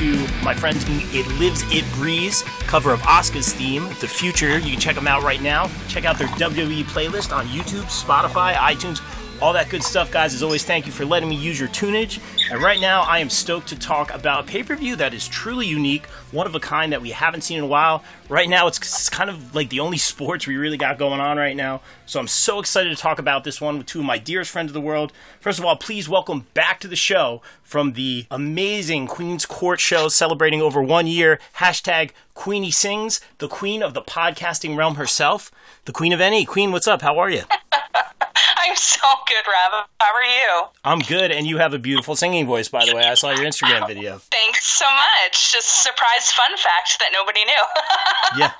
to 0.00 0.26
my 0.42 0.54
friends 0.54 0.82
It 0.88 1.26
Lives, 1.38 1.62
It 1.70 1.84
Breathes 1.92 2.42
cover 2.60 2.90
of 2.90 3.02
Oscar's 3.02 3.52
theme, 3.52 3.86
The 4.00 4.08
Future. 4.08 4.58
You 4.58 4.70
can 4.70 4.80
check 4.80 4.94
them 4.94 5.06
out 5.06 5.22
right 5.22 5.42
now. 5.42 5.70
Check 5.88 6.06
out 6.06 6.18
their 6.18 6.28
WWE 6.28 6.84
playlist 6.84 7.36
on 7.36 7.46
YouTube, 7.48 7.84
Spotify, 7.84 8.54
iTunes, 8.54 9.00
all 9.40 9.54
that 9.54 9.70
good 9.70 9.82
stuff, 9.82 10.10
guys. 10.10 10.34
As 10.34 10.42
always, 10.42 10.64
thank 10.64 10.86
you 10.86 10.92
for 10.92 11.04
letting 11.04 11.28
me 11.28 11.34
use 11.34 11.58
your 11.58 11.68
tunage. 11.70 12.20
And 12.50 12.62
right 12.62 12.80
now, 12.80 13.02
I 13.02 13.20
am 13.20 13.30
stoked 13.30 13.68
to 13.68 13.78
talk 13.78 14.12
about 14.12 14.44
a 14.44 14.46
pay 14.46 14.62
per 14.62 14.76
view 14.76 14.96
that 14.96 15.14
is 15.14 15.26
truly 15.26 15.66
unique, 15.66 16.06
one 16.30 16.46
of 16.46 16.54
a 16.54 16.60
kind 16.60 16.92
that 16.92 17.00
we 17.00 17.10
haven't 17.10 17.40
seen 17.42 17.58
in 17.58 17.64
a 17.64 17.66
while. 17.66 18.04
Right 18.28 18.48
now, 18.48 18.66
it's 18.66 18.78
it's 18.78 19.08
kind 19.08 19.30
of 19.30 19.54
like 19.54 19.70
the 19.70 19.80
only 19.80 19.96
sports 20.10 20.46
we 20.46 20.56
really 20.56 20.76
got 20.76 20.98
going 20.98 21.20
on 21.20 21.38
right 21.38 21.56
now. 21.56 21.80
So 22.04 22.20
I'm 22.20 22.28
so 22.28 22.58
excited 22.58 22.90
to 22.90 23.00
talk 23.00 23.18
about 23.18 23.44
this 23.44 23.60
one 23.60 23.78
with 23.78 23.86
two 23.86 24.00
of 24.00 24.04
my 24.04 24.18
dearest 24.18 24.50
friends 24.50 24.70
of 24.70 24.74
the 24.74 24.80
world. 24.80 25.12
First 25.40 25.58
of 25.58 25.64
all, 25.64 25.76
please 25.76 26.08
welcome 26.08 26.46
back 26.52 26.78
to 26.80 26.88
the 26.88 26.96
show 26.96 27.40
from 27.62 27.94
the 27.94 28.26
amazing 28.30 29.06
Queen's 29.06 29.46
Court 29.46 29.80
show 29.80 30.08
celebrating 30.08 30.60
over 30.60 30.82
one 30.82 31.06
year. 31.06 31.40
Hashtag 31.56 32.10
Queenie 32.34 32.70
Sings, 32.70 33.20
the 33.38 33.48
queen 33.48 33.82
of 33.82 33.94
the 33.94 34.02
podcasting 34.02 34.76
realm 34.76 34.96
herself, 34.96 35.50
the 35.86 35.92
queen 35.92 36.12
of 36.12 36.20
NE. 36.20 36.44
Queen, 36.44 36.72
what's 36.72 36.88
up? 36.88 37.00
How 37.00 37.18
are 37.18 37.30
you? 37.30 37.44
I'm 38.68 38.76
so 38.76 39.00
good, 39.26 39.44
Rob. 39.50 39.86
How 40.00 40.12
are 40.14 40.24
you? 40.24 40.68
I'm 40.84 40.98
good, 41.00 41.30
and 41.30 41.46
you 41.46 41.58
have 41.58 41.72
a 41.74 41.78
beautiful 41.78 42.14
singing 42.16 42.46
voice, 42.46 42.68
by 42.68 42.84
the 42.84 42.94
way. 42.94 43.02
I 43.04 43.14
saw 43.14 43.30
your 43.30 43.44
Instagram 43.46 43.86
video. 43.86 44.18
Thanks 44.30 44.66
so 44.66 44.84
much. 44.90 45.52
Just 45.52 45.82
surprise 45.82 46.30
fun 46.32 46.56
fact 46.56 46.98
that 47.00 47.10
nobody 47.12 47.40
knew. 47.44 47.54
Yeah, 48.38 48.52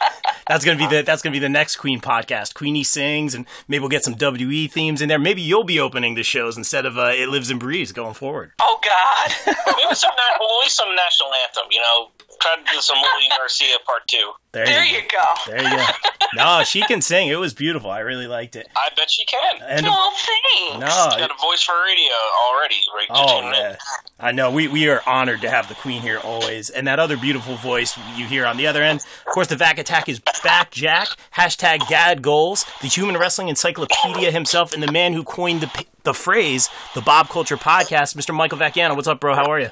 that's 0.48 0.64
gonna 0.64 0.78
be 0.78 0.86
the 0.88 1.02
that's 1.02 1.22
gonna 1.22 1.32
be 1.32 1.38
the 1.38 1.48
next 1.48 1.76
Queen 1.76 2.00
podcast. 2.00 2.54
Queenie 2.54 2.82
sings, 2.82 3.36
and 3.36 3.46
maybe 3.68 3.78
we'll 3.78 3.88
get 3.88 4.02
some 4.02 4.16
WE 4.18 4.66
themes 4.66 5.00
in 5.00 5.08
there. 5.08 5.18
Maybe 5.20 5.42
you'll 5.42 5.62
be 5.62 5.78
opening 5.78 6.16
the 6.16 6.24
shows 6.24 6.56
instead 6.56 6.86
of 6.86 6.98
uh, 6.98 7.12
It 7.14 7.28
Lives 7.28 7.50
and 7.50 7.60
Breathes 7.60 7.92
going 7.92 8.14
forward. 8.14 8.50
oh 8.60 8.80
God. 8.82 9.32
Maybe 9.46 9.94
some, 9.94 10.10
na- 10.10 10.38
well, 10.40 10.68
some 10.68 10.88
national 10.96 11.28
anthem. 11.46 11.70
You 11.70 11.78
know, 11.78 12.08
try 12.40 12.56
to 12.56 12.62
do 12.74 12.80
some 12.80 12.96
Lilian 12.96 13.30
Garcia 13.38 13.76
part 13.86 14.02
two. 14.08 14.32
There, 14.50 14.66
there 14.66 14.84
you 14.84 14.96
you 14.96 15.02
go. 15.08 15.24
There 15.46 15.62
you 15.62 15.76
go. 15.76 15.86
No, 16.34 16.64
she 16.64 16.80
can 16.82 17.00
sing. 17.00 17.28
It 17.28 17.36
was 17.36 17.54
beautiful. 17.54 17.90
I 17.92 18.00
really 18.00 18.26
liked 18.26 18.56
it. 18.56 18.66
I 18.74 18.88
bet 18.96 19.08
she 19.08 19.24
can. 19.24 19.62
And 19.68 19.86
Oh, 19.92 20.12
thanks. 20.14 20.80
no, 20.80 20.86
She's 21.10 21.20
got 21.20 21.30
a 21.30 21.40
voice 21.40 21.62
for 21.62 21.74
radio 21.84 22.12
already. 22.48 22.76
Right? 22.94 23.06
Oh 23.10 23.40
Tuning 23.40 23.54
in. 23.54 23.60
yeah, 23.60 23.76
I 24.18 24.32
know. 24.32 24.50
We 24.50 24.68
we 24.68 24.88
are 24.88 25.02
honored 25.06 25.40
to 25.42 25.50
have 25.50 25.68
the 25.68 25.74
Queen 25.74 26.00
here 26.02 26.18
always, 26.18 26.70
and 26.70 26.86
that 26.86 26.98
other 26.98 27.16
beautiful 27.16 27.56
voice 27.56 27.98
you 28.16 28.26
hear 28.26 28.46
on 28.46 28.56
the 28.56 28.66
other 28.66 28.82
end. 28.82 29.00
Of 29.26 29.32
course, 29.32 29.48
the 29.48 29.56
Vac 29.56 29.78
Attack 29.78 30.08
is 30.08 30.20
back. 30.44 30.70
Jack 30.70 31.08
hashtag 31.36 31.88
Gad 31.88 32.22
Goals, 32.22 32.64
the 32.80 32.88
human 32.88 33.16
wrestling 33.18 33.48
encyclopedia 33.48 34.30
himself, 34.30 34.72
and 34.72 34.82
the 34.82 34.92
man 34.92 35.12
who 35.12 35.24
coined 35.24 35.60
the 35.62 35.84
the 36.04 36.14
phrase 36.14 36.70
the 36.94 37.00
Bob 37.00 37.28
Culture 37.28 37.56
Podcast, 37.56 38.16
Mr. 38.16 38.34
Michael 38.34 38.58
Vacchiano. 38.58 38.94
What's 38.96 39.08
up, 39.08 39.20
bro? 39.20 39.34
How 39.34 39.50
are 39.50 39.60
you? 39.60 39.70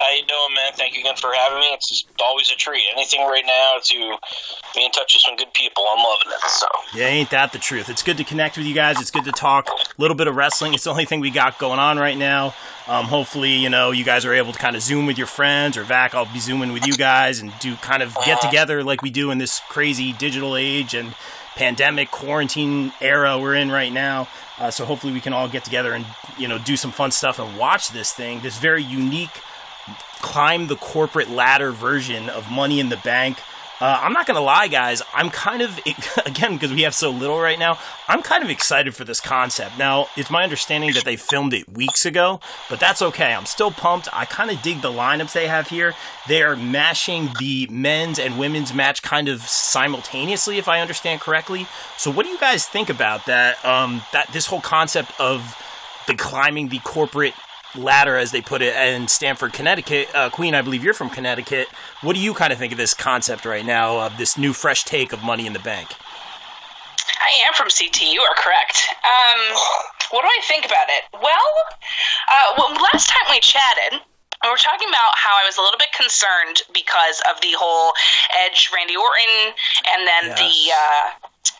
How 0.00 0.10
you 0.10 0.22
doing, 0.26 0.54
man? 0.54 0.72
Thank 0.74 0.94
you 0.94 1.00
again 1.00 1.16
for 1.16 1.30
having 1.36 1.60
me. 1.60 1.66
It's 1.72 1.88
just 1.88 2.06
always 2.22 2.50
a 2.50 2.56
treat. 2.56 2.82
Anything 2.94 3.20
right 3.20 3.44
now 3.46 3.78
to 3.82 4.16
be 4.74 4.84
in 4.84 4.90
touch 4.90 5.14
with 5.14 5.22
some 5.22 5.36
good 5.36 5.52
people. 5.54 5.84
I'm 5.90 5.98
loving 5.98 6.32
it. 6.32 6.50
So 6.50 6.66
Yeah, 6.94 7.06
ain't 7.06 7.30
that 7.30 7.52
the 7.52 7.58
truth? 7.58 7.88
It's 7.88 8.02
good 8.02 8.16
to 8.16 8.24
connect 8.24 8.56
with 8.56 8.66
you 8.66 8.74
guys. 8.74 9.00
It's 9.00 9.10
good 9.10 9.24
to 9.24 9.32
talk 9.32 9.68
a 9.68 10.00
little 10.00 10.16
bit 10.16 10.26
of 10.26 10.36
wrestling. 10.36 10.74
It's 10.74 10.84
the 10.84 10.90
only 10.90 11.04
thing 11.04 11.20
we 11.20 11.30
got 11.30 11.58
going 11.58 11.78
on 11.78 11.98
right 11.98 12.16
now. 12.16 12.54
Um, 12.86 13.06
hopefully, 13.06 13.52
you 13.54 13.70
know, 13.70 13.92
you 13.92 14.04
guys 14.04 14.24
are 14.26 14.34
able 14.34 14.52
to 14.52 14.58
kind 14.58 14.76
of 14.76 14.82
zoom 14.82 15.06
with 15.06 15.16
your 15.16 15.26
friends, 15.26 15.76
or 15.78 15.84
Vac, 15.84 16.14
I'll 16.14 16.30
be 16.30 16.38
zooming 16.38 16.72
with 16.72 16.86
you 16.86 16.94
guys 16.94 17.40
and 17.40 17.52
do 17.58 17.76
kind 17.76 18.02
of 18.02 18.14
get 18.26 18.42
together 18.42 18.84
like 18.84 19.00
we 19.00 19.10
do 19.10 19.30
in 19.30 19.38
this 19.38 19.60
crazy 19.68 20.12
digital 20.12 20.54
age 20.56 20.92
and 20.94 21.14
pandemic 21.56 22.10
quarantine 22.10 22.92
era 23.00 23.38
we're 23.38 23.54
in 23.54 23.70
right 23.70 23.92
now. 23.92 24.28
Uh, 24.58 24.70
so 24.70 24.84
hopefully, 24.84 25.12
we 25.12 25.20
can 25.20 25.32
all 25.32 25.48
get 25.48 25.64
together 25.64 25.94
and 25.94 26.04
you 26.36 26.46
know 26.46 26.58
do 26.58 26.76
some 26.76 26.92
fun 26.92 27.10
stuff 27.10 27.38
and 27.38 27.56
watch 27.56 27.88
this 27.88 28.12
thing. 28.12 28.40
This 28.40 28.58
very 28.58 28.82
unique 28.82 29.40
climb 30.24 30.68
the 30.68 30.76
corporate 30.76 31.28
ladder 31.28 31.70
version 31.70 32.30
of 32.30 32.50
Money 32.50 32.80
in 32.80 32.88
the 32.88 32.96
Bank. 32.96 33.38
Uh, 33.78 34.00
I'm 34.00 34.14
not 34.14 34.26
gonna 34.26 34.40
lie, 34.40 34.68
guys. 34.68 35.02
I'm 35.12 35.28
kind 35.28 35.60
of 35.60 35.78
again 36.26 36.54
because 36.54 36.72
we 36.72 36.82
have 36.82 36.94
so 36.94 37.10
little 37.10 37.38
right 37.38 37.58
now. 37.58 37.78
I'm 38.08 38.22
kind 38.22 38.42
of 38.42 38.48
excited 38.48 38.94
for 38.94 39.04
this 39.04 39.20
concept. 39.20 39.78
Now, 39.78 40.06
it's 40.16 40.30
my 40.30 40.42
understanding 40.42 40.94
that 40.94 41.04
they 41.04 41.16
filmed 41.16 41.52
it 41.52 41.68
weeks 41.68 42.06
ago, 42.06 42.40
but 42.70 42.80
that's 42.80 43.02
okay. 43.02 43.34
I'm 43.34 43.44
still 43.44 43.70
pumped. 43.70 44.08
I 44.14 44.24
kind 44.24 44.50
of 44.50 44.62
dig 44.62 44.80
the 44.80 44.90
lineups 44.90 45.34
they 45.34 45.46
have 45.46 45.68
here. 45.68 45.92
They 46.26 46.42
are 46.42 46.56
mashing 46.56 47.28
the 47.38 47.68
men's 47.70 48.18
and 48.18 48.38
women's 48.38 48.72
match 48.72 49.02
kind 49.02 49.28
of 49.28 49.42
simultaneously, 49.42 50.56
if 50.56 50.68
I 50.68 50.80
understand 50.80 51.20
correctly. 51.20 51.66
So, 51.98 52.10
what 52.10 52.24
do 52.24 52.30
you 52.30 52.38
guys 52.38 52.66
think 52.66 52.88
about 52.88 53.26
that? 53.26 53.62
Um, 53.62 54.00
that 54.14 54.32
this 54.32 54.46
whole 54.46 54.62
concept 54.62 55.12
of 55.20 55.54
the 56.06 56.14
climbing 56.14 56.68
the 56.68 56.78
corporate 56.78 57.34
ladder, 57.76 58.16
as 58.16 58.30
they 58.32 58.40
put 58.40 58.62
it, 58.62 58.74
in 58.76 59.08
Stamford, 59.08 59.52
Connecticut. 59.52 60.08
Uh, 60.14 60.30
Queen, 60.30 60.54
I 60.54 60.62
believe 60.62 60.84
you're 60.84 60.94
from 60.94 61.10
Connecticut. 61.10 61.68
What 62.02 62.14
do 62.14 62.20
you 62.20 62.34
kind 62.34 62.52
of 62.52 62.58
think 62.58 62.72
of 62.72 62.78
this 62.78 62.94
concept 62.94 63.44
right 63.44 63.64
now 63.64 64.00
of 64.00 64.16
this 64.18 64.36
new, 64.38 64.52
fresh 64.52 64.84
take 64.84 65.12
of 65.12 65.22
Money 65.22 65.46
in 65.46 65.52
the 65.52 65.58
Bank? 65.58 65.88
I 67.20 67.46
am 67.46 67.54
from 67.54 67.68
CT. 67.68 68.02
You 68.12 68.20
are 68.20 68.34
correct. 68.36 68.84
Um, 69.02 69.56
what 70.10 70.22
do 70.22 70.28
I 70.28 70.40
think 70.46 70.64
about 70.66 70.86
it? 70.88 71.04
Well, 71.14 71.48
uh, 72.28 72.54
well, 72.58 72.70
last 72.92 73.08
time 73.08 73.26
we 73.30 73.40
chatted, 73.40 74.00
we 74.42 74.50
were 74.50 74.60
talking 74.60 74.88
about 74.88 75.12
how 75.16 75.32
I 75.40 75.46
was 75.46 75.56
a 75.56 75.62
little 75.62 75.78
bit 75.78 75.90
concerned 75.96 76.62
because 76.72 77.22
of 77.32 77.40
the 77.40 77.56
whole 77.56 77.92
Edge 78.44 78.68
Randy 78.74 78.94
Orton 78.96 79.54
and 79.94 80.06
then 80.06 80.24
Yes. 80.30 80.38
the 80.38 80.54
uh, 80.72 81.04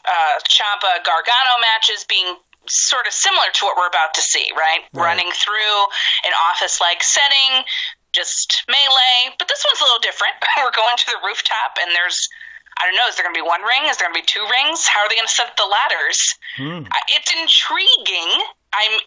uh, 0.04 0.34
Ciampa 0.48 1.00
Gargano 1.04 1.54
matches 1.64 2.04
being 2.04 2.36
sort 2.68 3.06
of 3.06 3.12
similar 3.12 3.48
to 3.54 3.60
what 3.66 3.76
we're 3.76 3.90
about 3.90 4.14
to 4.14 4.22
see, 4.22 4.50
right? 4.56 4.84
Right. 4.92 5.14
Running 5.14 5.30
through 5.32 5.76
an 6.24 6.34
office 6.50 6.80
like 6.80 7.02
setting, 7.02 7.64
just 8.12 8.64
melee. 8.68 9.34
But 9.38 9.48
this 9.48 9.64
one's 9.66 9.80
a 9.80 9.84
little 9.84 10.04
different. 10.04 10.34
we're 10.62 10.74
going 10.74 10.96
to 10.96 11.06
the 11.10 11.20
rooftop 11.24 11.76
and 11.82 11.92
there's 11.92 12.28
I 12.74 12.90
don't 12.90 12.98
know. 12.98 13.06
Is 13.06 13.14
there 13.14 13.22
going 13.22 13.38
to 13.38 13.38
be 13.38 13.46
one 13.46 13.62
ring? 13.62 13.86
Is 13.86 14.02
there 14.02 14.10
going 14.10 14.18
to 14.18 14.22
be 14.22 14.26
two 14.26 14.42
rings? 14.50 14.82
How 14.90 15.06
are 15.06 15.08
they 15.08 15.14
going 15.14 15.30
to 15.30 15.32
set 15.32 15.46
up 15.46 15.54
the 15.54 15.62
ladders? 15.62 16.18
Hmm. 16.58 16.90
It's 17.14 17.30
intriguing. 17.30 18.30
I'm 18.74 18.98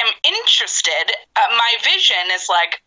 am 0.00 0.10
interested. 0.24 1.12
Uh, 1.36 1.50
my 1.52 1.72
vision 1.84 2.32
is 2.32 2.48
like, 2.48 2.80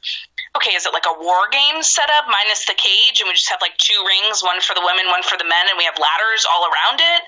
okay, 0.58 0.74
is 0.74 0.86
it 0.86 0.94
like 0.94 1.06
a 1.06 1.18
war 1.18 1.50
game 1.52 1.82
setup 1.82 2.26
minus 2.26 2.66
the 2.66 2.78
cage, 2.78 3.22
and 3.22 3.30
we 3.30 3.34
just 3.34 3.50
have 3.50 3.62
like 3.62 3.78
two 3.78 3.98
rings, 4.06 4.42
one 4.42 4.62
for 4.62 4.74
the 4.74 4.84
women, 4.84 5.08
one 5.14 5.24
for 5.24 5.38
the 5.38 5.48
men, 5.48 5.66
and 5.70 5.78
we 5.78 5.86
have 5.86 5.98
ladders 5.98 6.46
all 6.50 6.66
around 6.66 7.00
it? 7.02 7.22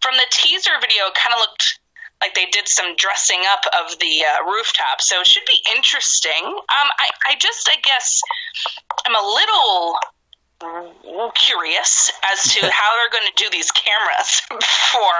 From 0.00 0.14
the 0.16 0.28
teaser 0.30 0.76
video, 0.80 1.10
it 1.10 1.16
kind 1.16 1.34
of 1.34 1.40
looked 1.42 1.80
like 2.20 2.34
they 2.34 2.46
did 2.46 2.68
some 2.68 2.96
dressing 2.96 3.40
up 3.52 3.64
of 3.80 3.98
the 3.98 4.24
uh, 4.26 4.50
rooftop, 4.50 5.00
so 5.00 5.20
it 5.20 5.26
should 5.26 5.46
be 5.46 5.60
interesting. 5.76 6.44
Um, 6.44 6.88
I, 6.98 7.32
I 7.32 7.36
just, 7.38 7.68
I 7.70 7.78
guess, 7.82 8.20
I'm 9.06 9.14
a 9.14 9.26
little 9.26 9.94
curious 11.34 12.10
as 12.32 12.54
to 12.54 12.60
how 12.72 12.90
they're 12.96 13.20
going 13.20 13.30
to 13.32 13.44
do 13.44 13.50
these 13.50 13.70
cameras 13.70 14.42
for 14.50 15.14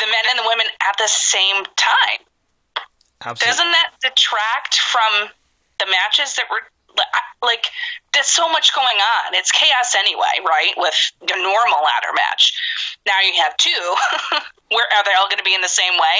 the 0.00 0.06
men 0.06 0.24
and 0.30 0.38
the 0.38 0.46
women 0.46 0.66
at 0.88 0.96
the 0.98 1.08
same 1.08 1.64
time. 1.76 2.20
Absolutely. 3.24 3.50
Doesn't 3.50 3.72
that 3.72 3.90
detract 4.02 4.78
from 4.78 5.28
the 5.80 5.86
matches 5.86 6.36
that 6.36 6.44
were 6.50 6.62
like? 7.42 7.66
There's 8.12 8.26
so 8.26 8.48
much 8.48 8.74
going 8.74 8.86
on. 8.86 9.34
It's 9.34 9.50
chaos 9.50 9.94
anyway, 9.96 10.44
right? 10.46 10.72
With 10.76 10.94
the 11.20 11.34
normal 11.34 11.80
ladder 11.82 12.14
match. 12.14 12.54
Now 13.06 13.20
you 13.22 13.42
have 13.42 13.56
two. 13.56 13.94
Where 14.68 14.84
are 14.84 15.04
they 15.04 15.16
all 15.16 15.28
going 15.32 15.40
to 15.40 15.48
be 15.48 15.56
in 15.56 15.64
the 15.64 15.70
same 15.70 15.96
way? 15.96 16.18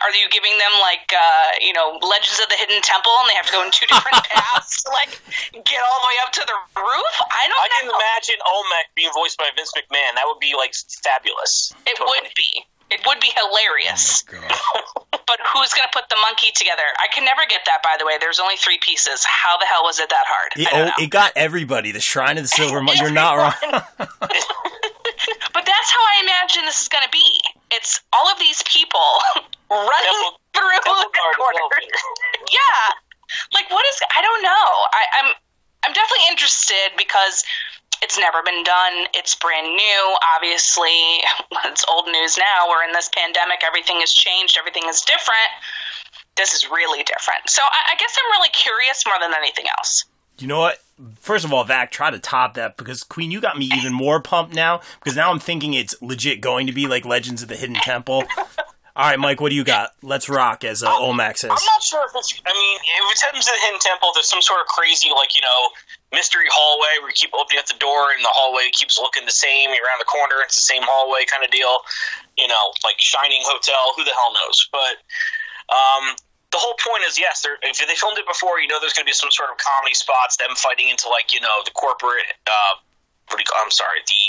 Are 0.00 0.12
you 0.16 0.28
giving 0.32 0.56
them 0.56 0.72
like 0.80 1.12
uh, 1.12 1.60
you 1.60 1.72
know 1.72 2.00
Legends 2.00 2.40
of 2.40 2.48
the 2.48 2.56
Hidden 2.56 2.80
Temple, 2.80 3.12
and 3.20 3.28
they 3.28 3.36
have 3.36 3.48
to 3.48 3.54
go 3.54 3.62
in 3.64 3.70
two 3.70 3.88
different 3.88 4.24
paths, 4.32 4.84
to, 4.84 4.88
like 4.92 5.12
get 5.52 5.80
all 5.80 5.98
the 6.00 6.08
way 6.08 6.18
up 6.24 6.32
to 6.40 6.42
the 6.44 6.58
roof? 6.80 7.14
I 7.28 7.44
don't 7.48 7.60
I 7.60 7.68
can 7.76 7.86
imagine 7.92 8.38
Olmec 8.44 8.86
being 8.96 9.12
voiced 9.12 9.36
by 9.36 9.52
Vince 9.52 9.72
McMahon. 9.76 10.16
That 10.16 10.24
would 10.26 10.40
be 10.40 10.56
like 10.56 10.72
fabulous. 11.04 11.72
It 11.84 12.00
would 12.00 12.28
be. 12.32 12.64
It 12.90 13.06
would 13.06 13.20
be 13.20 13.30
hilarious. 13.30 14.24
Oh 14.34 15.06
But 15.30 15.38
who's 15.46 15.72
going 15.74 15.86
to 15.86 15.94
put 15.94 16.08
the 16.08 16.16
monkey 16.26 16.50
together? 16.50 16.82
I 16.98 17.06
can 17.14 17.24
never 17.24 17.42
get 17.48 17.60
that, 17.66 17.84
by 17.84 17.94
the 18.00 18.04
way. 18.04 18.14
There's 18.18 18.40
only 18.40 18.56
three 18.56 18.80
pieces. 18.82 19.22
How 19.22 19.58
the 19.58 19.64
hell 19.64 19.84
was 19.84 20.00
it 20.00 20.10
that 20.10 20.24
hard? 20.26 20.50
It, 20.56 20.66
I 20.66 20.70
don't 20.70 20.80
oh, 20.80 20.84
know. 20.86 21.04
it 21.04 21.10
got 21.10 21.32
everybody. 21.36 21.92
The 21.92 22.00
Shrine 22.00 22.36
of 22.36 22.42
the 22.42 22.48
Silver 22.48 22.82
Monkey. 22.82 22.98
You're 22.98 23.10
not 23.12 23.38
wrong. 23.38 23.54
but 23.62 24.10
that's 24.18 25.90
how 25.94 26.02
I 26.02 26.22
imagine 26.24 26.64
this 26.64 26.82
is 26.82 26.88
going 26.88 27.04
to 27.04 27.10
be. 27.14 27.59
It's 27.72 28.00
all 28.12 28.28
of 28.30 28.38
these 28.38 28.62
people 28.66 29.08
running 29.70 30.20
Temple- 30.22 30.40
through 30.54 30.78
Temple 30.82 31.06
the 31.06 31.10
Guard 31.14 31.36
corners. 31.38 31.86
yeah, 32.52 32.82
like 33.54 33.70
what 33.70 33.84
is? 33.86 33.96
I 34.14 34.20
don't 34.22 34.42
know. 34.42 34.66
I, 34.92 35.02
I'm 35.22 35.28
I'm 35.86 35.92
definitely 35.94 36.26
interested 36.30 36.92
because 36.96 37.44
it's 38.02 38.18
never 38.18 38.42
been 38.42 38.64
done. 38.64 39.06
It's 39.14 39.34
brand 39.34 39.68
new. 39.68 40.00
Obviously, 40.36 41.20
it's 41.70 41.84
old 41.88 42.06
news 42.06 42.36
now. 42.36 42.68
We're 42.68 42.84
in 42.84 42.92
this 42.92 43.10
pandemic. 43.14 43.60
Everything 43.64 44.00
has 44.00 44.12
changed. 44.12 44.56
Everything 44.58 44.84
is 44.88 45.02
different. 45.02 45.50
This 46.36 46.54
is 46.54 46.70
really 46.70 47.02
different. 47.04 47.48
So 47.48 47.62
I, 47.62 47.92
I 47.92 47.94
guess 47.96 48.16
I'm 48.16 48.30
really 48.40 48.50
curious 48.50 49.04
more 49.06 49.16
than 49.20 49.36
anything 49.36 49.66
else. 49.78 50.04
You 50.40 50.48
know 50.48 50.60
what? 50.60 50.78
First 51.18 51.44
of 51.44 51.52
all, 51.52 51.64
Vac, 51.64 51.90
try 51.90 52.10
to 52.10 52.18
top 52.18 52.54
that 52.54 52.76
because 52.76 53.02
Queen, 53.02 53.30
you 53.30 53.40
got 53.40 53.58
me 53.58 53.70
even 53.74 53.92
more 53.92 54.20
pumped 54.20 54.54
now 54.54 54.80
because 54.98 55.16
now 55.16 55.30
I'm 55.30 55.38
thinking 55.38 55.72
it's 55.72 55.94
legit 56.02 56.40
going 56.40 56.66
to 56.66 56.72
be 56.72 56.86
like 56.86 57.04
Legends 57.04 57.42
of 57.42 57.48
the 57.48 57.56
Hidden 57.56 57.76
Temple. 57.76 58.24
All 58.96 59.08
right, 59.08 59.18
Mike, 59.18 59.40
what 59.40 59.48
do 59.48 59.56
you 59.56 59.64
got? 59.64 59.94
Let's 60.02 60.28
rock, 60.28 60.64
as 60.64 60.82
uh, 60.82 60.90
Olmec 60.90 61.38
says. 61.38 61.48
I'm 61.48 61.70
not 61.72 61.82
sure 61.82 62.04
if 62.04 62.12
it's. 62.12 62.36
I 62.44 62.52
mean, 62.52 62.76
if 62.84 63.12
it's 63.12 63.22
Heaven's 63.22 63.46
to 63.46 63.52
the 63.54 63.62
Hidden 63.64 63.80
Temple, 63.80 64.10
there's 64.12 64.28
some 64.28 64.42
sort 64.42 64.60
of 64.60 64.66
crazy, 64.66 65.08
like 65.14 65.32
you 65.36 65.40
know, 65.40 65.60
mystery 66.12 66.50
hallway 66.50 67.00
where 67.00 67.08
you 67.08 67.16
keep 67.16 67.30
opening 67.32 67.62
up 67.62 67.70
the 67.70 67.78
door 67.78 68.10
and 68.10 68.20
the 68.20 68.28
hallway 68.34 68.68
keeps 68.74 68.98
looking 68.98 69.24
the 69.24 69.32
same. 69.32 69.70
You're 69.72 69.86
around 69.86 70.02
the 70.02 70.10
corner, 70.10 70.42
it's 70.42 70.58
the 70.58 70.68
same 70.68 70.82
hallway 70.82 71.22
kind 71.24 71.46
of 71.46 71.54
deal. 71.54 71.80
You 72.36 72.50
know, 72.50 72.64
like 72.82 72.98
Shining 72.98 73.40
Hotel. 73.46 73.94
Who 73.94 74.02
the 74.02 74.12
hell 74.12 74.34
knows? 74.36 74.58
But 74.68 74.94
um, 75.70 76.04
the 76.50 76.58
whole 76.58 76.74
point 76.82 77.06
is, 77.06 77.14
yes, 77.14 77.46
if 77.46 77.86
they 77.86 77.94
filmed 77.94 78.18
it 78.18 78.26
before, 78.26 78.58
you 78.58 78.66
know, 78.66 78.82
there's 78.82 78.92
going 78.92 79.06
to 79.06 79.10
be 79.10 79.14
some 79.14 79.30
sort 79.30 79.54
of 79.54 79.58
comedy 79.58 79.94
spots, 79.94 80.34
them 80.36 80.50
fighting 80.58 80.90
into 80.90 81.06
like 81.06 81.30
you 81.30 81.40
know 81.40 81.62
the 81.62 81.70
corporate. 81.70 82.26
Uh, 82.46 82.82
what 83.30 83.38
do 83.38 83.42
you 83.42 83.46
call? 83.46 83.62
I'm 83.62 83.70
sorry, 83.70 84.02
the 84.02 84.22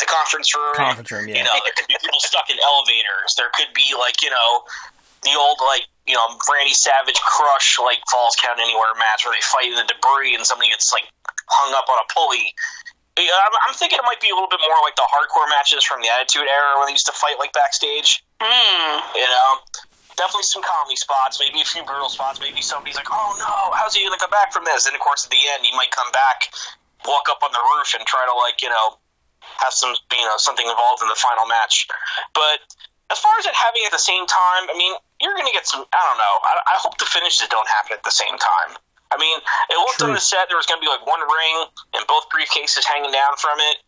the 0.00 0.08
conference 0.08 0.56
room. 0.56 0.72
Conference 0.72 1.12
room, 1.12 1.28
yeah. 1.28 1.44
You 1.44 1.44
know, 1.44 1.56
there 1.60 1.76
could 1.76 1.88
be 1.88 2.00
people 2.00 2.20
stuck 2.24 2.48
in 2.48 2.56
elevators. 2.56 3.36
There 3.36 3.52
could 3.52 3.76
be 3.76 3.92
like 3.92 4.24
you 4.24 4.32
know 4.32 4.64
the 5.28 5.36
old 5.36 5.60
like 5.60 5.84
you 6.08 6.16
know 6.16 6.24
Randy 6.48 6.72
Savage 6.72 7.20
Crush 7.20 7.76
like 7.76 8.00
Falls 8.08 8.40
Count 8.40 8.56
Anywhere 8.56 8.96
match 8.96 9.28
where 9.28 9.36
they 9.36 9.44
fight 9.44 9.68
in 9.68 9.76
the 9.76 9.84
debris 9.84 10.32
and 10.32 10.48
somebody 10.48 10.72
gets 10.72 10.88
like 10.96 11.04
hung 11.44 11.76
up 11.76 11.92
on 11.92 12.00
a 12.00 12.06
pulley. 12.08 12.56
I'm, 13.14 13.54
I'm 13.68 13.74
thinking 13.78 14.00
it 14.00 14.06
might 14.08 14.18
be 14.18 14.32
a 14.32 14.34
little 14.34 14.50
bit 14.50 14.58
more 14.58 14.80
like 14.82 14.96
the 14.98 15.06
hardcore 15.06 15.46
matches 15.46 15.86
from 15.86 16.02
the 16.02 16.10
Attitude 16.10 16.50
Era 16.50 16.82
when 16.82 16.90
they 16.90 16.98
used 16.98 17.06
to 17.06 17.14
fight 17.14 17.38
like 17.38 17.52
backstage. 17.52 18.23
Hmm. 18.40 18.94
You 19.14 19.28
know, 19.28 19.50
definitely 20.16 20.46
some 20.46 20.62
comedy 20.62 20.96
spots, 20.96 21.38
maybe 21.38 21.60
a 21.60 21.68
few 21.68 21.82
brutal 21.84 22.08
spots. 22.08 22.40
Maybe 22.40 22.62
somebody's 22.62 22.96
like, 22.96 23.10
"Oh 23.10 23.30
no, 23.38 23.74
how's 23.76 23.94
he 23.94 24.04
gonna 24.04 24.18
come 24.18 24.30
back 24.30 24.52
from 24.52 24.64
this?" 24.64 24.86
And 24.86 24.94
of 24.94 25.00
course, 25.00 25.24
at 25.24 25.30
the 25.30 25.40
end, 25.54 25.64
he 25.64 25.72
might 25.76 25.90
come 25.90 26.10
back, 26.12 26.50
walk 27.06 27.30
up 27.30 27.42
on 27.42 27.52
the 27.52 27.62
roof, 27.74 27.94
and 27.94 28.04
try 28.06 28.26
to 28.26 28.34
like 28.34 28.62
you 28.62 28.70
know 28.70 28.98
have 29.62 29.72
some 29.72 29.94
you 30.12 30.24
know 30.26 30.36
something 30.38 30.66
involved 30.66 31.02
in 31.02 31.08
the 31.08 31.18
final 31.18 31.46
match. 31.46 31.86
But 32.34 32.60
as 33.10 33.18
far 33.18 33.32
as 33.38 33.46
it 33.46 33.54
having 33.54 33.82
at 33.86 33.92
the 33.92 34.02
same 34.02 34.26
time, 34.26 34.70
I 34.70 34.74
mean, 34.76 34.94
you're 35.20 35.34
gonna 35.36 35.54
get 35.54 35.66
some. 35.66 35.84
I 35.92 36.00
don't 36.08 36.18
know. 36.18 36.34
I, 36.42 36.52
I 36.74 36.76
hope 36.82 36.98
the 36.98 37.06
finishes 37.06 37.48
don't 37.48 37.68
happen 37.68 37.94
at 37.94 38.02
the 38.02 38.14
same 38.14 38.36
time. 38.38 38.78
I 39.14 39.16
mean, 39.20 39.38
it 39.70 39.78
looked 39.78 40.02
True. 40.02 40.10
on 40.10 40.14
the 40.14 40.20
set 40.20 40.50
there 40.50 40.58
was 40.58 40.66
going 40.66 40.82
to 40.82 40.84
be 40.84 40.90
like 40.90 41.06
one 41.06 41.22
ring 41.22 41.56
and 41.94 42.02
both 42.10 42.26
briefcases 42.34 42.82
hanging 42.82 43.14
down 43.14 43.38
from 43.38 43.62
it. 43.62 43.78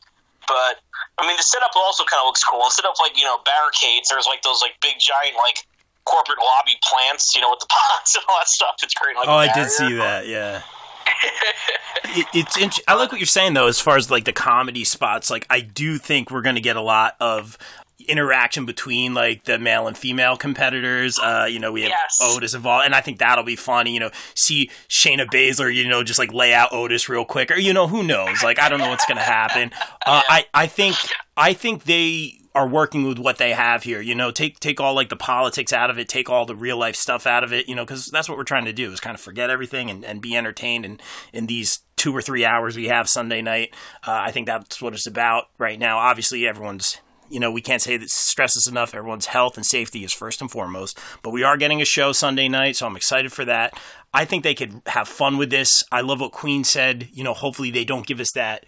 But 0.47 0.81
I 1.19 1.27
mean, 1.27 1.37
the 1.37 1.43
setup 1.43 1.75
also 1.77 2.05
kind 2.05 2.21
of 2.23 2.27
looks 2.27 2.45
cool. 2.45 2.63
Instead 2.65 2.87
of 2.87 2.97
like 3.03 3.19
you 3.19 3.25
know 3.25 3.39
barricades, 3.45 4.09
there's 4.09 4.27
like 4.27 4.43
those 4.43 4.63
like 4.63 4.79
big 4.81 4.97
giant 4.99 5.37
like 5.37 5.67
corporate 6.07 6.39
lobby 6.39 6.79
plants, 6.83 7.35
you 7.35 7.43
know, 7.43 7.51
with 7.51 7.61
the 7.61 7.69
pots 7.71 8.15
and 8.15 8.25
all 8.29 8.39
that 8.39 8.49
stuff. 8.49 8.77
It's 8.83 8.95
great. 8.95 9.17
Like 9.17 9.29
Oh, 9.29 9.37
I 9.37 9.53
did 9.53 9.71
see 9.71 9.95
that. 9.97 10.27
Yeah. 10.27 10.63
it, 12.05 12.27
it's 12.33 12.57
int- 12.57 12.81
I 12.89 12.95
like 12.95 13.13
what 13.13 13.21
you're 13.21 13.27
saying 13.27 13.55
though, 13.55 13.67
as 13.67 13.81
far 13.81 13.97
as 13.97 14.11
like 14.11 14.25
the 14.25 14.33
comedy 14.33 14.85
spots. 14.85 15.31
Like, 15.31 15.47
I 15.51 15.61
do 15.61 15.99
think 15.99 16.31
we're 16.31 16.43
going 16.43 16.57
to 16.57 16.61
get 16.61 16.77
a 16.77 16.81
lot 16.81 17.17
of 17.21 17.59
interaction 18.09 18.67
between 18.67 19.15
like 19.15 19.45
the 19.45 19.59
male 19.59 19.87
and 19.87 19.97
female 19.97 20.37
competitors. 20.37 21.19
Uh, 21.19 21.47
you 21.49 21.59
know, 21.59 21.73
we 21.73 21.83
have 21.83 21.91
Yes. 21.91 22.19
Otis 22.23 22.55
involved, 22.55 22.87
and 22.87 22.95
I 22.95 23.01
think 23.01 23.19
that'll 23.19 23.45
be 23.45 23.57
funny. 23.57 23.93
You 23.93 24.01
know, 24.01 24.11
see 24.35 24.71
Shayna 24.89 25.27
Baszler, 25.27 25.73
you 25.75 25.89
know, 25.89 26.03
just 26.03 26.19
like 26.19 26.33
lay 26.33 26.53
out 26.55 26.73
Otis 26.73 27.09
real 27.09 27.25
quick, 27.25 27.51
or 27.51 27.57
you 27.57 27.73
know, 27.73 27.87
who 27.89 28.03
knows? 28.03 28.43
Like, 28.43 28.59
I 28.59 28.69
don't 28.69 28.79
know 28.79 28.89
what's 28.89 29.07
going 29.07 29.19
to 29.19 29.23
happen. 29.25 29.71
Uh, 30.05 30.23
I 30.29 30.47
I 30.55 30.67
think 30.67 30.97
I 31.37 31.53
think 31.53 31.85
they 31.85 32.33
are 32.55 32.67
working 32.67 33.07
with 33.07 33.19
what 33.19 33.37
they 33.37 33.53
have 33.53 33.83
here. 33.83 34.01
You 34.01 34.15
know, 34.15 34.31
take 34.31 34.61
take 34.61 34.81
all 34.81 34.95
like 34.95 35.11
the 35.11 35.17
politics 35.17 35.73
out 35.73 35.91
of 35.91 35.99
it, 35.99 36.09
take 36.09 36.31
all 36.31 36.47
the 36.47 36.57
real 36.57 36.79
life 36.79 36.97
stuff 36.97 37.27
out 37.27 37.45
of 37.45 37.53
it. 37.53 37.69
You 37.69 37.75
know, 37.75 37.85
because 37.85 38.07
that's 38.07 38.29
what 38.29 38.39
we're 38.39 38.45
trying 38.45 38.65
to 38.65 38.73
do 38.73 38.91
is 38.93 39.01
kind 39.01 39.15
of 39.15 39.21
forget 39.21 39.51
everything 39.51 39.91
and, 39.91 40.05
and 40.05 40.23
be 40.23 40.37
entertained. 40.37 40.85
And 40.85 41.03
in 41.33 41.47
these 41.47 41.81
two 41.97 42.15
or 42.17 42.23
three 42.23 42.45
hours 42.45 42.77
we 42.77 42.87
have 42.87 43.09
Sunday 43.09 43.43
night, 43.43 43.75
uh, 44.07 44.13
I 44.13 44.31
think 44.31 44.47
that's 44.47 44.81
what 44.81 44.95
it's 44.95 45.07
about 45.07 45.49
right 45.59 45.79
now. 45.79 45.99
Obviously, 45.99 46.47
everyone's. 46.47 46.99
You 47.29 47.41
know, 47.41 47.51
we 47.51 47.61
can't 47.61 47.83
say 47.83 47.97
that 47.97 48.11
stress 48.11 48.55
this 48.55 48.69
enough. 48.69 48.95
Everyone's 48.95 49.27
health 49.27 49.57
and 49.57 49.67
safety 49.67 50.05
is 50.05 50.13
first 50.13 50.41
and 50.41 50.51
foremost. 50.51 50.99
But 51.23 51.31
we 51.31 51.43
are 51.43 51.57
getting 51.57 51.83
a 51.83 51.85
show 51.85 52.13
Sunday 52.13 52.49
night, 52.49 52.77
so 52.77 52.87
I'm 52.87 52.97
excited 52.97 53.33
for 53.33 53.45
that. 53.45 53.79
I 54.15 54.25
think 54.25 54.45
they 54.45 54.55
could 54.55 54.83
have 54.87 55.09
fun 55.09 55.37
with 55.37 55.51
this. 55.51 55.83
I 55.91 56.01
love 56.01 56.21
what 56.21 56.33
Queen 56.33 56.65
said. 56.65 57.09
You 57.13 57.25
know, 57.25 57.35
hopefully 57.35 57.71
they 57.71 57.85
don't 57.85 58.07
give 58.07 58.21
us 58.21 58.33
that 58.33 58.65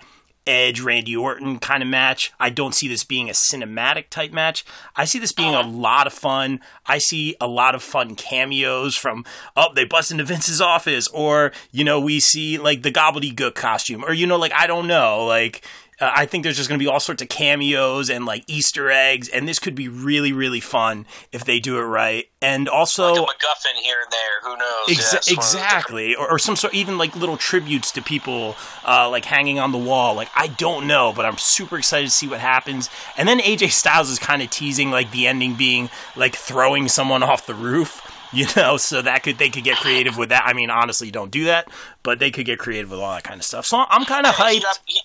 Edge, 0.46 0.80
Randy 0.80 1.14
Orton 1.14 1.58
kind 1.58 1.82
of 1.82 1.88
match. 1.90 2.32
I 2.40 2.48
don't 2.48 2.74
see 2.74 2.88
this 2.88 3.04
being 3.04 3.28
a 3.28 3.34
cinematic 3.34 4.08
type 4.08 4.32
match. 4.32 4.64
I 4.96 5.04
see 5.04 5.18
this 5.18 5.32
being 5.32 5.54
a 5.54 5.58
uh-huh. 5.58 5.68
lot 5.68 6.06
of 6.06 6.14
fun. 6.14 6.60
I 6.86 6.98
see 6.98 7.36
a 7.38 7.46
lot 7.46 7.74
of 7.74 7.82
fun 7.82 8.14
cameos 8.14 8.96
from, 8.96 9.26
oh, 9.56 9.74
they 9.74 9.84
bust 9.84 10.10
into 10.10 10.24
Vince's 10.24 10.62
office, 10.62 11.06
or, 11.08 11.52
you 11.70 11.84
know, 11.84 12.00
we 12.00 12.18
see 12.18 12.56
like 12.56 12.82
the 12.82 12.90
gobbledygook 12.90 13.54
costume, 13.54 14.04
or, 14.04 14.14
you 14.14 14.26
know, 14.26 14.38
like, 14.38 14.52
I 14.54 14.66
don't 14.66 14.86
know, 14.86 15.26
like, 15.26 15.62
uh, 16.00 16.12
I 16.14 16.26
think 16.26 16.44
there's 16.44 16.56
just 16.56 16.68
going 16.68 16.78
to 16.78 16.82
be 16.82 16.88
all 16.88 17.00
sorts 17.00 17.22
of 17.22 17.28
cameos 17.28 18.08
and 18.10 18.24
like 18.26 18.44
Easter 18.46 18.90
eggs, 18.90 19.28
and 19.28 19.48
this 19.48 19.58
could 19.58 19.74
be 19.74 19.88
really, 19.88 20.32
really 20.32 20.60
fun 20.60 21.06
if 21.32 21.44
they 21.44 21.58
do 21.60 21.78
it 21.78 21.82
right. 21.82 22.26
And 22.40 22.68
also, 22.68 23.12
Like 23.14 23.18
a 23.18 23.22
MacGuffin 23.22 23.80
here 23.82 23.96
and 24.02 24.12
there. 24.12 24.40
Who 24.50 24.56
knows? 24.56 24.88
Exa- 24.88 25.12
Yeah, 25.12 25.18
it's 25.18 25.28
one 25.28 25.38
of 25.38 25.52
those 25.52 25.54
exactly, 25.54 26.14
or, 26.14 26.30
or 26.30 26.38
some 26.38 26.54
sort, 26.56 26.72
even 26.74 26.98
like 26.98 27.16
little 27.16 27.36
tributes 27.36 27.90
to 27.92 28.02
people, 28.02 28.56
uh, 28.86 29.08
like 29.10 29.24
hanging 29.24 29.58
on 29.58 29.72
the 29.72 29.78
wall. 29.78 30.14
Like 30.14 30.28
I 30.36 30.46
don't 30.46 30.86
know, 30.86 31.12
but 31.14 31.26
I'm 31.26 31.36
super 31.38 31.78
excited 31.78 32.06
to 32.06 32.12
see 32.12 32.28
what 32.28 32.40
happens. 32.40 32.88
And 33.16 33.28
then 33.28 33.40
AJ 33.40 33.70
Styles 33.72 34.08
is 34.10 34.18
kind 34.20 34.40
of 34.42 34.50
teasing 34.50 34.90
like 34.90 35.10
the 35.10 35.26
ending 35.26 35.54
being 35.54 35.90
like 36.14 36.36
throwing 36.36 36.88
someone 36.88 37.22
off 37.22 37.46
the 37.46 37.54
roof. 37.54 38.00
You 38.30 38.44
know, 38.56 38.76
so 38.76 39.00
that 39.00 39.22
could 39.22 39.38
they 39.38 39.48
could 39.48 39.64
get 39.64 39.78
creative 39.78 40.18
with 40.18 40.28
that. 40.28 40.42
I 40.44 40.52
mean, 40.52 40.68
honestly, 40.68 41.10
don't 41.10 41.30
do 41.30 41.44
that, 41.46 41.66
but 42.02 42.18
they 42.18 42.30
could 42.30 42.44
get 42.44 42.58
creative 42.58 42.90
with 42.90 43.00
all 43.00 43.14
that 43.14 43.24
kind 43.24 43.40
of 43.40 43.44
stuff. 43.46 43.64
So 43.64 43.82
I'm 43.88 44.04
kind 44.04 44.26
of 44.26 44.34
hyped. 44.34 44.64
he- 44.84 45.00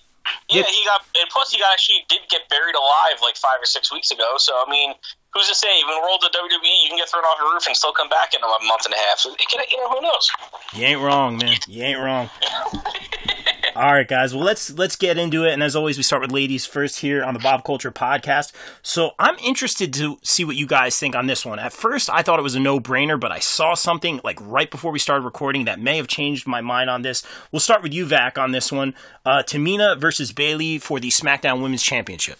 yeah, 0.50 0.62
Yeah. 0.62 0.68
he 0.68 0.84
got, 0.84 1.00
and 1.20 1.28
plus 1.30 1.52
he 1.52 1.58
got 1.58 1.72
actually 1.72 2.04
did 2.08 2.22
get 2.30 2.48
buried 2.48 2.74
alive 2.74 3.20
like 3.22 3.36
five 3.36 3.60
or 3.60 3.66
six 3.66 3.92
weeks 3.92 4.10
ago. 4.10 4.34
So 4.38 4.52
I 4.54 4.68
mean, 4.70 4.94
who's 5.32 5.48
to 5.48 5.54
say? 5.54 5.68
Even 5.80 5.94
rolled 6.04 6.22
to 6.22 6.30
WWE, 6.30 6.64
you 6.84 6.88
can 6.88 6.98
get 6.98 7.08
thrown 7.10 7.24
off 7.24 7.40
a 7.40 7.44
roof 7.44 7.66
and 7.66 7.76
still 7.76 7.92
come 7.92 8.08
back 8.08 8.34
in 8.34 8.40
a 8.42 8.46
month 8.66 8.84
and 8.84 8.94
a 8.94 8.98
half. 8.98 9.24
It 9.26 9.48
can, 9.50 9.62
you 9.70 9.76
know, 9.78 9.88
who 9.90 10.00
knows? 10.00 10.26
You 10.74 10.84
ain't 10.84 11.00
wrong, 11.00 11.38
man. 11.38 11.56
You 11.68 11.82
ain't 11.82 11.98
wrong. 11.98 12.30
All 13.76 13.92
right, 13.92 14.06
guys. 14.06 14.32
Well, 14.32 14.44
let's 14.44 14.70
let's 14.78 14.94
get 14.94 15.18
into 15.18 15.44
it. 15.44 15.52
And 15.52 15.60
as 15.60 15.74
always, 15.74 15.96
we 15.96 16.04
start 16.04 16.22
with 16.22 16.30
ladies 16.30 16.64
first 16.64 17.00
here 17.00 17.24
on 17.24 17.34
the 17.34 17.40
Bob 17.40 17.64
Culture 17.64 17.90
Podcast. 17.90 18.52
So 18.82 19.12
I'm 19.18 19.36
interested 19.38 19.92
to 19.94 20.16
see 20.22 20.44
what 20.44 20.54
you 20.54 20.64
guys 20.64 20.96
think 20.96 21.16
on 21.16 21.26
this 21.26 21.44
one. 21.44 21.58
At 21.58 21.72
first, 21.72 22.08
I 22.08 22.22
thought 22.22 22.38
it 22.38 22.42
was 22.42 22.54
a 22.54 22.60
no 22.60 22.78
brainer, 22.78 23.18
but 23.18 23.32
I 23.32 23.40
saw 23.40 23.74
something 23.74 24.20
like 24.22 24.38
right 24.40 24.70
before 24.70 24.92
we 24.92 25.00
started 25.00 25.24
recording 25.24 25.64
that 25.64 25.80
may 25.80 25.96
have 25.96 26.06
changed 26.06 26.46
my 26.46 26.60
mind 26.60 26.88
on 26.88 27.02
this. 27.02 27.24
We'll 27.50 27.58
start 27.58 27.82
with 27.82 27.92
you, 27.92 28.06
Vac, 28.06 28.38
on 28.38 28.52
this 28.52 28.70
one. 28.70 28.94
Uh, 29.26 29.42
Tamina 29.44 29.98
versus 29.98 30.30
Bayley 30.30 30.78
for 30.78 31.00
the 31.00 31.08
SmackDown 31.08 31.60
Women's 31.60 31.82
Championship. 31.82 32.38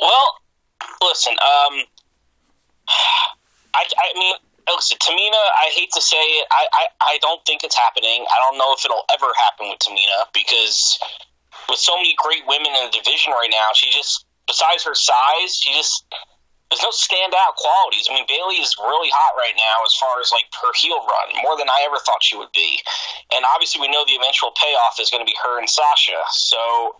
Well, 0.00 0.40
listen, 1.02 1.34
um, 1.34 1.84
I, 3.74 3.84
I 3.96 4.18
mean, 4.18 4.34
Oh, 4.66 4.80
listen, 4.80 4.96
Tamina, 4.96 5.36
I 5.36 5.68
hate 5.76 5.92
to 5.92 6.00
say 6.00 6.16
it, 6.16 6.46
I, 6.50 6.64
I, 6.72 6.84
I 7.00 7.18
don't 7.20 7.44
think 7.44 7.64
it's 7.64 7.76
happening. 7.76 8.24
I 8.24 8.36
don't 8.48 8.56
know 8.56 8.72
if 8.72 8.84
it'll 8.84 9.04
ever 9.12 9.28
happen 9.44 9.68
with 9.68 9.78
Tamina 9.84 10.24
because 10.32 10.98
with 11.68 11.78
so 11.78 11.96
many 11.96 12.16
great 12.16 12.48
women 12.48 12.72
in 12.72 12.88
the 12.88 12.94
division 12.96 13.32
right 13.36 13.52
now, 13.52 13.76
she 13.76 13.92
just, 13.92 14.24
besides 14.48 14.84
her 14.88 14.96
size, 14.96 15.60
she 15.60 15.76
just, 15.76 16.08
there's 16.72 16.80
no 16.80 16.96
standout 16.96 17.60
qualities. 17.60 18.08
I 18.08 18.16
mean, 18.16 18.24
Bayley 18.24 18.56
is 18.56 18.72
really 18.80 19.12
hot 19.12 19.36
right 19.36 19.54
now 19.54 19.84
as 19.84 19.92
far 20.00 20.16
as 20.24 20.32
like 20.32 20.48
her 20.64 20.72
heel 20.74 20.96
run, 20.96 21.28
more 21.44 21.60
than 21.60 21.68
I 21.68 21.84
ever 21.84 22.00
thought 22.00 22.24
she 22.24 22.40
would 22.40 22.52
be. 22.56 22.80
And 23.36 23.44
obviously, 23.54 23.84
we 23.84 23.92
know 23.92 24.08
the 24.08 24.16
eventual 24.16 24.50
payoff 24.56 24.96
is 24.96 25.12
going 25.12 25.20
to 25.20 25.28
be 25.28 25.36
her 25.44 25.60
and 25.60 25.68
Sasha. 25.68 26.18
So, 26.32 26.96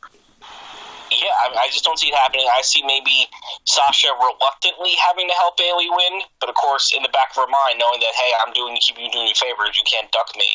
yeah, 1.11 1.35
I, 1.45 1.67
I 1.67 1.67
just 1.73 1.85
don't 1.85 1.99
see 1.99 2.09
it 2.09 2.17
happening. 2.17 2.49
I 2.49 2.63
see 2.63 2.81
maybe 2.85 3.29
Sasha 3.65 4.13
reluctantly 4.17 4.97
having 5.01 5.29
to 5.29 5.37
help 5.37 5.57
Bayley 5.57 5.89
win, 5.91 6.25
but 6.41 6.49
of 6.49 6.57
course, 6.57 6.93
in 6.95 7.03
the 7.03 7.13
back 7.13 7.35
of 7.37 7.45
her 7.45 7.51
mind, 7.51 7.77
knowing 7.77 8.01
that 8.01 8.15
hey, 8.15 8.31
I'm 8.45 8.53
doing 8.53 8.77
keep 8.81 8.97
you 8.97 9.11
doing 9.11 9.29
you 9.29 9.37
favors, 9.37 9.77
you 9.77 9.85
can't 9.85 10.09
duck 10.13 10.33
me. 10.37 10.49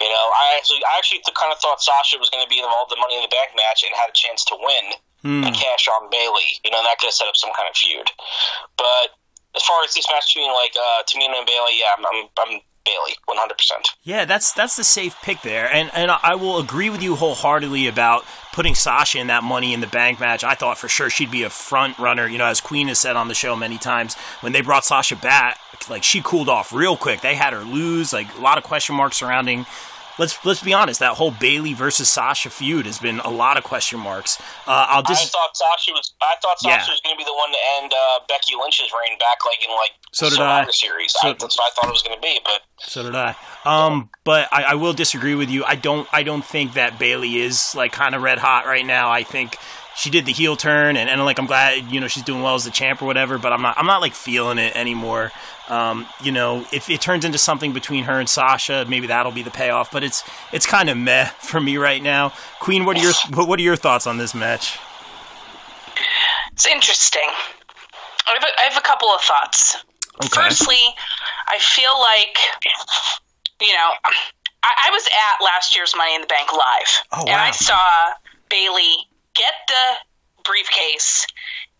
You 0.00 0.08
know, 0.08 0.26
I 0.32 0.56
actually, 0.56 0.80
I 0.80 0.96
actually 0.96 1.20
kind 1.36 1.52
of 1.52 1.60
thought 1.60 1.84
Sasha 1.84 2.16
was 2.16 2.32
going 2.32 2.40
to 2.40 2.48
be 2.48 2.56
involved 2.56 2.88
in 2.88 2.96
the 2.96 3.04
Money 3.04 3.20
in 3.20 3.24
the 3.26 3.32
Bank 3.32 3.52
match 3.52 3.84
and 3.84 3.92
had 3.92 4.08
a 4.08 4.16
chance 4.16 4.48
to 4.48 4.56
win 4.56 4.96
and 5.44 5.52
cash 5.52 5.84
on 5.92 6.08
Bayley. 6.08 6.48
You 6.64 6.72
know, 6.72 6.80
and 6.80 6.88
that 6.88 6.96
could 6.96 7.12
have 7.12 7.18
set 7.20 7.28
up 7.28 7.36
some 7.36 7.52
kind 7.52 7.68
of 7.68 7.76
feud. 7.76 8.08
But 8.80 9.12
as 9.52 9.62
far 9.62 9.84
as 9.84 9.92
this 9.92 10.08
match 10.08 10.32
between 10.32 10.52
like 10.56 10.72
uh, 10.72 11.04
Tamina 11.04 11.36
and 11.36 11.46
Bayley, 11.46 11.76
yeah, 11.76 11.92
I'm, 11.92 12.04
I'm, 12.08 12.20
I'm 12.40 12.52
Hundred 13.28 13.56
percent. 13.56 13.88
Yeah, 14.02 14.26
that's 14.26 14.52
that's 14.52 14.76
the 14.76 14.84
safe 14.84 15.16
pick 15.22 15.40
there, 15.40 15.72
and 15.72 15.90
and 15.94 16.10
I 16.10 16.34
will 16.34 16.58
agree 16.58 16.90
with 16.90 17.02
you 17.02 17.16
wholeheartedly 17.16 17.86
about 17.86 18.24
putting 18.52 18.74
Sasha 18.74 19.18
in 19.18 19.28
that 19.28 19.42
Money 19.42 19.72
in 19.72 19.80
the 19.80 19.86
Bank 19.86 20.20
match. 20.20 20.44
I 20.44 20.54
thought 20.54 20.76
for 20.76 20.88
sure 20.88 21.08
she'd 21.08 21.30
be 21.30 21.42
a 21.42 21.50
front 21.50 21.98
runner. 21.98 22.26
You 22.26 22.36
know, 22.36 22.46
as 22.46 22.60
Queen 22.60 22.88
has 22.88 22.98
said 22.98 23.16
on 23.16 23.28
the 23.28 23.34
show 23.34 23.56
many 23.56 23.78
times, 23.78 24.14
when 24.40 24.52
they 24.52 24.60
brought 24.60 24.84
Sasha 24.84 25.16
back, 25.16 25.58
like 25.88 26.02
she 26.02 26.20
cooled 26.20 26.48
off 26.48 26.72
real 26.72 26.96
quick. 26.96 27.22
They 27.22 27.34
had 27.34 27.52
her 27.52 27.64
lose, 27.64 28.12
like 28.12 28.36
a 28.36 28.40
lot 28.40 28.58
of 28.58 28.64
question 28.64 28.94
marks 28.94 29.16
surrounding 29.18 29.64
let's 30.20 30.44
let's 30.44 30.62
be 30.62 30.72
honest. 30.72 31.00
That 31.00 31.14
whole 31.14 31.32
Bayley 31.32 31.72
versus 31.74 32.08
Sasha 32.08 32.50
feud 32.50 32.86
has 32.86 33.00
been 33.00 33.18
a 33.20 33.30
lot 33.30 33.56
of 33.56 33.64
question 33.64 33.98
marks. 33.98 34.40
Uh, 34.68 34.86
I'll 34.88 35.02
just. 35.02 35.24
I 35.24 35.26
thought 35.26 35.56
Sasha 35.56 35.90
was. 35.92 36.12
I 36.22 36.36
thought 36.40 36.60
Sasha 36.60 36.68
Yeah. 36.86 36.92
was 36.92 37.00
going 37.00 37.16
to 37.16 37.18
be 37.18 37.24
the 37.24 37.34
one 37.34 37.50
to 37.50 37.58
end 37.82 37.92
uh, 37.92 38.20
Becky 38.28 38.54
Lynch's 38.62 38.92
reign 39.02 39.18
back, 39.18 39.38
like 39.44 39.64
in 39.64 39.70
like 39.74 39.90
So 40.12 40.26
did 40.26 40.36
Survivor 40.36 40.68
I. 40.68 40.72
Series. 40.72 41.12
So- 41.18 41.28
I, 41.30 41.32
that's 41.32 41.58
what 41.58 41.64
I 41.66 41.70
thought 41.74 41.88
it 41.88 41.92
was 41.92 42.02
going 42.02 42.16
to 42.16 42.22
be, 42.22 42.38
but 42.44 42.60
So 42.86 43.02
did 43.02 43.16
I. 43.16 43.34
Um, 43.64 44.10
but 44.24 44.48
I, 44.52 44.62
I 44.64 44.74
will 44.74 44.92
disagree 44.92 45.34
with 45.34 45.50
you. 45.50 45.64
I 45.64 45.74
don't. 45.74 46.06
I 46.12 46.22
don't 46.22 46.44
think 46.44 46.74
that 46.74 46.98
Bayley 46.98 47.38
is 47.38 47.74
like 47.74 47.90
kind 47.92 48.14
of 48.14 48.22
red 48.22 48.38
hot 48.38 48.66
right 48.66 48.86
now. 48.86 49.10
I 49.10 49.22
think 49.24 49.56
she 49.96 50.10
did 50.10 50.26
the 50.26 50.32
heel 50.32 50.56
turn, 50.56 50.96
and, 50.96 51.10
and 51.10 51.24
like 51.24 51.38
I'm 51.38 51.46
glad 51.46 51.90
you 51.90 52.00
know 52.00 52.08
she's 52.08 52.22
doing 52.22 52.42
well 52.42 52.54
as 52.54 52.64
the 52.64 52.70
champ 52.70 53.02
or 53.02 53.06
whatever. 53.06 53.38
But 53.38 53.52
I'm 53.52 53.62
not. 53.62 53.76
I'm 53.78 53.86
not 53.86 54.00
like 54.00 54.14
feeling 54.14 54.58
it 54.58 54.74
anymore. 54.76 55.32
Um, 55.68 56.06
you 56.22 56.32
know, 56.32 56.66
if 56.72 56.90
it 56.90 57.00
turns 57.00 57.24
into 57.24 57.38
something 57.38 57.72
between 57.72 58.04
her 58.04 58.18
and 58.18 58.28
Sasha, 58.28 58.84
maybe 58.88 59.06
that'll 59.06 59.32
be 59.32 59.42
the 59.42 59.50
payoff. 59.50 59.90
But 59.90 60.02
it's 60.04 60.24
it's 60.52 60.66
kind 60.66 60.90
of 60.90 60.96
meh 60.96 61.24
for 61.40 61.60
me 61.60 61.76
right 61.76 62.02
now. 62.02 62.32
Queen, 62.60 62.84
what 62.84 62.96
are 62.96 63.02
your 63.02 63.12
what 63.46 63.58
are 63.58 63.62
your 63.62 63.76
thoughts 63.76 64.06
on 64.06 64.18
this 64.18 64.34
match? 64.34 64.78
It's 66.52 66.66
interesting. 66.66 67.28
I 68.26 68.32
have 68.34 68.42
a, 68.42 68.60
I 68.60 68.64
have 68.72 68.76
a 68.76 68.86
couple 68.86 69.08
of 69.08 69.20
thoughts. 69.20 69.76
Okay. 70.22 70.28
Firstly, 70.42 70.76
I 71.48 71.58
feel 71.58 71.90
like, 71.98 72.36
you 73.60 73.72
know, 73.72 73.90
I, 74.62 74.88
I 74.88 74.90
was 74.90 75.04
at 75.06 75.44
last 75.44 75.74
year's 75.74 75.94
Money 75.96 76.14
in 76.14 76.20
the 76.20 76.26
Bank 76.26 76.52
live, 76.52 77.06
Oh, 77.12 77.20
and 77.26 77.40
I 77.40 77.50
saw 77.52 77.80
Bayley 78.50 79.08
get 79.34 79.54
the 79.68 80.42
briefcase 80.44 81.26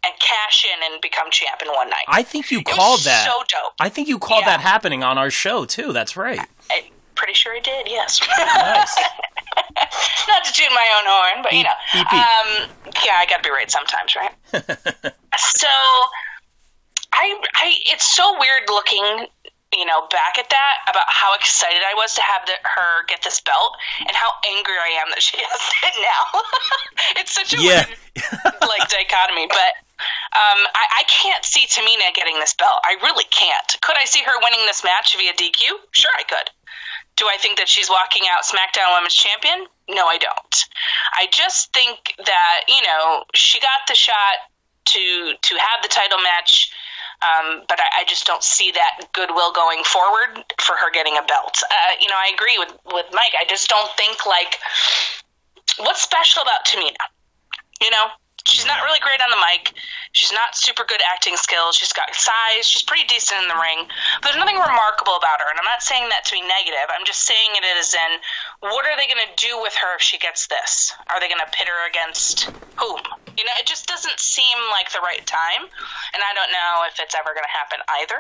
and 0.04 0.12
cash 0.19 0.64
in 0.64 0.92
and 0.92 1.00
become 1.02 1.30
champ 1.30 1.61
in 1.62 1.69
one 1.69 1.88
night. 1.90 2.04
I 2.09 2.23
think 2.23 2.50
you 2.50 2.61
it 2.61 2.66
called 2.66 3.00
that. 3.04 3.26
so 3.26 3.42
dope. 3.49 3.73
I 3.80 3.88
think 3.88 4.09
you 4.09 4.19
called 4.19 4.42
Yeah. 4.42 4.57
that 4.57 4.61
happening 4.61 5.02
on 5.04 5.19
our 5.19 5.30
show 5.30 5.64
too. 5.64 5.92
That's 5.92 6.16
right. 6.16 6.40
I'm 6.73 6.85
pretty 7.14 7.35
sure 7.35 7.54
I 7.54 7.61
did. 7.61 7.88
Yes. 7.88 8.21
Nice. 8.38 8.97
Not 10.28 10.45
to 10.45 10.52
toot 10.52 10.69
my 10.71 10.87
own 10.99 11.04
horn, 11.07 11.42
but 11.42 11.52
you 11.52 11.64
know, 11.64 11.71
beep, 11.92 12.07
beep. 12.09 12.21
um, 12.21 12.71
yeah, 13.04 13.16
I 13.19 13.26
got 13.28 13.38
to 13.38 13.42
be 13.42 13.50
right 13.50 13.71
sometimes, 13.71 14.14
right? 14.14 14.33
so, 15.37 15.69
I, 17.12 17.35
I, 17.54 17.73
it's 17.92 18.14
so 18.14 18.38
weird 18.38 18.62
looking, 18.69 19.26
you 19.81 19.89
know, 19.89 20.05
back 20.13 20.37
at 20.37 20.53
that 20.53 20.75
about 20.93 21.09
how 21.09 21.33
excited 21.41 21.81
I 21.81 21.97
was 21.97 22.13
to 22.21 22.23
have 22.23 22.45
the, 22.45 22.53
her 22.69 23.09
get 23.09 23.25
this 23.25 23.41
belt, 23.41 23.81
and 24.05 24.13
how 24.13 24.29
angry 24.53 24.77
I 24.77 25.01
am 25.01 25.09
that 25.17 25.25
she 25.25 25.41
has 25.41 25.63
it 25.89 25.97
now. 26.05 26.23
it's 27.25 27.33
such 27.33 27.57
a 27.57 27.59
Yeah. 27.59 27.89
weird, 27.89 27.97
like 28.69 28.85
dichotomy, 28.93 29.49
but. 29.49 29.73
Um, 30.33 30.61
I, 30.73 31.01
I 31.01 31.05
can't 31.13 31.45
see 31.45 31.67
Tamina 31.69 32.15
getting 32.15 32.39
this 32.41 32.55
belt. 32.55 32.81
I 32.85 32.97
really 33.05 33.27
can't. 33.29 33.77
Could 33.83 33.97
I 34.01 34.07
see 34.07 34.23
her 34.25 34.33
winning 34.41 34.65
this 34.65 34.83
match 34.83 35.13
via 35.15 35.35
DQ? 35.35 35.61
Sure, 35.93 36.11
I 36.17 36.23
could. 36.23 36.49
Do 37.17 37.27
I 37.29 37.37
think 37.37 37.59
that 37.59 37.69
she's 37.69 37.91
walking 37.91 38.23
out 38.33 38.49
SmackDown 38.49 38.97
Women's 38.97 39.13
Champion? 39.13 39.67
No, 39.91 40.07
I 40.07 40.17
don't. 40.17 40.55
I 41.19 41.27
just 41.31 41.75
think 41.75 42.15
that 42.25 42.61
you 42.67 42.81
know 42.81 43.25
she 43.35 43.61
got 43.61 43.85
the 43.89 43.95
shot 43.95 44.41
to 44.97 45.35
to 45.37 45.55
have 45.61 45.83
the 45.83 45.89
title 45.89 46.19
match, 46.25 46.73
um, 47.23 47.62
but 47.69 47.79
I, 47.81 48.00
I 48.00 48.05
just 48.09 48.27
don't 48.27 48.43
see 48.43 48.73
that 48.73 49.12
goodwill 49.12 49.53
going 49.53 49.83
forward 49.85 50.45
for 50.61 50.77
her 50.77 50.91
getting 50.93 51.17
a 51.17 51.23
belt. 51.23 51.62
Uh, 51.62 51.95
you 52.00 52.09
know, 52.09 52.17
I 52.17 52.33
agree 52.35 52.57
with 52.59 52.73
with 52.93 53.07
Mike. 53.12 53.35
I 53.39 53.45
just 53.49 53.69
don't 53.69 53.91
think 53.97 54.27
like 54.27 54.57
what's 55.79 56.03
special 56.03 56.43
about 56.43 56.65
Tamina. 56.67 57.05
You 57.81 57.91
know, 57.91 58.07
she's 58.47 58.67
not 58.67 58.83
really 58.85 59.01
great 59.01 59.21
on 59.21 59.31
the 59.31 59.41
mic. 59.41 59.73
She's 60.13 60.33
not 60.33 60.57
super 60.57 60.85
good 60.85 61.01
acting 61.13 61.37
skills. 61.37 61.77
She's 61.77 61.93
got 61.93 62.11
size. 62.15 62.67
She's 62.67 62.83
pretty 62.83 63.07
decent 63.07 63.43
in 63.45 63.49
the 63.49 63.61
ring. 63.61 63.87
But 64.21 64.33
there's 64.33 64.43
nothing 64.43 64.59
remarkable 64.59 65.15
about 65.15 65.39
her. 65.39 65.49
And 65.51 65.59
I'm 65.59 65.69
not 65.69 65.85
saying 65.85 66.09
that 66.11 66.27
to 66.29 66.33
be 66.35 66.43
negative. 66.43 66.89
I'm 66.91 67.07
just 67.07 67.23
saying 67.25 67.55
it 67.55 67.65
as 67.79 67.95
in, 67.95 68.11
what 68.71 68.85
are 68.87 68.97
they 68.99 69.07
going 69.07 69.23
to 69.23 69.35
do 69.39 69.61
with 69.63 69.75
her 69.79 69.95
if 69.95 70.03
she 70.03 70.19
gets 70.19 70.51
this? 70.51 70.95
Are 71.09 71.21
they 71.21 71.31
going 71.31 71.43
to 71.43 71.51
pit 71.55 71.69
her 71.71 71.81
against 71.87 72.51
whom? 72.81 73.01
You 73.39 73.45
know, 73.47 73.55
it 73.61 73.67
just 73.67 73.87
doesn't 73.87 74.19
seem 74.19 74.59
like 74.75 74.91
the 74.91 75.03
right 75.05 75.23
time. 75.25 75.69
And 76.17 76.21
I 76.21 76.35
don't 76.35 76.51
know 76.51 76.85
if 76.91 76.99
it's 76.99 77.15
ever 77.15 77.31
going 77.33 77.47
to 77.47 77.55
happen 77.55 77.79
either. 78.03 78.19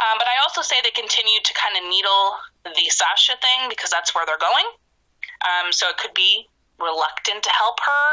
Um, 0.00 0.16
but 0.16 0.26
I 0.26 0.40
also 0.42 0.64
say 0.64 0.80
they 0.80 0.94
continue 0.96 1.40
to 1.44 1.52
kind 1.52 1.76
of 1.76 1.84
needle 1.86 2.24
the 2.64 2.86
Sasha 2.88 3.36
thing 3.36 3.68
because 3.68 3.92
that's 3.92 4.14
where 4.14 4.24
they're 4.24 4.40
going. 4.40 4.66
Um, 5.44 5.72
so 5.72 5.90
it 5.90 5.98
could 5.98 6.14
be 6.14 6.48
reluctant 6.78 7.42
to 7.42 7.52
help 7.52 7.78
her, 7.80 8.08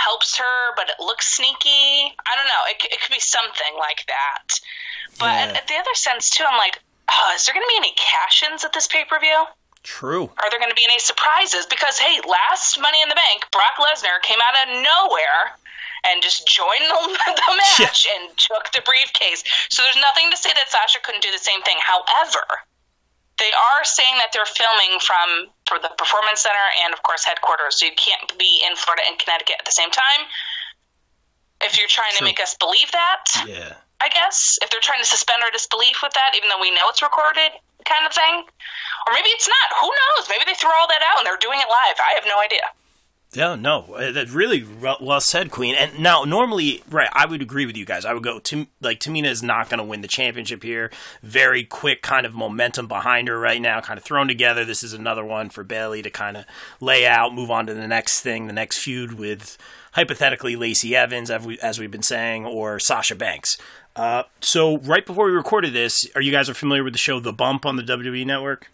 helps 0.00 0.36
her, 0.38 0.56
but 0.76 0.88
it 0.88 0.96
looks 0.98 1.28
sneaky. 1.36 2.16
I 2.24 2.32
don't 2.36 2.48
know. 2.48 2.62
It, 2.72 2.80
it 2.92 3.00
could 3.04 3.12
be 3.12 3.20
something 3.20 3.74
like 3.78 4.04
that. 4.08 4.48
But 5.18 5.36
Yeah. 5.36 5.58
at, 5.60 5.68
the 5.68 5.76
other 5.76 5.94
sense, 5.94 6.30
too, 6.30 6.44
I'm 6.48 6.56
like, 6.56 6.80
oh, 7.12 7.32
is 7.36 7.44
there 7.44 7.52
going 7.54 7.64
to 7.66 7.72
be 7.72 7.76
any 7.76 7.92
cash 7.96 8.42
ins 8.42 8.64
at 8.64 8.72
this 8.72 8.86
pay 8.88 9.04
per 9.04 9.20
view? 9.20 9.44
True. 9.82 10.28
Are 10.40 10.48
there 10.50 10.60
going 10.60 10.72
to 10.72 10.76
be 10.76 10.84
any 10.88 10.98
surprises? 11.00 11.64
Because, 11.68 11.98
hey, 11.98 12.20
last 12.28 12.80
Money 12.80 13.00
in 13.00 13.08
the 13.08 13.16
Bank, 13.16 13.48
Brock 13.52 13.80
Lesnar 13.80 14.20
came 14.20 14.40
out 14.40 14.56
of 14.64 14.66
nowhere 14.80 15.56
and 16.08 16.20
just 16.22 16.44
joined 16.48 16.84
the, 16.88 17.00
the 17.36 17.52
match 17.80 18.08
and 18.16 18.28
took 18.36 18.72
the 18.72 18.80
briefcase. 18.84 19.44
So 19.68 19.82
there's 19.84 20.00
nothing 20.00 20.28
to 20.32 20.36
say 20.36 20.52
that 20.52 20.68
Sasha 20.68 21.00
couldn't 21.04 21.22
do 21.24 21.32
the 21.32 21.40
same 21.40 21.60
thing. 21.64 21.76
However, 21.80 22.44
they 23.40 23.48
are 23.52 23.84
saying 23.84 24.20
that 24.20 24.32
they're 24.36 24.48
filming 24.48 25.00
from 25.00 25.48
for 25.70 25.78
the 25.78 25.94
Performance 25.94 26.42
Center 26.42 26.66
and, 26.82 26.90
of 26.90 26.98
course, 27.06 27.22
headquarters. 27.22 27.78
So 27.78 27.86
you 27.86 27.94
can't 27.94 28.26
be 28.34 28.58
in 28.66 28.74
Florida 28.74 29.06
and 29.06 29.14
Connecticut 29.14 29.62
at 29.62 29.66
the 29.70 29.70
same 29.70 29.94
time. 29.94 30.26
If 31.62 31.78
you're 31.78 31.86
trying 31.86 32.10
True. 32.18 32.26
to 32.26 32.30
make 32.34 32.42
us 32.42 32.58
believe 32.58 32.90
that, 32.90 33.22
Yeah. 33.46 33.78
I 34.02 34.08
guess. 34.10 34.58
If 34.64 34.74
they're 34.74 34.82
trying 34.82 34.98
to 34.98 35.06
suspend 35.06 35.44
our 35.46 35.52
disbelief 35.54 36.02
with 36.02 36.12
that, 36.18 36.34
even 36.34 36.48
though 36.50 36.58
we 36.58 36.72
know 36.74 36.88
it's 36.90 37.02
recorded, 37.04 37.52
kind 37.86 38.02
of 38.08 38.12
thing. 38.12 38.48
Or 39.06 39.10
maybe 39.12 39.28
it's 39.30 39.46
not. 39.46 39.68
Who 39.78 39.88
knows? 39.92 40.28
Maybe 40.28 40.44
they 40.48 40.56
throw 40.58 40.72
all 40.72 40.88
that 40.88 41.04
out 41.06 41.22
and 41.22 41.26
they're 41.28 41.38
doing 41.40 41.60
it 41.60 41.68
live. 41.68 41.96
I 42.00 42.18
have 42.18 42.26
no 42.26 42.40
idea. 42.40 42.64
Yeah, 43.32 43.54
no, 43.54 43.94
uh, 43.94 44.10
that's 44.10 44.32
really 44.32 44.66
well 44.80 45.20
said, 45.20 45.52
Queen. 45.52 45.76
And 45.76 46.00
now, 46.00 46.24
normally, 46.24 46.82
right, 46.90 47.08
I 47.12 47.26
would 47.26 47.40
agree 47.40 47.64
with 47.64 47.76
you 47.76 47.84
guys. 47.84 48.04
I 48.04 48.12
would 48.12 48.24
go 48.24 48.40
to 48.40 48.66
like 48.80 48.98
Tamina 48.98 49.26
is 49.26 49.40
not 49.40 49.68
going 49.68 49.78
to 49.78 49.84
win 49.84 50.00
the 50.00 50.08
championship 50.08 50.64
here. 50.64 50.90
Very 51.22 51.62
quick 51.62 52.02
kind 52.02 52.26
of 52.26 52.34
momentum 52.34 52.88
behind 52.88 53.28
her 53.28 53.38
right 53.38 53.62
now, 53.62 53.80
kind 53.80 53.98
of 53.98 54.04
thrown 54.04 54.26
together. 54.26 54.64
This 54.64 54.82
is 54.82 54.92
another 54.92 55.24
one 55.24 55.48
for 55.48 55.62
Bayley 55.62 56.02
to 56.02 56.10
kind 56.10 56.36
of 56.38 56.44
lay 56.80 57.06
out, 57.06 57.32
move 57.32 57.52
on 57.52 57.66
to 57.66 57.74
the 57.74 57.86
next 57.86 58.20
thing, 58.20 58.48
the 58.48 58.52
next 58.52 58.78
feud 58.78 59.12
with 59.12 59.56
hypothetically 59.92 60.56
Lacey 60.56 60.96
Evans, 60.96 61.30
as, 61.30 61.46
we, 61.46 61.56
as 61.60 61.78
we've 61.78 61.90
been 61.90 62.02
saying, 62.02 62.44
or 62.46 62.80
Sasha 62.80 63.14
Banks. 63.14 63.56
Uh, 63.94 64.24
so, 64.40 64.78
right 64.78 65.06
before 65.06 65.26
we 65.26 65.32
recorded 65.32 65.72
this, 65.72 66.08
are 66.16 66.20
you 66.20 66.32
guys 66.32 66.48
are 66.48 66.54
familiar 66.54 66.82
with 66.82 66.94
the 66.94 66.98
show 66.98 67.20
The 67.20 67.32
Bump 67.32 67.64
on 67.64 67.76
the 67.76 67.82
WWE 67.84 68.26
Network? 68.26 68.70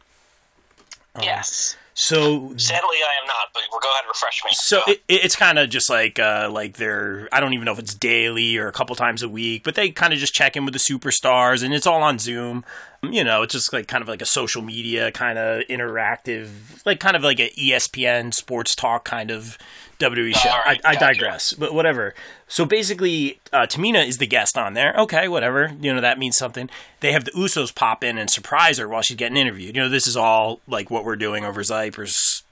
yes. 1.21 1.77
So 1.99 2.53
sadly 2.59 2.99
I 2.99 3.23
am 3.23 3.27
not. 3.27 3.49
But 3.55 3.63
go 3.71 3.79
ahead 3.89 4.03
and 4.05 4.09
refresh 4.09 4.43
me. 4.45 4.51
So 4.53 4.83
it, 4.87 5.03
it- 5.09 5.25
it's 5.25 5.35
kind 5.35 5.59
of 5.59 5.71
just 5.71 5.89
like 5.89 6.19
uh, 6.19 6.49
like 6.53 6.77
they're 6.77 7.27
I 7.33 7.41
don't 7.41 7.55
even 7.55 7.65
know 7.65 7.73
if 7.73 7.79
it's 7.79 7.95
daily 7.95 8.57
or 8.59 8.69
a 8.69 8.73
couple 8.73 8.95
times 8.97 9.23
a 9.23 9.29
week, 9.31 9.65
but 9.65 9.75
they 9.77 9.89
kind 9.91 10.13
of 10.13 10.19
just 10.19 10.35
check 10.35 10.57
in 10.57 10.67
with 10.67 10.75
the 10.75 10.79
superstars, 10.81 11.65
and 11.65 11.73
it's 11.73 11.87
all 11.87 12.03
on 12.03 12.19
Zoom. 12.19 12.65
You 13.03 13.25
know, 13.25 13.43
it's 13.43 13.53
just 13.53 13.73
like 13.73 13.89
kind 13.89 14.03
of 14.03 14.09
like 14.09 14.21
a 14.21 14.27
social 14.27 14.61
media 14.63 15.11
kind 15.11 15.39
of 15.39 15.63
interactive, 15.69 16.49
like 16.85 17.01
kind 17.01 17.17
of 17.17 17.23
like 17.23 17.39
an 17.41 17.49
ESPN 17.59 18.35
sports 18.35 18.75
talk 18.75 19.05
kind 19.05 19.31
of 19.31 19.57
WWE 19.99 20.35
show. 20.35 20.51
All 20.51 20.59
right, 20.67 20.81
I, 20.85 20.91
I 20.91 20.95
digress, 20.97 21.53
but 21.55 21.73
whatever. 21.73 22.15
So 22.49 22.65
basically, 22.65 23.41
uh, 23.53 23.67
Tamina 23.67 24.07
is 24.07 24.19
the 24.19 24.27
guest 24.27 24.57
on 24.57 24.75
there. 24.75 24.95
Okay, 24.97 25.27
whatever. 25.27 25.73
You 25.81 25.93
know 25.93 26.01
that 26.01 26.19
means 26.19 26.37
something. 26.37 26.71
They 27.01 27.13
have 27.13 27.25
the 27.25 27.33
Usos 27.33 27.75
pop 27.75 28.05
in 28.05 28.19
and 28.19 28.31
surprise 28.31 28.79
her 28.79 28.89
while 28.89 29.03
she's 29.03 29.17
getting 29.17 29.37
interviewed. 29.37 29.75
You 29.75 29.83
know, 29.83 29.89
this 29.89 30.07
is 30.07 30.17
all 30.17 30.61
like 30.69 30.91
what 30.91 31.05
we're 31.05 31.17
doing 31.17 31.45
over 31.45 31.63
Zype 31.63 31.99
or 31.99 32.07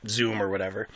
Zoom 0.09 0.43
or 0.43 0.49
whatever 0.49 0.89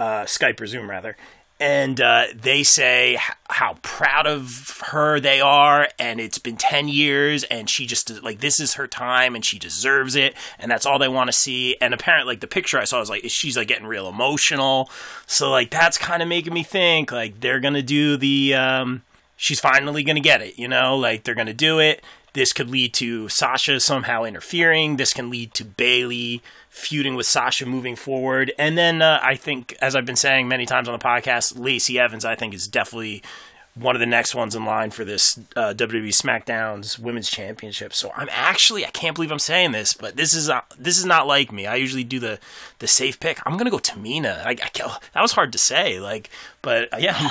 uh, 0.00 0.24
Skype 0.24 0.60
or 0.60 0.66
Zoom 0.66 0.90
rather, 0.90 1.16
and 1.60 2.00
uh, 2.00 2.24
they 2.34 2.62
say 2.62 3.18
how 3.50 3.74
proud 3.82 4.26
of 4.26 4.80
her 4.86 5.20
they 5.20 5.42
are, 5.42 5.88
and 5.98 6.18
it's 6.18 6.38
been 6.38 6.56
ten 6.56 6.88
years, 6.88 7.44
and 7.44 7.68
she 7.68 7.84
just 7.84 8.22
like 8.22 8.40
this 8.40 8.58
is 8.58 8.74
her 8.74 8.86
time, 8.86 9.34
and 9.34 9.44
she 9.44 9.58
deserves 9.58 10.16
it, 10.16 10.34
and 10.58 10.70
that's 10.70 10.86
all 10.86 10.98
they 10.98 11.06
want 11.06 11.28
to 11.28 11.32
see. 11.32 11.76
And 11.80 11.92
apparently, 11.92 12.32
like 12.32 12.40
the 12.40 12.46
picture 12.46 12.78
I 12.78 12.84
saw 12.84 12.98
was 12.98 13.10
like 13.10 13.28
she's 13.28 13.58
like 13.58 13.68
getting 13.68 13.86
real 13.86 14.08
emotional, 14.08 14.90
so 15.26 15.50
like 15.50 15.70
that's 15.70 15.98
kind 15.98 16.22
of 16.22 16.28
making 16.28 16.54
me 16.54 16.62
think 16.62 17.12
like 17.12 17.40
they're 17.40 17.60
gonna 17.60 17.82
do 17.82 18.16
the 18.16 18.54
um, 18.54 19.02
she's 19.36 19.60
finally 19.60 20.02
gonna 20.02 20.20
get 20.20 20.40
it, 20.40 20.58
you 20.58 20.66
know, 20.66 20.96
like 20.96 21.24
they're 21.24 21.34
gonna 21.34 21.52
do 21.52 21.78
it. 21.78 22.02
This 22.32 22.52
could 22.52 22.70
lead 22.70 22.94
to 22.94 23.28
Sasha 23.28 23.80
somehow 23.80 24.22
interfering. 24.22 24.96
This 24.96 25.12
can 25.12 25.30
lead 25.30 25.52
to 25.54 25.64
Bayley 25.64 26.42
feuding 26.70 27.16
with 27.16 27.26
Sasha 27.26 27.66
moving 27.66 27.96
forward. 27.96 28.52
And 28.56 28.78
then 28.78 29.02
uh, 29.02 29.20
I 29.22 29.34
think, 29.34 29.76
as 29.82 29.94
I've 29.94 30.06
been 30.06 30.16
saying 30.16 30.48
many 30.48 30.64
times 30.64 30.88
on 30.88 30.98
the 30.98 31.04
podcast, 31.04 31.58
Lacey 31.58 31.98
Evans, 31.98 32.24
I 32.24 32.36
think, 32.36 32.54
is 32.54 32.68
definitely 32.68 33.22
one 33.74 33.94
of 33.94 34.00
the 34.00 34.06
next 34.06 34.34
ones 34.34 34.54
in 34.54 34.64
line 34.64 34.90
for 34.90 35.04
this 35.04 35.38
uh, 35.56 35.74
WWE 35.74 36.08
SmackDown's 36.08 36.98
Women's 36.98 37.30
Championship. 37.30 37.92
So 37.92 38.12
I'm 38.16 38.28
actually 38.30 38.84
I 38.86 38.90
can't 38.90 39.14
believe 39.14 39.30
I'm 39.30 39.38
saying 39.38 39.72
this, 39.72 39.92
but 39.92 40.16
this 40.16 40.34
is 40.34 40.48
uh, 40.48 40.62
this 40.78 40.96
is 40.98 41.04
not 41.04 41.26
like 41.26 41.52
me. 41.52 41.66
I 41.66 41.76
usually 41.76 42.04
do 42.04 42.18
the 42.18 42.38
the 42.78 42.86
safe 42.86 43.18
pick. 43.20 43.40
I'm 43.46 43.56
gonna 43.56 43.70
go 43.70 43.78
Tamina. 43.78 44.44
I, 44.44 44.50
I 44.50 44.98
that 45.14 45.22
was 45.22 45.32
hard 45.32 45.52
to 45.52 45.58
say, 45.58 46.00
like, 46.00 46.30
but 46.62 46.92
uh, 46.92 46.98
yeah. 46.98 47.16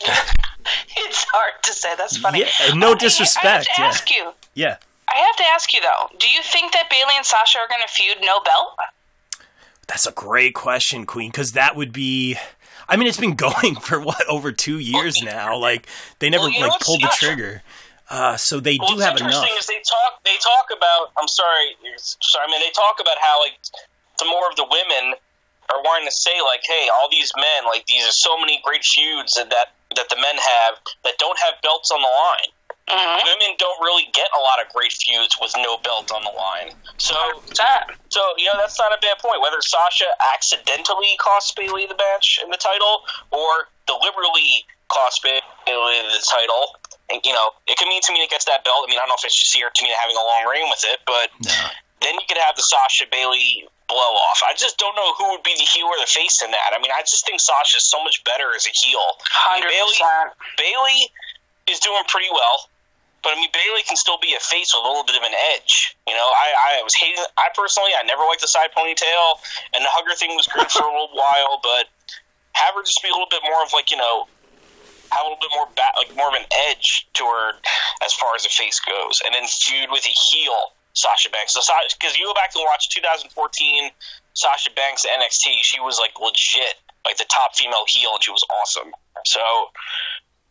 it's 0.00 1.26
hard 1.32 1.62
to 1.62 1.72
say. 1.72 1.90
That's 1.96 2.16
funny. 2.16 2.40
Yeah, 2.40 2.74
no 2.74 2.94
disrespect, 2.94 3.68
I 3.78 3.82
have 3.82 4.04
to 4.04 4.14
yeah. 4.14 4.24
you. 4.24 4.32
yeah. 4.54 4.76
I 5.10 5.16
have 5.18 5.36
to 5.36 5.44
ask 5.54 5.72
you 5.74 5.80
though. 5.80 6.16
Do 6.18 6.28
you 6.28 6.40
think 6.42 6.72
that 6.72 6.88
Bayley 6.90 7.14
and 7.16 7.26
Sasha 7.26 7.58
are 7.58 7.68
going 7.68 7.82
to 7.82 7.92
feud 7.92 8.18
no 8.20 8.40
belt? 8.40 8.76
That's 9.86 10.06
a 10.06 10.12
great 10.12 10.54
question, 10.54 11.04
Queen, 11.04 11.30
because 11.30 11.52
that 11.52 11.74
would 11.76 11.92
be. 11.92 12.36
I 12.88 12.96
mean, 12.96 13.08
it's 13.08 13.18
been 13.20 13.34
going 13.48 13.74
for 13.76 14.00
what 14.00 14.26
over 14.28 14.52
two 14.52 14.78
years 14.78 15.22
now. 15.22 15.56
Like 15.56 15.86
they 16.20 16.30
never 16.30 16.44
Well, 16.44 16.52
you 16.52 16.60
know 16.60 16.68
like 16.68 16.80
pulled 16.80 17.02
the 17.02 17.12
trigger. 17.14 17.62
Uh, 18.08 18.36
so 18.36 18.58
they 18.58 18.76
Well, 18.78 18.88
do 18.90 18.94
what's 18.94 19.04
have 19.06 19.16
enough. 19.18 19.30
interesting 19.46 19.54
is 19.58 19.66
they 19.66 19.82
talk. 19.86 20.22
They 20.24 20.34
talk 20.38 20.70
about. 20.76 21.10
I'm 21.18 21.28
sorry. 21.28 21.74
Sorry. 21.98 22.44
I 22.46 22.50
mean, 22.50 22.60
they 22.60 22.70
talk 22.74 22.98
about 23.00 23.18
how 23.20 23.38
like 23.40 23.54
the 24.18 24.26
more 24.26 24.50
of 24.50 24.56
the 24.56 24.66
women 24.66 25.14
are 25.70 25.82
wanting 25.82 26.06
to 26.10 26.14
say 26.14 26.34
like, 26.42 26.62
hey, 26.66 26.90
all 26.98 27.08
these 27.10 27.30
men, 27.36 27.66
like 27.66 27.86
these 27.86 28.02
are 28.06 28.10
so 28.14 28.38
many 28.38 28.60
great 28.64 28.82
feuds 28.82 29.34
that 29.34 29.50
that, 29.50 29.70
that 29.94 30.08
the 30.10 30.16
men 30.16 30.34
have 30.34 30.78
that 31.04 31.14
don't 31.18 31.38
have 31.46 31.62
belts 31.62 31.90
on 31.90 32.02
the 32.02 32.10
line. 32.10 32.50
Mm-hmm. 32.90 33.22
Women 33.22 33.54
don't 33.62 33.78
really 33.78 34.10
get 34.10 34.26
a 34.34 34.40
lot 34.42 34.58
of 34.58 34.66
great 34.74 34.90
feuds 34.90 35.38
with 35.38 35.54
no 35.62 35.78
belt 35.78 36.10
on 36.10 36.26
the 36.26 36.34
line. 36.34 36.74
So, 36.98 37.14
That. 37.56 37.94
so 38.10 38.20
you 38.36 38.50
know 38.50 38.58
that's 38.58 38.78
not 38.78 38.90
a 38.90 38.98
bad 38.98 39.22
point. 39.22 39.38
Whether 39.40 39.62
Sasha 39.62 40.10
accidentally 40.34 41.14
cost 41.22 41.54
Bayley 41.54 41.86
the 41.86 41.94
match 41.94 42.42
and 42.42 42.52
the 42.52 42.58
title, 42.58 43.06
or 43.30 43.70
deliberately 43.86 44.66
cost 44.90 45.22
Bayley 45.22 45.38
the 46.10 46.22
title, 46.26 46.74
and 47.14 47.22
you 47.22 47.32
know 47.32 47.54
it 47.70 47.78
could 47.78 47.86
mean 47.86 48.02
Tamina 48.02 48.26
gets 48.28 48.50
that 48.50 48.66
belt. 48.66 48.82
I 48.82 48.90
mean, 48.90 48.98
I 48.98 49.06
don't 49.06 49.14
know 49.14 49.20
if 49.22 49.24
it's 49.24 49.38
just 49.38 49.54
here 49.54 49.70
Tamina 49.70 49.94
having 49.94 50.18
a 50.18 50.26
long 50.26 50.50
reign 50.50 50.66
with 50.66 50.82
it, 50.90 50.98
but 51.06 51.30
then 52.02 52.14
you 52.18 52.26
could 52.26 52.42
have 52.42 52.58
the 52.58 52.66
Sasha 52.66 53.06
Bayley 53.06 53.70
blow 53.86 54.12
off. 54.30 54.42
I 54.46 54.54
just 54.54 54.78
don't 54.78 54.94
know 54.94 55.14
who 55.18 55.30
would 55.34 55.42
be 55.42 55.54
the 55.58 55.66
heel 55.66 55.86
or 55.86 55.98
the 55.98 56.10
face 56.10 56.42
in 56.42 56.50
that. 56.50 56.70
I 56.74 56.78
mean, 56.80 56.94
I 56.94 57.02
just 57.02 57.26
think 57.26 57.40
Sasha's 57.42 57.86
so 57.86 58.02
much 58.02 58.22
better 58.24 58.54
as 58.54 58.66
a 58.66 58.74
heel. 58.74 59.02
I 59.34 59.60
mean, 59.60 59.68
Bayley. 59.68 59.98
Bayley 60.56 61.00
is 61.68 61.78
doing 61.80 62.02
pretty 62.08 62.30
well. 62.30 62.70
But 63.22 63.32
I 63.32 63.36
mean, 63.36 63.52
Bayley 63.52 63.84
can 63.84 63.96
still 64.00 64.16
be 64.16 64.32
a 64.32 64.40
face 64.40 64.72
with 64.72 64.80
a 64.80 64.88
little 64.88 65.04
bit 65.04 65.16
of 65.16 65.24
an 65.24 65.36
edge. 65.52 65.96
You 66.08 66.16
know, 66.16 66.24
I, 66.24 66.80
I 66.80 66.82
was 66.82 66.96
hating. 66.96 67.20
I 67.36 67.52
personally, 67.52 67.92
I 67.92 68.04
never 68.08 68.24
liked 68.24 68.40
the 68.40 68.48
side 68.48 68.72
ponytail, 68.72 69.40
and 69.76 69.84
the 69.84 69.92
hugger 69.92 70.16
thing 70.16 70.32
was 70.36 70.48
great 70.48 70.72
for 70.72 70.82
a 70.82 70.92
little 70.92 71.12
while. 71.12 71.60
But 71.60 71.92
have 72.56 72.74
her 72.74 72.82
just 72.82 73.04
be 73.04 73.12
a 73.12 73.14
little 73.14 73.30
bit 73.30 73.44
more 73.44 73.60
of 73.60 73.76
like 73.76 73.92
you 73.92 74.00
know, 74.00 74.24
have 75.12 75.24
a 75.24 75.28
little 75.28 75.42
bit 75.42 75.52
more 75.52 75.68
ba- 75.76 75.96
like 76.00 76.16
more 76.16 76.32
of 76.32 76.36
an 76.40 76.48
edge 76.72 77.08
to 77.20 77.28
her 77.28 77.60
as 78.00 78.16
far 78.16 78.32
as 78.34 78.48
the 78.48 78.52
face 78.52 78.80
goes, 78.80 79.20
and 79.20 79.36
then 79.36 79.44
feud 79.44 79.92
with 79.92 80.04
a 80.08 80.14
heel 80.32 80.72
Sasha 80.94 81.30
Banks. 81.30 81.54
So 81.54 81.60
because 81.92 82.16
you 82.16 82.26
go 82.26 82.34
back 82.34 82.56
and 82.56 82.64
watch 82.64 82.88
2014 82.90 83.30
Sasha 84.34 84.70
Banks 84.72 85.06
NXT, 85.06 85.60
she 85.62 85.80
was 85.80 85.98
like 86.00 86.16
legit, 86.18 86.80
like 87.04 87.16
the 87.16 87.28
top 87.28 87.56
female 87.56 87.84
heel, 87.86 88.16
and 88.16 88.22
she 88.22 88.30
was 88.30 88.44
awesome. 88.48 88.90
So 89.26 89.40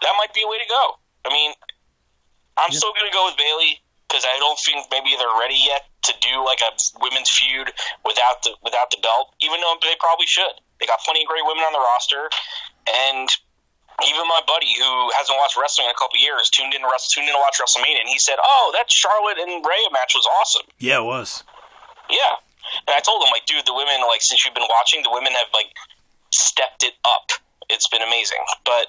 that 0.02 0.14
might 0.18 0.34
be 0.34 0.42
a 0.46 0.48
way 0.48 0.58
to 0.62 0.70
go. 0.70 0.84
I 1.26 1.34
mean, 1.34 1.52
I'm 2.60 2.72
still 2.75 2.92
going 2.94 3.08
to 3.08 3.16
go 3.16 3.25
with 3.32 3.38
Bayley 3.39 3.80
because 4.08 4.25
I 4.25 4.38
don't 4.42 4.58
think 4.58 4.89
maybe 4.89 5.13
they're 5.16 5.39
ready 5.39 5.58
yet 5.58 5.86
to 6.10 6.13
do 6.20 6.44
like 6.44 6.60
a 6.66 6.72
women's 7.00 7.30
feud 7.30 7.72
without 8.04 8.42
the 8.44 8.58
without 8.63 8.89
the 8.92 9.00
belt. 9.01 9.36
Even 9.42 9.62
though 9.62 9.78
they 9.82 9.96
probably 10.00 10.28
should. 10.28 10.58
They 10.80 10.88
got 10.88 11.00
plenty 11.04 11.24
of 11.24 11.28
great 11.28 11.44
women 11.44 11.63
on 11.68 11.75
the 11.75 11.84
roster, 11.84 12.32
and 12.88 13.28
even 14.08 14.24
my 14.32 14.39
buddy 14.48 14.72
who 14.80 15.12
hasn't 15.20 15.36
watched 15.36 15.60
wrestling 15.60 15.88
in 15.88 15.92
a 15.92 16.00
couple 16.00 16.16
years 16.24 16.48
tuned 16.48 16.72
in 16.72 16.82
to 16.82 16.88
wrestle, 16.88 17.12
tuned 17.12 17.28
in 17.28 17.36
to 17.36 17.42
watch 17.44 17.60
WrestleMania, 17.60 18.00
and 18.00 18.08
he 18.08 18.18
said, 18.18 18.39
"Oh, 18.39 18.72
that 18.79 18.88
Charlotte 18.88 19.38
and 19.44 19.60
Rhea 19.60 19.90
match 19.92 20.16
was 20.16 20.24
awesome." 20.40 20.68
Yeah, 20.79 21.03
it 21.03 21.07
was. 21.07 21.44
Yeah, 22.07 22.40
and 22.88 22.96
I 22.96 23.00
told 23.00 23.22
him 23.22 23.29
like, 23.31 23.46
dude, 23.46 23.66
the 23.66 23.75
women 23.75 24.01
like 24.07 24.22
since 24.22 24.44
you've 24.46 24.55
been 24.55 24.72
watching, 24.72 25.03
the 25.03 25.12
women 25.12 25.33
have 25.33 25.51
like 25.53 25.75
stepped 26.31 26.83
it 26.83 26.96
up. 27.03 27.31
It's 27.70 27.88
been 27.88 28.01
amazing, 28.01 28.42
but 28.66 28.88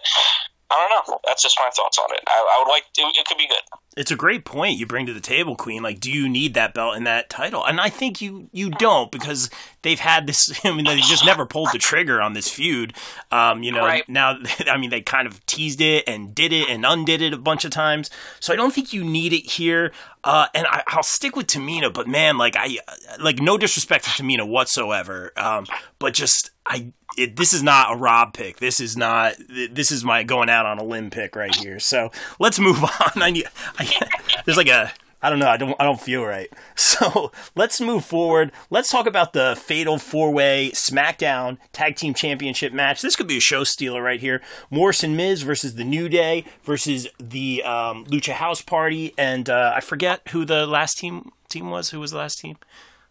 I 0.70 0.88
don't 0.88 1.08
know. 1.08 1.18
That's 1.26 1.42
just 1.42 1.58
my 1.58 1.68
thoughts 1.70 1.98
on 1.98 2.14
it. 2.14 2.20
I, 2.28 2.32
I 2.32 2.62
would 2.64 2.70
like 2.70 2.84
it, 2.96 3.16
it 3.18 3.26
could 3.26 3.38
be 3.38 3.48
good. 3.48 3.62
It's 3.96 4.12
a 4.12 4.16
great 4.16 4.44
point 4.44 4.78
you 4.78 4.86
bring 4.86 5.04
to 5.06 5.12
the 5.12 5.20
table, 5.20 5.56
Queen. 5.56 5.82
Like, 5.82 5.98
do 5.98 6.12
you 6.12 6.28
need 6.28 6.54
that 6.54 6.74
belt 6.74 6.96
and 6.96 7.06
that 7.08 7.28
title? 7.28 7.64
And 7.64 7.80
I 7.80 7.88
think 7.90 8.20
you 8.22 8.48
you 8.52 8.70
don't 8.70 9.10
because 9.10 9.50
they've 9.82 9.98
had 9.98 10.26
this. 10.28 10.60
I 10.64 10.70
mean, 10.72 10.84
they 10.84 11.00
just 11.00 11.24
never 11.26 11.44
pulled 11.44 11.70
the 11.72 11.78
trigger 11.78 12.22
on 12.22 12.34
this 12.34 12.48
feud. 12.48 12.94
Um, 13.32 13.62
you 13.64 13.72
know, 13.72 13.84
Right. 13.84 14.08
now 14.08 14.38
I 14.70 14.76
mean 14.76 14.90
they 14.90 15.00
kind 15.00 15.26
of 15.26 15.44
teased 15.46 15.80
it 15.80 16.04
and 16.08 16.34
did 16.34 16.52
it 16.52 16.68
and 16.68 16.84
undid 16.86 17.20
it 17.20 17.32
a 17.32 17.38
bunch 17.38 17.64
of 17.64 17.72
times. 17.72 18.08
So 18.38 18.52
I 18.52 18.56
don't 18.56 18.72
think 18.72 18.92
you 18.92 19.02
need 19.04 19.32
it 19.32 19.50
here. 19.50 19.92
Uh, 20.22 20.46
and 20.54 20.66
I, 20.66 20.82
I'll 20.86 21.02
stick 21.02 21.34
with 21.34 21.46
Tamina, 21.48 21.92
but 21.92 22.06
man, 22.06 22.38
like 22.38 22.54
I 22.56 22.78
like 23.18 23.40
no 23.40 23.58
disrespect 23.58 24.04
to 24.04 24.10
Tamina 24.10 24.46
whatsoever. 24.46 25.32
Um, 25.36 25.66
but 25.98 26.14
just 26.14 26.50
I. 26.64 26.92
It, 27.16 27.36
this 27.36 27.52
is 27.52 27.62
not 27.62 27.92
a 27.92 27.96
Rob 27.96 28.34
pick. 28.34 28.58
This 28.58 28.80
is 28.80 28.96
not. 28.96 29.34
This 29.48 29.90
is 29.90 30.04
my 30.04 30.22
going 30.22 30.48
out 30.48 30.66
on 30.66 30.78
a 30.78 30.84
limb 30.84 31.10
pick 31.10 31.36
right 31.36 31.54
here. 31.54 31.78
So 31.78 32.10
let's 32.38 32.58
move 32.58 32.82
on. 32.84 33.22
I 33.22 33.30
need. 33.30 33.46
I, 33.78 34.08
there's 34.44 34.56
like 34.56 34.68
a. 34.68 34.92
I 35.22 35.28
don't 35.28 35.38
know. 35.38 35.48
I 35.48 35.56
don't. 35.56 35.76
I 35.78 35.84
don't 35.84 36.00
feel 36.00 36.24
right. 36.24 36.50
So 36.76 37.32
let's 37.54 37.80
move 37.80 38.04
forward. 38.04 38.52
Let's 38.68 38.90
talk 38.90 39.06
about 39.06 39.32
the 39.32 39.56
Fatal 39.58 39.96
Four 39.98 40.32
Way 40.32 40.70
SmackDown 40.74 41.56
Tag 41.72 41.96
Team 41.96 42.12
Championship 42.14 42.72
match. 42.72 43.00
This 43.00 43.16
could 43.16 43.26
be 43.26 43.38
a 43.38 43.40
show 43.40 43.64
stealer 43.64 44.02
right 44.02 44.20
here. 44.20 44.42
Morrison 44.70 45.16
Miz 45.16 45.42
versus 45.42 45.76
the 45.76 45.84
New 45.84 46.08
Day 46.08 46.44
versus 46.62 47.06
the 47.18 47.62
um, 47.62 48.04
Lucha 48.06 48.32
House 48.32 48.60
Party, 48.60 49.14
and 49.16 49.48
uh, 49.48 49.72
I 49.74 49.80
forget 49.80 50.20
who 50.28 50.44
the 50.44 50.66
last 50.66 50.98
team 50.98 51.32
team 51.48 51.70
was. 51.70 51.90
Who 51.90 52.00
was 52.00 52.10
the 52.10 52.18
last 52.18 52.40
team? 52.40 52.58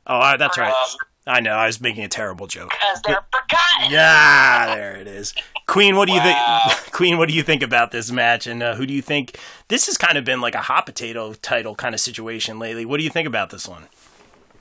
Oh, 0.06 0.38
that's 0.38 0.58
right. 0.58 0.74
Um, 0.74 0.98
I 1.30 1.40
know. 1.42 1.54
I 1.54 1.68
was 1.68 1.80
making 1.80 2.04
a 2.04 2.08
terrible 2.10 2.48
joke. 2.48 2.72
Because 2.72 3.02
they're 3.04 3.24
forgotten. 3.32 3.92
Yeah, 3.92 4.76
there 4.76 4.96
it 4.96 5.08
is. 5.08 5.34
Queen, 5.68 5.96
what 5.96 6.08
do 6.08 6.14
you 6.14 6.20
Wow. 6.20 6.60
think? 6.68 6.92
Queen, 6.92 7.18
what 7.18 7.30
do 7.30 7.36
you 7.36 7.44
think 7.44 7.62
about 7.62 7.92
this 7.92 8.12
match? 8.12 8.48
And 8.48 8.64
uh, 8.64 8.76
who 8.76 8.86
do 8.86 8.94
you 8.94 9.02
think? 9.02 9.38
This 9.68 9.86
has 9.86 9.98
kind 9.98 10.18
of 10.18 10.26
been 10.26 10.42
like 10.42 10.56
a 10.56 10.62
hot 10.62 10.86
potato 10.86 11.34
title 11.34 11.76
kind 11.76 11.94
of 11.94 12.02
situation 12.02 12.58
lately. 12.60 12.86
What 12.86 12.98
do 12.98 13.04
you 13.04 13.10
think 13.12 13.28
about 13.28 13.52
this 13.52 13.68
one? 13.68 13.86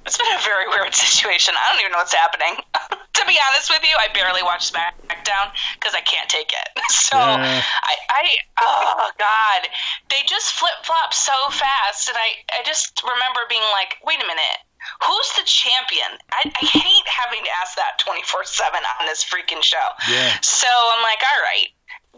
It's 0.07 0.17
been 0.17 0.27
a 0.27 0.43
very 0.43 0.69
weird 0.69 0.95
situation. 1.07 1.55
I 1.57 1.73
don't 1.73 1.81
even 1.81 1.93
know 1.93 1.99
what's 1.99 2.15
happening. 2.15 2.57
to 3.15 3.23
be 3.27 3.37
honest 3.51 3.71
with 3.71 3.83
you, 3.83 3.97
I 3.99 4.13
barely 4.13 4.43
watch 4.43 4.73
SmackDown 4.73 5.53
because 5.81 5.95
I 5.95 6.01
can't 6.01 6.29
take 6.29 6.53
it. 6.53 6.69
So 6.91 7.17
Yeah. 7.17 7.63
I, 7.83 7.95
I, 8.11 8.23
oh 8.61 9.11
god, 9.19 9.69
they 10.11 10.21
just 10.29 10.53
flip 10.53 10.73
flop 10.85 11.13
so 11.15 11.33
fast, 11.51 12.09
and 12.09 12.17
I, 12.17 12.61
I 12.61 12.65
just 12.65 13.03
remember 13.03 13.41
being 13.49 13.65
like, 13.73 13.97
wait 14.05 14.17
a 14.23 14.27
minute. 14.27 14.59
Who's 15.05 15.29
the 15.39 15.45
champion? 15.47 16.19
I, 16.33 16.51
I 16.51 16.65
hate 16.65 17.07
having 17.07 17.45
to 17.45 17.51
ask 17.63 17.77
that 17.77 17.99
24 18.01 18.45
7 18.45 18.81
on 19.01 19.07
this 19.07 19.25
freaking 19.25 19.63
show. 19.63 19.83
Yeah. 20.11 20.33
So 20.43 20.67
I'm 20.97 21.03
like, 21.03 21.21
all 21.23 21.43
right. 21.45 21.69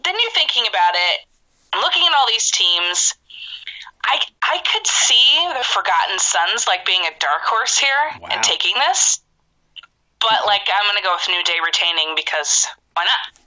Then 0.05 0.15
you're 0.15 0.37
thinking 0.37 0.65
about 0.69 0.95
it. 0.95 1.27
I'm 1.73 1.81
looking 1.83 2.03
at 2.07 2.13
all 2.19 2.27
these 2.27 2.51
teams. 2.51 3.15
I, 4.03 4.19
I 4.43 4.59
could 4.65 4.87
see 4.87 5.37
the 5.53 5.63
Forgotten 5.63 6.19
Sons 6.19 6.67
like 6.67 6.87
being 6.87 7.03
a 7.05 7.13
dark 7.21 7.45
horse 7.45 7.79
here 7.79 8.19
Wow. 8.21 8.29
and 8.33 8.43
taking 8.43 8.75
this. 8.75 9.21
But 10.21 10.47
like 10.47 10.63
I'm 10.73 10.87
gonna 10.89 11.05
go 11.05 11.15
with 11.15 11.29
New 11.29 11.45
Day 11.45 11.61
retaining 11.65 12.15
because 12.17 12.67
why 12.95 13.05
not? 13.05 13.41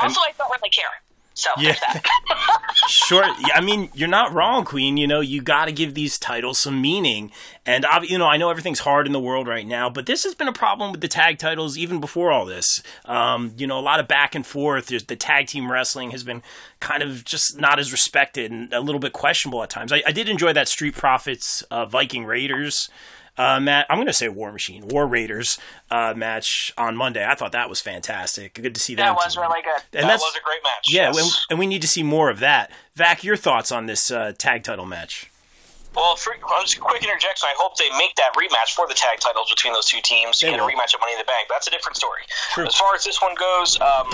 Also, 0.00 0.20
I 0.20 0.32
don't 0.36 0.50
really 0.50 0.70
care. 0.70 0.88
So 1.34 1.50
Yeah. 1.58 1.74
that. 1.74 2.02
Sure. 2.88 3.22
I 3.54 3.60
mean, 3.60 3.90
you're 3.94 4.08
not 4.08 4.32
wrong, 4.32 4.64
Queen. 4.64 4.96
You 4.96 5.06
know, 5.06 5.20
you 5.20 5.40
got 5.42 5.66
to 5.66 5.72
give 5.72 5.94
these 5.94 6.18
titles 6.18 6.58
some 6.58 6.80
meaning. 6.80 7.30
And, 7.64 7.86
you 8.02 8.18
know, 8.18 8.26
I 8.26 8.36
know 8.38 8.50
everything's 8.50 8.80
hard 8.80 9.06
in 9.06 9.12
the 9.12 9.20
world 9.20 9.46
right 9.46 9.66
now, 9.66 9.88
but 9.90 10.06
this 10.06 10.24
has 10.24 10.34
been 10.34 10.48
a 10.48 10.52
problem 10.52 10.90
with 10.90 11.00
the 11.00 11.08
tag 11.08 11.38
titles 11.38 11.76
even 11.78 12.00
before 12.00 12.32
all 12.32 12.44
this. 12.44 12.82
Um, 13.04 13.52
you 13.56 13.66
know, 13.66 13.78
a 13.78 13.80
lot 13.80 14.00
of 14.00 14.08
back 14.08 14.34
and 14.34 14.44
forth. 14.44 14.86
There's, 14.86 15.04
the 15.04 15.16
tag 15.16 15.46
team 15.46 15.70
wrestling 15.70 16.10
has 16.10 16.24
been 16.24 16.42
kind 16.80 17.02
of 17.02 17.24
just 17.24 17.60
not 17.60 17.78
as 17.78 17.92
respected 17.92 18.50
and 18.50 18.72
a 18.72 18.80
little 18.80 19.00
bit 19.00 19.12
questionable 19.12 19.62
at 19.62 19.70
times. 19.70 19.92
I, 19.92 20.02
I 20.06 20.12
did 20.12 20.28
enjoy 20.28 20.52
that 20.54 20.66
Street 20.66 20.94
Profits 20.96 21.62
uh, 21.70 21.84
Viking 21.86 22.24
Raiders. 22.24 22.88
Uh, 23.36 23.58
Matt, 23.60 23.86
I'm 23.88 23.96
going 23.96 24.06
to 24.06 24.12
say 24.12 24.28
War 24.28 24.52
Machine, 24.52 24.88
War 24.88 25.06
Raiders 25.06 25.58
uh, 25.90 26.12
match 26.14 26.72
on 26.76 26.96
Monday. 26.96 27.26
I 27.26 27.34
thought 27.34 27.52
that 27.52 27.68
was 27.68 27.80
fantastic. 27.80 28.54
Good 28.54 28.74
to 28.74 28.80
see 28.80 28.94
them. 28.94 29.06
that 29.06 29.14
was 29.14 29.34
team. 29.34 29.42
really 29.42 29.62
good. 29.62 29.98
And 29.98 30.08
that 30.08 30.20
was 30.20 30.36
a 30.36 30.44
great 30.44 30.62
match. 30.62 30.92
yeah, 30.92 31.10
yes. 31.12 31.18
and, 31.18 31.32
and 31.50 31.58
we 31.58 31.66
need 31.66 31.80
to 31.82 31.88
see 31.88 32.02
more 32.02 32.28
of 32.28 32.40
that. 32.40 32.70
Vac, 32.94 33.24
your 33.24 33.36
thoughts 33.36 33.72
on 33.72 33.86
this 33.86 34.10
uh, 34.10 34.32
tag 34.36 34.64
title 34.64 34.84
match? 34.84 35.30
Well, 35.94 36.16
for, 36.16 36.34
just 36.60 36.76
a 36.76 36.80
quick 36.80 37.02
interjection. 37.02 37.48
I 37.50 37.54
hope 37.58 37.76
they 37.76 37.88
make 37.98 38.14
that 38.16 38.32
rematch 38.34 38.74
for 38.74 38.86
the 38.86 38.94
tag 38.94 39.20
titles 39.20 39.50
between 39.50 39.72
those 39.72 39.86
two 39.86 40.00
teams 40.02 40.38
to 40.38 40.46
get 40.46 40.58
a 40.58 40.62
rematch 40.62 40.94
of 40.94 41.00
Money 41.00 41.12
in 41.12 41.18
the 41.18 41.24
Bank. 41.24 41.48
That's 41.50 41.66
a 41.66 41.70
different 41.70 41.96
story. 41.96 42.22
True. 42.52 42.66
As 42.66 42.74
far 42.74 42.94
as 42.94 43.04
this 43.04 43.20
one 43.20 43.34
goes, 43.34 43.78
um, 43.80 44.08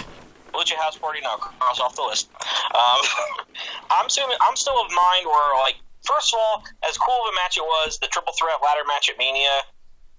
Lucha 0.54 0.74
House 0.74 0.96
Party, 0.96 1.20
now 1.22 1.36
cross 1.36 1.78
off 1.78 1.94
the 1.94 2.02
list. 2.02 2.30
Um, 2.74 3.02
I'm 3.90 4.06
assuming 4.06 4.36
I'm 4.40 4.56
still 4.56 4.74
of 4.74 4.90
mind 4.90 5.26
where, 5.26 5.60
like, 5.62 5.76
first 6.04 6.32
of 6.34 6.38
all, 6.40 6.64
as 6.88 6.96
cool 6.98 7.14
of 7.26 7.32
a 7.32 7.34
match 7.34 7.56
it 7.56 7.64
was, 7.66 7.98
the 7.98 8.08
triple 8.08 8.32
threat 8.38 8.58
ladder 8.62 8.86
match 8.86 9.08
at 9.08 9.18
Mania, 9.18 9.64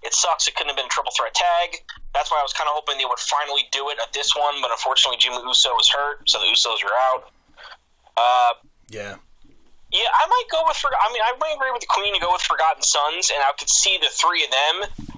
It 0.01 0.13
sucks. 0.15 0.47
It 0.47 0.55
couldn't 0.55 0.69
have 0.71 0.79
been 0.79 0.87
a 0.87 0.95
triple 0.95 1.11
threat 1.11 1.35
tag. 1.35 1.75
That's 2.15 2.31
why 2.31 2.39
I 2.39 2.43
was 2.47 2.53
kind 2.55 2.71
of 2.71 2.73
hoping 2.79 2.95
they 2.97 3.03
would 3.05 3.19
finally 3.19 3.67
do 3.75 3.89
it 3.91 3.99
at 3.99 4.13
this 4.15 4.31
one, 4.31 4.61
but 4.63 4.71
unfortunately, 4.71 5.19
Jimmy 5.19 5.43
Uso 5.43 5.75
was 5.75 5.89
hurt, 5.91 6.23
so 6.23 6.39
the 6.39 6.47
Usos 6.47 6.79
are 6.87 6.95
out. 7.11 7.21
Uh, 8.15 8.53
Yeah. 8.89 9.15
yeah, 9.91 10.07
I 10.07 10.23
might 10.27 10.47
go 10.49 10.63
with. 10.67 10.77
For- 10.77 10.95
I 10.95 11.11
mean, 11.11 11.21
I 11.21 11.35
might 11.35 11.51
agree 11.55 11.71
with 11.75 11.81
the 11.81 11.91
Queen 11.91 12.13
to 12.15 12.19
go 12.23 12.31
with 12.31 12.41
Forgotten 12.41 12.81
Sons, 12.81 13.29
and 13.29 13.43
I 13.43 13.51
could 13.59 13.69
see 13.69 13.97
the 13.99 14.07
three 14.09 14.43
of 14.45 14.51
them 14.51 14.75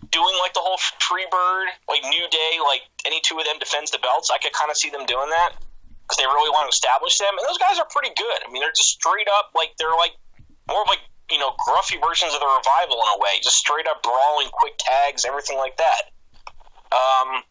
doing 0.09 0.35
like 0.41 0.53
the 0.57 0.61
whole 0.65 0.77
Freebird, 0.97 1.67
like 1.87 2.01
New 2.09 2.25
Day, 2.29 2.57
like 2.65 2.81
any 3.05 3.21
two 3.21 3.37
of 3.37 3.45
them 3.45 3.59
defends 3.59 3.91
the 3.91 3.99
belts. 3.99 4.31
I 4.33 4.39
could 4.39 4.53
kind 4.53 4.71
of 4.71 4.77
see 4.77 4.89
them 4.89 5.05
doing 5.05 5.29
that 5.29 5.55
because 6.03 6.17
they 6.17 6.25
really 6.25 6.49
want 6.49 6.65
to 6.65 6.73
establish 6.73 7.17
them, 7.17 7.37
and 7.37 7.45
those 7.47 7.57
guys 7.61 7.77
are 7.79 7.85
pretty 7.85 8.11
good. 8.17 8.39
I 8.45 8.51
mean, 8.51 8.61
they're 8.65 8.73
just 8.75 8.97
straight 8.97 9.27
up 9.29 9.51
like 9.53 9.77
they're 9.77 9.93
like 9.95 10.17
more 10.71 10.87
like 10.87 11.03
you 11.29 11.37
know 11.37 11.51
gruffy 11.67 11.99
versions 11.99 12.33
of 12.33 12.39
the 12.39 12.47
revival 12.47 13.03
in 13.03 13.09
a 13.11 13.19
way, 13.19 13.43
just 13.43 13.59
straight 13.59 13.85
up 13.87 14.01
brawling, 14.01 14.47
quick 14.51 14.79
tags, 14.79 15.25
everything 15.25 15.59
like 15.59 15.77
that. 15.77 16.01
Um, 16.91 17.43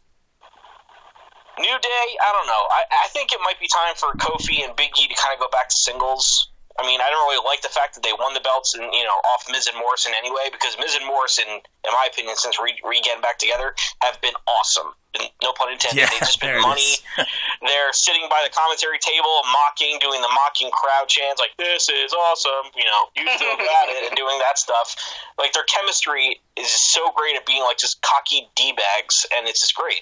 New 1.61 1.77
Day, 1.77 2.07
I 2.25 2.33
don't 2.33 2.49
know. 2.49 2.65
I, 2.73 2.83
I 3.05 3.09
think 3.09 3.33
it 3.33 3.41
might 3.45 3.61
be 3.61 3.69
time 3.69 3.95
for 3.97 4.13
Kofi 4.17 4.65
and 4.65 4.75
Big 4.77 4.91
E 4.97 5.09
to 5.09 5.15
kind 5.15 5.35
of 5.35 5.41
go 5.41 5.49
back 5.53 5.69
to 5.69 5.77
singles. 5.77 6.51
I 6.81 6.87
mean, 6.88 7.05
I 7.05 7.12
don't 7.12 7.21
really 7.29 7.45
like 7.45 7.61
the 7.61 7.69
fact 7.69 7.93
that 7.95 8.03
they 8.03 8.16
won 8.16 8.33
the 8.33 8.40
belts 8.40 8.73
and 8.73 8.88
you 8.88 9.05
know 9.05 9.19
off 9.37 9.45
Miz 9.53 9.69
and 9.69 9.77
Morrison 9.77 10.16
anyway, 10.16 10.49
because 10.49 10.81
Miz 10.81 10.97
and 10.97 11.05
Morrison, 11.05 11.61
in 11.61 11.93
my 11.93 12.09
opinion, 12.09 12.40
since 12.40 12.57
re, 12.57 12.73
re 12.81 13.05
getting 13.05 13.21
back 13.21 13.37
together, 13.37 13.77
have 14.01 14.16
been 14.25 14.33
awesome. 14.49 14.97
No 15.45 15.53
pun 15.53 15.69
intended. 15.69 16.01
Yeah, 16.01 16.09
They've 16.09 16.25
just 16.25 16.40
there 16.45 16.57
been 16.57 16.64
money. 16.64 16.97
They're 17.69 17.93
sitting 17.93 18.25
by 18.33 18.40
the 18.49 18.53
commentary 18.55 18.97
table, 18.97 19.45
mocking, 19.53 20.01
doing 20.01 20.25
the 20.25 20.33
mocking 20.33 20.73
crowd 20.73 21.12
chants 21.12 21.37
like 21.37 21.53
"This 21.61 21.93
is 21.93 22.16
awesome," 22.16 22.73
you 22.73 22.88
know, 22.88 23.03
you 23.12 23.29
still 23.37 23.61
got 23.61 23.93
it, 23.93 24.09
and 24.09 24.16
doing 24.16 24.40
that 24.40 24.57
stuff. 24.57 24.97
Like 25.37 25.53
their 25.53 25.69
chemistry 25.69 26.40
is 26.57 26.73
so 26.73 27.12
great 27.12 27.37
at 27.37 27.45
being 27.45 27.61
like 27.61 27.77
just 27.77 28.01
cocky 28.01 28.49
d 28.57 28.73
bags, 28.73 29.29
and 29.37 29.45
it's 29.45 29.61
just 29.61 29.77
great. 29.77 30.01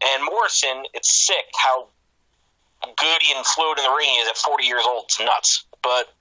And 0.00 0.24
Morrison, 0.24 0.88
it's 0.96 1.12
sick 1.12 1.44
how 1.60 1.92
good 2.82 3.20
and 3.36 3.44
fluid 3.44 3.78
in 3.78 3.84
the 3.84 3.92
ring 3.92 4.08
he 4.08 4.16
is 4.16 4.28
at 4.28 4.36
40 4.36 4.64
years 4.64 4.84
old. 4.86 5.04
It's 5.04 5.20
nuts. 5.20 5.64
But 5.82 6.12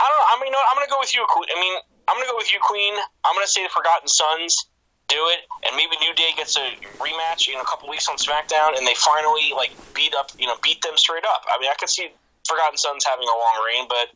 I 0.00 0.04
don't 0.04 0.18
know. 0.20 0.28
I 0.28 0.36
mean, 0.42 0.52
I'm 0.52 0.76
going 0.76 0.86
to 0.86 0.92
go 0.92 1.00
with 1.00 1.14
you. 1.14 1.24
I 1.24 1.60
mean, 1.60 1.74
I'm 2.08 2.20
to 2.20 2.28
go 2.28 2.36
with 2.36 2.52
you, 2.52 2.60
Queen. 2.60 2.94
I'm 3.24 3.34
to 3.40 3.48
say 3.48 3.62
the 3.64 3.72
Forgotten 3.72 4.08
Sons 4.08 4.66
do 5.08 5.16
it, 5.36 5.40
and 5.68 5.76
maybe 5.76 5.96
New 6.00 6.14
Day 6.14 6.30
gets 6.36 6.56
a 6.56 6.64
rematch 6.96 7.48
in 7.48 7.60
a 7.60 7.64
couple 7.64 7.88
weeks 7.88 8.08
on 8.08 8.16
SmackDown, 8.16 8.76
and 8.76 8.86
they 8.86 8.94
finally 8.96 9.52
like 9.54 9.72
beat 9.94 10.14
up, 10.14 10.30
you 10.38 10.46
know, 10.46 10.56
beat 10.62 10.80
them 10.82 10.96
straight 10.96 11.24
up. 11.24 11.44
I 11.48 11.60
mean, 11.60 11.68
I 11.70 11.74
could 11.78 11.88
see 11.88 12.08
Forgotten 12.48 12.76
Sons 12.78 13.04
having 13.04 13.28
a 13.28 13.36
long 13.36 13.64
reign, 13.66 13.86
but 13.88 14.08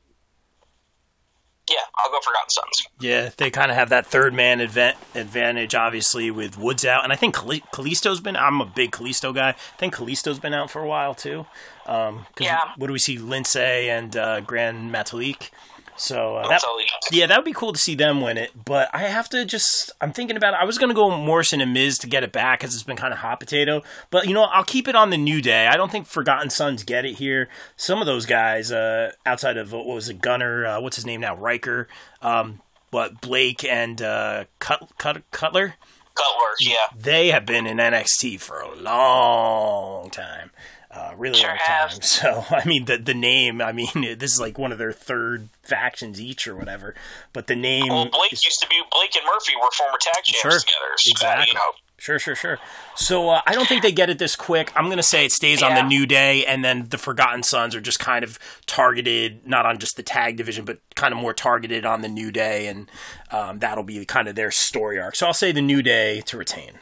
yeah, 1.70 1.84
I'll 1.96 2.10
go 2.10 2.18
Forgotten 2.20 2.50
Sons. 2.50 2.86
Yeah, 3.00 3.30
they 3.36 3.50
kind 3.50 3.70
of 3.70 3.76
have 3.76 3.90
that 3.90 4.06
third 4.06 4.32
man 4.32 4.60
adva- 4.60 4.96
advantage, 5.14 5.74
obviously, 5.74 6.30
with 6.30 6.56
Woods 6.58 6.84
out, 6.84 7.04
and 7.04 7.12
I 7.12 7.16
think 7.16 7.34
Kali- 7.34 7.64
Kalisto's 7.72 8.20
been. 8.20 8.36
I'm 8.36 8.60
a 8.60 8.66
big 8.66 8.90
Kalisto 8.90 9.34
guy. 9.34 9.50
I 9.50 9.76
think 9.78 9.94
Kalisto's 9.94 10.38
been 10.38 10.54
out 10.54 10.70
for 10.70 10.82
a 10.82 10.86
while 10.88 11.14
too. 11.14 11.46
Um, 11.88 12.26
'cause 12.36 12.46
Yeah. 12.46 12.60
What 12.76 12.86
do 12.88 12.92
we 12.92 12.98
see? 12.98 13.16
Lince 13.18 13.56
and 13.56 14.16
uh, 14.16 14.40
Grand 14.40 14.92
Metalik. 14.94 15.50
So 15.96 16.36
uh, 16.36 16.42
that, 16.42 16.48
That's 16.50 16.64
all 16.64 16.78
you- 16.80 16.86
yeah, 17.10 17.26
that 17.26 17.36
would 17.36 17.44
be 17.44 17.52
cool 17.52 17.72
to 17.72 17.78
see 17.78 17.96
them 17.96 18.20
win 18.20 18.38
it. 18.38 18.52
But 18.64 18.88
I 18.92 18.98
have 19.08 19.28
to 19.30 19.44
just. 19.44 19.90
I'm 20.00 20.12
thinking 20.12 20.36
about 20.36 20.54
it. 20.54 20.60
I 20.60 20.64
was 20.64 20.78
going 20.78 20.90
to 20.90 20.94
go 20.94 21.10
Morrison 21.10 21.60
and 21.60 21.72
Miz 21.74 21.98
to 21.98 22.06
get 22.06 22.22
it 22.22 22.30
back 22.30 22.60
because 22.60 22.72
it's 22.74 22.84
been 22.84 22.96
kind 22.96 23.12
of 23.12 23.18
hot 23.18 23.40
potato. 23.40 23.82
But 24.10 24.28
you 24.28 24.34
know, 24.34 24.44
I'll 24.44 24.62
keep 24.62 24.86
it 24.86 24.94
on 24.94 25.10
the 25.10 25.16
New 25.18 25.42
Day. 25.42 25.66
I 25.66 25.76
don't 25.76 25.90
think 25.90 26.06
Forgotten 26.06 26.50
Sons 26.50 26.84
get 26.84 27.04
it 27.04 27.14
here. 27.16 27.48
Some 27.76 27.98
of 28.00 28.06
those 28.06 28.26
guys, 28.26 28.70
uh, 28.70 29.10
outside 29.26 29.56
of 29.56 29.72
what 29.72 29.86
was 29.86 30.08
it, 30.08 30.20
Gunner? 30.20 30.66
Uh, 30.66 30.80
what's 30.80 30.94
his 30.96 31.06
name 31.06 31.20
now? 31.22 31.34
Ryker. 31.34 31.88
Um, 32.22 32.60
but 32.92 33.20
Blake 33.20 33.64
and 33.64 34.00
uh, 34.00 34.44
Cut, 34.60 34.88
Cut, 34.98 35.28
Cutler, 35.32 35.74
Cutler, 36.14 36.54
yeah. 36.60 36.76
they 36.96 37.28
have 37.28 37.44
been 37.44 37.66
in 37.66 37.76
NXT 37.78 38.40
for 38.40 38.60
a 38.60 38.72
long 38.76 40.10
time. 40.10 40.50
Uh, 40.90 41.12
really 41.18 41.38
Sure 41.38 41.50
long 41.50 41.58
have. 41.58 41.90
time. 41.90 41.98
So, 42.02 42.44
I 42.50 42.64
mean, 42.66 42.86
the 42.86 42.96
the 42.96 43.14
name, 43.14 43.60
I 43.60 43.72
mean, 43.72 43.88
this 44.18 44.32
is 44.32 44.40
like 44.40 44.58
one 44.58 44.72
of 44.72 44.78
their 44.78 44.92
third 44.92 45.48
factions 45.62 46.20
each 46.20 46.48
or 46.48 46.56
whatever. 46.56 46.94
But 47.32 47.46
the 47.46 47.56
name. 47.56 47.88
Well, 47.88 48.08
Blake 48.08 48.32
is- 48.32 48.42
used 48.44 48.60
to 48.60 48.68
be 48.68 48.76
Blake 48.90 49.14
and 49.16 49.24
Murphy 49.26 49.52
were 49.56 49.68
former 49.76 49.98
tag 50.00 50.24
champs 50.24 50.40
Sure. 50.40 50.50
together. 50.50 50.94
So, 50.96 51.10
Exactly. 51.10 51.46
You 51.50 51.54
know, 51.54 51.60
Sure, 52.00 52.20
sure, 52.20 52.36
sure. 52.36 52.58
So 52.94 53.28
uh, 53.28 53.40
I 53.44 53.54
don't 53.54 53.66
think 53.66 53.82
they 53.82 53.90
get 53.90 54.08
it 54.08 54.20
this 54.20 54.36
quick. 54.36 54.70
I'm 54.76 54.84
going 54.84 54.98
to 54.98 55.02
say 55.02 55.24
it 55.24 55.32
stays 55.32 55.64
on 55.64 55.74
the 55.74 55.82
New 55.82 56.06
Day, 56.06 56.44
and 56.46 56.64
then 56.64 56.86
the 56.90 56.96
Forgotten 56.96 57.42
Sons 57.42 57.74
are 57.74 57.80
just 57.80 57.98
kind 57.98 58.22
of 58.22 58.38
targeted, 58.66 59.44
not 59.48 59.66
on 59.66 59.78
just 59.78 59.96
the 59.96 60.04
tag 60.04 60.36
division, 60.36 60.64
but 60.64 60.78
kind 60.94 61.12
of 61.12 61.18
more 61.18 61.34
targeted 61.34 61.84
on 61.84 62.02
the 62.02 62.08
New 62.08 62.30
Day, 62.30 62.68
and 62.68 62.88
um, 63.32 63.58
that'll 63.58 63.82
be 63.82 64.04
kind 64.04 64.28
of 64.28 64.36
their 64.36 64.52
story 64.52 65.00
arc. 65.00 65.16
So 65.16 65.26
I'll 65.26 65.34
say 65.34 65.50
the 65.50 65.60
New 65.60 65.82
Day 65.82 66.20
to 66.26 66.36
retain. 66.38 66.74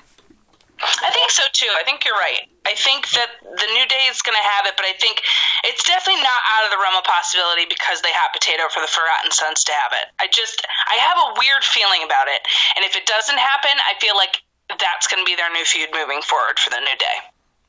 I 0.77 1.09
think 1.09 1.33
so 1.33 1.43
too. 1.53 1.73
I 1.73 1.85
think 1.89 2.05
you're 2.05 2.17
right. 2.17 2.45
I 2.69 2.77
think 2.77 3.09
that 3.17 3.31
the 3.41 3.69
New 3.73 3.87
Day 3.89 4.05
is 4.13 4.21
going 4.21 4.37
to 4.37 4.47
have 4.59 4.69
it, 4.69 4.77
but 4.77 4.85
I 4.85 4.93
think 5.01 5.25
it's 5.65 5.85
definitely 5.89 6.21
not 6.21 6.41
out 6.53 6.69
of 6.69 6.71
the 6.75 6.81
realm 6.81 7.01
of 7.01 7.05
possibility 7.09 7.65
because 7.65 8.05
they 8.05 8.13
hot 8.13 8.37
potato 8.37 8.69
for 8.69 8.85
the 8.85 8.91
Forgotten 8.91 9.33
Sons 9.33 9.65
to 9.71 9.73
have 9.73 9.97
it. 9.97 10.07
I 10.21 10.29
just, 10.29 10.61
I 10.69 11.01
have 11.01 11.17
a 11.17 11.29
weird 11.41 11.65
feeling 11.65 12.05
about 12.05 12.29
it, 12.29 12.45
and 12.77 12.85
if 12.85 12.93
it 12.93 13.09
doesn't 13.09 13.41
happen, 13.41 13.73
I 13.89 13.97
feel 13.97 14.17
like 14.21 14.45
that's 14.69 15.09
going 15.09 15.25
to 15.25 15.29
be 15.29 15.39
their 15.39 15.49
new 15.49 15.65
feud 15.65 15.89
moving 15.97 16.21
forward 16.21 16.61
for 16.61 16.69
the 16.69 16.83
New 16.83 16.97
Day. 17.01 17.19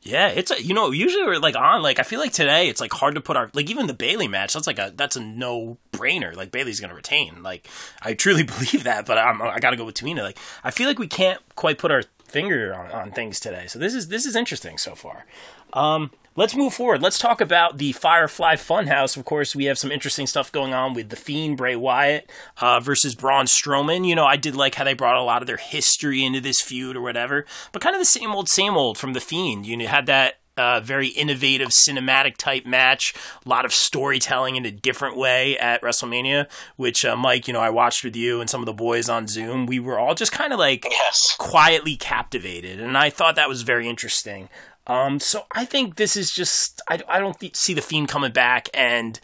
Yeah, 0.07 0.29
it's 0.29 0.51
a 0.51 0.63
you 0.63 0.73
know 0.73 0.91
usually 0.91 1.25
we're 1.25 1.39
like 1.39 1.55
on 1.57 1.81
like 1.81 1.99
I 1.99 2.03
feel 2.03 2.19
like 2.19 2.31
today 2.31 2.69
it's 2.69 2.79
like 2.79 2.93
hard 2.93 3.15
to 3.15 3.21
put 3.21 3.35
our 3.35 3.49
like 3.53 3.69
even 3.69 3.87
the 3.87 3.93
Bayley 3.93 4.27
match 4.29 4.53
that's 4.53 4.67
like 4.67 4.79
a 4.79 4.93
that's 4.95 5.17
a 5.17 5.19
no 5.19 5.77
brainer 5.91 6.33
like 6.33 6.49
Bayley's 6.49 6.79
gonna 6.79 6.93
retain 6.93 7.43
like 7.43 7.67
I 8.01 8.13
truly 8.13 8.43
believe 8.43 8.85
that 8.85 9.05
but 9.05 9.17
I'm, 9.17 9.41
I 9.41 9.59
gotta 9.59 9.75
go 9.75 9.83
with 9.83 9.95
Tamina 9.95 10.21
like 10.21 10.37
I 10.63 10.71
feel 10.71 10.87
like 10.87 10.97
we 10.97 11.07
can't 11.07 11.41
quite 11.55 11.77
put 11.77 11.91
our 11.91 12.03
finger 12.27 12.73
on, 12.73 12.91
on 12.91 13.11
things 13.11 13.39
today 13.39 13.65
so 13.67 13.79
this 13.79 13.93
is 13.93 14.07
this 14.07 14.25
is 14.25 14.35
interesting 14.35 14.77
so 14.77 14.95
far. 14.95 15.25
Um, 15.73 16.11
let's 16.35 16.55
move 16.55 16.73
forward. 16.73 17.01
Let's 17.01 17.19
talk 17.19 17.41
about 17.41 17.77
the 17.77 17.91
Firefly 17.91 18.55
Funhouse. 18.55 19.17
Of 19.17 19.25
course, 19.25 19.55
we 19.55 19.65
have 19.65 19.77
some 19.77 19.91
interesting 19.91 20.27
stuff 20.27 20.51
going 20.51 20.73
on 20.73 20.93
with 20.93 21.09
the 21.09 21.15
Fiend 21.15 21.57
Bray 21.57 21.75
Wyatt 21.75 22.29
uh, 22.59 22.79
versus 22.79 23.15
Braun 23.15 23.45
Strowman. 23.45 24.07
You 24.07 24.15
know, 24.15 24.25
I 24.25 24.37
did 24.37 24.55
like 24.55 24.75
how 24.75 24.83
they 24.83 24.93
brought 24.93 25.17
a 25.17 25.21
lot 25.21 25.41
of 25.41 25.47
their 25.47 25.57
history 25.57 26.23
into 26.23 26.39
this 26.41 26.61
feud 26.61 26.95
or 26.95 27.01
whatever, 27.01 27.45
but 27.71 27.81
kind 27.81 27.95
of 27.95 28.01
the 28.01 28.05
same 28.05 28.31
old, 28.31 28.49
same 28.49 28.75
old 28.75 28.97
from 28.97 29.13
the 29.13 29.19
Fiend. 29.19 29.65
You 29.65 29.77
know, 29.77 29.87
had 29.87 30.05
that 30.05 30.39
uh, 30.57 30.79
very 30.79 31.07
innovative 31.07 31.69
cinematic 31.69 32.37
type 32.37 32.65
match, 32.65 33.13
a 33.45 33.49
lot 33.49 33.65
of 33.65 33.73
storytelling 33.73 34.55
in 34.55 34.65
a 34.65 34.71
different 34.71 35.17
way 35.17 35.57
at 35.57 35.81
WrestleMania, 35.81 36.49
which 36.75 37.05
uh, 37.05 37.15
Mike, 37.15 37.47
you 37.47 37.53
know, 37.53 37.59
I 37.59 37.69
watched 37.69 38.03
with 38.03 38.15
you 38.15 38.41
and 38.41 38.49
some 38.49 38.61
of 38.61 38.65
the 38.65 38.73
boys 38.73 39.09
on 39.09 39.27
Zoom. 39.27 39.65
We 39.65 39.79
were 39.79 39.99
all 39.99 40.15
just 40.15 40.31
kind 40.31 40.53
of 40.53 40.59
like 40.59 40.85
yes. 40.89 41.35
quietly 41.37 41.95
captivated, 41.95 42.79
and 42.79 42.97
I 42.97 43.09
thought 43.09 43.35
that 43.35 43.49
was 43.49 43.61
very 43.61 43.87
interesting. 43.87 44.49
Um, 44.87 45.19
so 45.19 45.45
I 45.51 45.65
think 45.65 45.95
this 45.95 46.15
is 46.15 46.31
just 46.31 46.81
I, 46.89 46.99
I 47.07 47.19
don't 47.19 47.37
th- 47.39 47.55
see 47.55 47.73
the 47.73 47.81
fiend 47.81 48.07
coming 48.07 48.31
back 48.31 48.69
and 48.73 49.19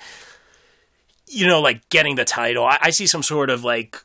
you 1.26 1.48
know 1.48 1.62
like 1.62 1.88
getting 1.90 2.16
the 2.16 2.26
title. 2.26 2.66
I, 2.66 2.78
I 2.82 2.90
see 2.90 3.08
some 3.08 3.24
sort 3.24 3.50
of 3.50 3.64
like 3.64 4.04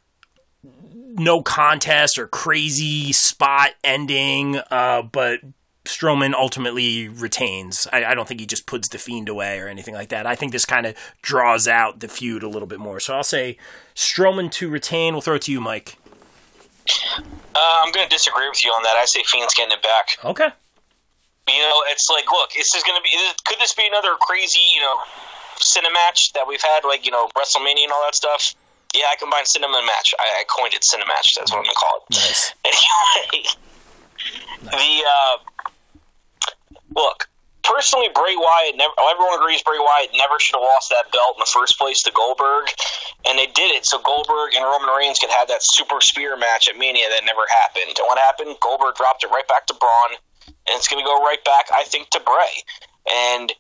no 0.63 1.43
contest 1.43 2.19
or 2.19 2.29
crazy 2.29 3.13
spot 3.13 3.71
ending, 3.83 4.61
uh, 4.71 5.03
but 5.03 5.41
Strowman 5.89 6.35
ultimately 6.35 7.09
retains. 7.09 7.89
I, 7.93 8.05
I 8.05 8.15
don't 8.15 8.29
think 8.29 8.41
he 8.41 8.47
just 8.47 8.67
puts 8.67 8.89
the 8.89 8.99
fiend 8.99 9.29
away 9.29 9.59
or 9.59 9.69
anything 9.69 9.95
like 9.95 10.11
that. 10.11 10.27
I 10.27 10.35
think 10.35 10.53
this 10.53 10.65
kind 10.65 10.87
of 10.87 10.95
draws 11.23 11.67
out 11.67 12.01
the 12.01 12.09
feud 12.09 12.43
a 12.43 12.49
little 12.49 12.69
bit 12.69 12.79
more. 12.79 13.01
So 13.01 13.15
I'll 13.15 13.25
say 13.25 13.57
Strowman 13.95 14.53
to 14.53 14.69
retain. 14.69 15.15
We'll 15.15 15.23
throw 15.23 15.37
it 15.37 15.43
to 15.43 15.53
you, 15.53 15.61
Mike. 15.61 15.97
Uh, 17.55 17.77
I'm 17.83 17.93
going 17.93 18.09
to 18.09 18.15
disagree 18.15 18.49
with 18.49 18.65
you 18.65 18.71
on 18.71 18.83
that. 18.83 18.97
I 19.01 19.07
say 19.07 19.23
Fiend's 19.25 19.55
getting 19.55 19.73
it 19.73 19.83
back. 19.83 20.09
Okay. 20.25 20.49
You 21.49 21.61
know, 21.61 21.83
it's 21.89 22.09
like, 22.11 22.27
look, 22.31 22.53
this 22.53 22.75
is 22.75 22.83
going 22.85 22.99
to 22.99 23.03
be. 23.03 23.11
Could 23.47 23.59
this 23.59 23.75
be 23.75 23.85
another 23.89 24.15
crazy, 24.21 24.61
you 24.75 24.81
know, 24.81 24.97
cinematch 25.57 26.33
that 26.35 26.47
we've 26.47 26.63
had, 26.63 26.85
like 26.85 27.07
you 27.07 27.11
know, 27.11 27.29
WrestleMania 27.37 27.85
and 27.89 27.93
all 27.93 28.05
that 28.05 28.15
stuff? 28.15 28.55
Yeah, 28.95 29.05
I 29.11 29.17
combine 29.17 29.47
cinema 29.47 29.79
and 29.79 29.87
match. 29.87 30.15
I, 30.19 30.41
I 30.41 30.45
coined 30.45 30.75
it 30.75 30.83
cinematch. 30.83 31.37
That's 31.37 31.51
what 31.51 31.59
I'm 31.59 31.65
going 31.65 31.73
to 31.73 31.81
call 31.81 32.05
it. 32.11 32.15
Nice. 32.15 32.53
Anyway, 33.31 33.45
the 34.61 35.05
uh, 35.05 35.37
look. 36.95 37.29
Personally, 37.63 38.09
Bray 38.15 38.33
Wyatt. 38.33 38.81
Never, 38.81 38.93
oh, 38.97 39.13
everyone 39.13 39.37
agrees 39.37 39.61
Bray 39.63 39.77
Wyatt 39.77 40.17
never 40.17 40.41
should 40.41 40.57
have 40.57 40.65
lost 40.65 40.89
that 40.89 41.13
belt 41.13 41.37
in 41.37 41.41
the 41.45 41.53
first 41.53 41.77
place 41.77 42.03
to 42.09 42.13
Goldberg, 42.13 42.73
and 43.29 43.39
they 43.39 43.45
did 43.45 43.77
it 43.77 43.85
so 43.85 44.01
Goldberg 44.01 44.57
and 44.57 44.65
Roman 44.65 44.89
Reigns 44.97 45.19
could 45.19 45.29
have 45.37 45.49
that 45.49 45.61
super 45.61 46.01
spear 46.01 46.37
match 46.37 46.69
at 46.69 46.81
Mania 46.81 47.13
that 47.13 47.29
never 47.29 47.45
happened. 47.45 47.93
And 47.93 48.07
what 48.09 48.17
happened? 48.17 48.57
Goldberg 48.65 48.97
dropped 48.97 49.23
it 49.23 49.29
right 49.29 49.47
back 49.47 49.67
to 49.69 49.77
Braun, 49.77 50.17
and 50.49 50.81
it's 50.81 50.89
going 50.89 51.03
to 51.03 51.07
go 51.07 51.21
right 51.21 51.43
back, 51.45 51.69
I 51.69 51.85
think, 51.85 52.09
to 52.17 52.21
Bray. 52.25 52.65
And 53.05 53.53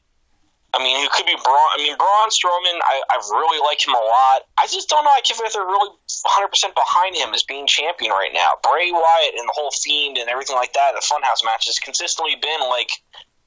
I 0.77 0.85
mean, 0.85 1.01
it 1.01 1.09
could 1.13 1.25
be 1.25 1.33
Braun. 1.33 1.69
I 1.73 1.81
mean, 1.81 1.97
Braun 1.97 2.29
Strowman. 2.29 2.77
I, 2.85 3.01
I 3.09 3.17
really 3.33 3.57
like 3.65 3.81
him 3.81 3.97
a 3.97 4.05
lot. 4.05 4.45
I 4.61 4.69
just 4.69 4.89
don't 4.93 5.01
know. 5.01 5.11
I 5.11 5.25
if 5.25 5.41
they're 5.41 5.65
really 5.65 5.97
100 5.97 6.49
percent 6.53 6.77
behind 6.77 7.17
him 7.17 7.33
as 7.33 7.43
being 7.43 7.67
champion 7.67 8.13
right 8.13 8.33
now. 8.37 8.61
Bray 8.61 8.93
Wyatt 8.93 9.33
and 9.41 9.49
the 9.49 9.57
whole 9.57 9.73
Fiend 9.73 10.21
and 10.21 10.29
everything 10.29 10.57
like 10.61 10.77
that. 10.77 10.93
The 10.93 11.01
Funhouse 11.01 11.41
match 11.41 11.73
has 11.73 11.81
consistently 11.81 12.37
been 12.37 12.61
like 12.69 12.93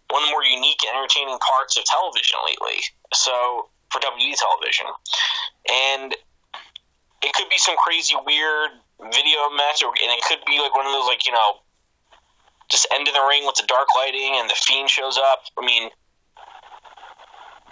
one 0.09 0.25
of 0.25 0.27
the 0.29 0.33
more 0.33 0.43
unique 0.43 0.81
entertaining 0.81 1.37
parts 1.37 1.77
of 1.77 1.85
television 1.85 2.41
lately. 2.41 2.81
So 3.13 3.69
for 3.93 4.01
WWE 4.01 4.33
television, 4.33 4.89
and 5.69 6.17
it 7.21 7.31
could 7.37 7.53
be 7.53 7.61
some 7.61 7.77
crazy 7.77 8.17
weird 8.17 8.81
video 9.13 9.45
match, 9.53 9.85
or, 9.85 9.93
and 9.93 10.09
it 10.09 10.25
could 10.25 10.41
be 10.49 10.57
like 10.57 10.73
one 10.73 10.89
of 10.89 10.91
those 10.91 11.05
like 11.05 11.29
you 11.29 11.37
know, 11.37 11.61
just 12.73 12.89
end 12.89 13.05
in 13.05 13.13
the 13.13 13.25
ring 13.29 13.45
with 13.45 13.61
the 13.61 13.67
dark 13.69 13.93
lighting 13.93 14.41
and 14.41 14.49
the 14.49 14.57
fiend 14.57 14.89
shows 14.89 15.21
up. 15.21 15.45
I 15.53 15.61
mean, 15.61 15.93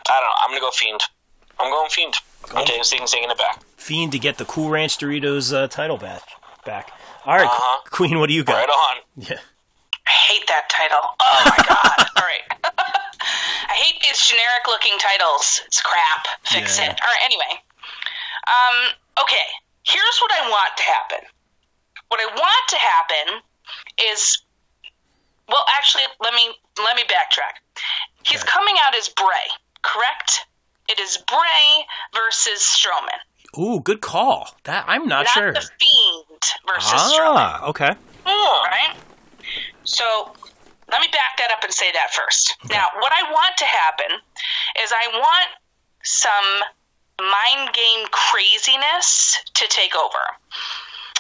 I 0.10 0.19
don't 0.19 0.24
know. 0.28 0.38
I'm 0.43 0.50
gonna 0.52 0.62
go 0.62 0.72
fiend. 0.72 1.02
I'm 1.60 1.72
going 1.72 1.89
fiend. 1.89 2.15
I'm 2.56 2.65
taking, 2.65 2.84
taking 2.84 3.30
it 3.30 3.38
back. 3.38 3.62
Fiend 3.78 4.12
to 4.13 4.19
get 4.19 4.38
the 4.38 4.45
Cool 4.45 4.69
Ranch 4.69 4.98
Doritos 4.98 5.54
uh, 5.54 5.67
title 5.67 5.98
back. 5.98 6.24
Back. 6.65 6.91
All 7.26 7.36
right, 7.36 7.45
Uh-huh. 7.45 7.82
Queen. 7.91 8.19
What 8.19 8.28
do 8.28 8.34
you 8.34 8.43
got? 8.43 8.56
Right 8.56 8.69
on. 8.69 8.95
Yeah. 9.17 9.38
I 10.08 10.12
hate 10.34 10.48
that 10.48 10.69
title. 10.69 11.04
Oh 11.19 11.41
my 11.45 11.58
god. 11.67 12.10
All 12.17 12.24
right. 12.26 12.45
I 13.69 13.74
hate 13.76 14.02
these 14.02 14.17
generic 14.26 14.65
looking 14.67 14.98
titles. 14.98 15.62
It's 15.67 15.82
crap. 15.82 16.26
Fix 16.43 16.80
Yeah. 16.80 16.91
it. 16.91 17.00
All 17.02 17.08
right, 17.08 17.24
anyway. 17.26 17.62
Um, 18.50 18.76
okay. 19.24 19.45
Here's 19.84 20.17
what 20.22 20.32
I 20.41 20.50
want 20.50 20.74
to 20.78 20.84
happen. 20.84 21.22
What 22.08 22.19
I 22.19 22.26
want 22.34 22.65
to 22.69 22.78
happen 22.78 23.28
is 24.12 24.41
well, 25.48 25.65
actually, 25.78 26.04
let 26.22 26.34
me 26.34 26.50
let 26.84 26.95
me 26.95 27.04
backtrack. 27.04 27.62
He's 28.24 28.41
Okay. 28.41 28.50
coming 28.50 28.76
out 28.88 28.95
as 28.95 29.10
Bray, 29.10 29.48
correct? 29.82 30.46
It 30.88 31.00
is 31.00 31.18
Bray 31.18 31.86
versus 32.13 32.62
Strowman, 32.62 33.20
Ooh, 33.58 33.80
good 33.80 34.02
call. 34.02 34.50
That 34.63 34.86
I'm 34.88 35.08
not, 35.08 35.24
not 35.24 35.28
sure. 35.30 35.54
the 35.54 35.62
Fiend 35.62 36.44
versus 36.68 37.13
Strowman. 37.13 37.36
Ah, 37.36 37.68
okay. 37.70 37.96
Hmm. 38.26 38.65
right? 38.65 38.96
So 39.84 40.06
let 40.89 41.02
me 41.02 41.08
back 41.12 41.38
that 41.38 41.50
up 41.56 41.63
and 41.63 41.74
say 41.74 41.92
that 41.92 42.13
first. 42.13 42.56
Now, 42.70 42.86
what 43.00 43.12
I 43.13 43.32
want 43.32 43.58
to 43.58 43.65
happen 43.65 44.12
is 44.84 44.92
I 44.92 45.08
want 45.13 45.50
some 46.04 46.63
mind 47.20 47.74
game 47.74 48.08
craziness 48.12 49.38
to 49.56 49.68
take 49.70 49.96
over. 49.96 50.24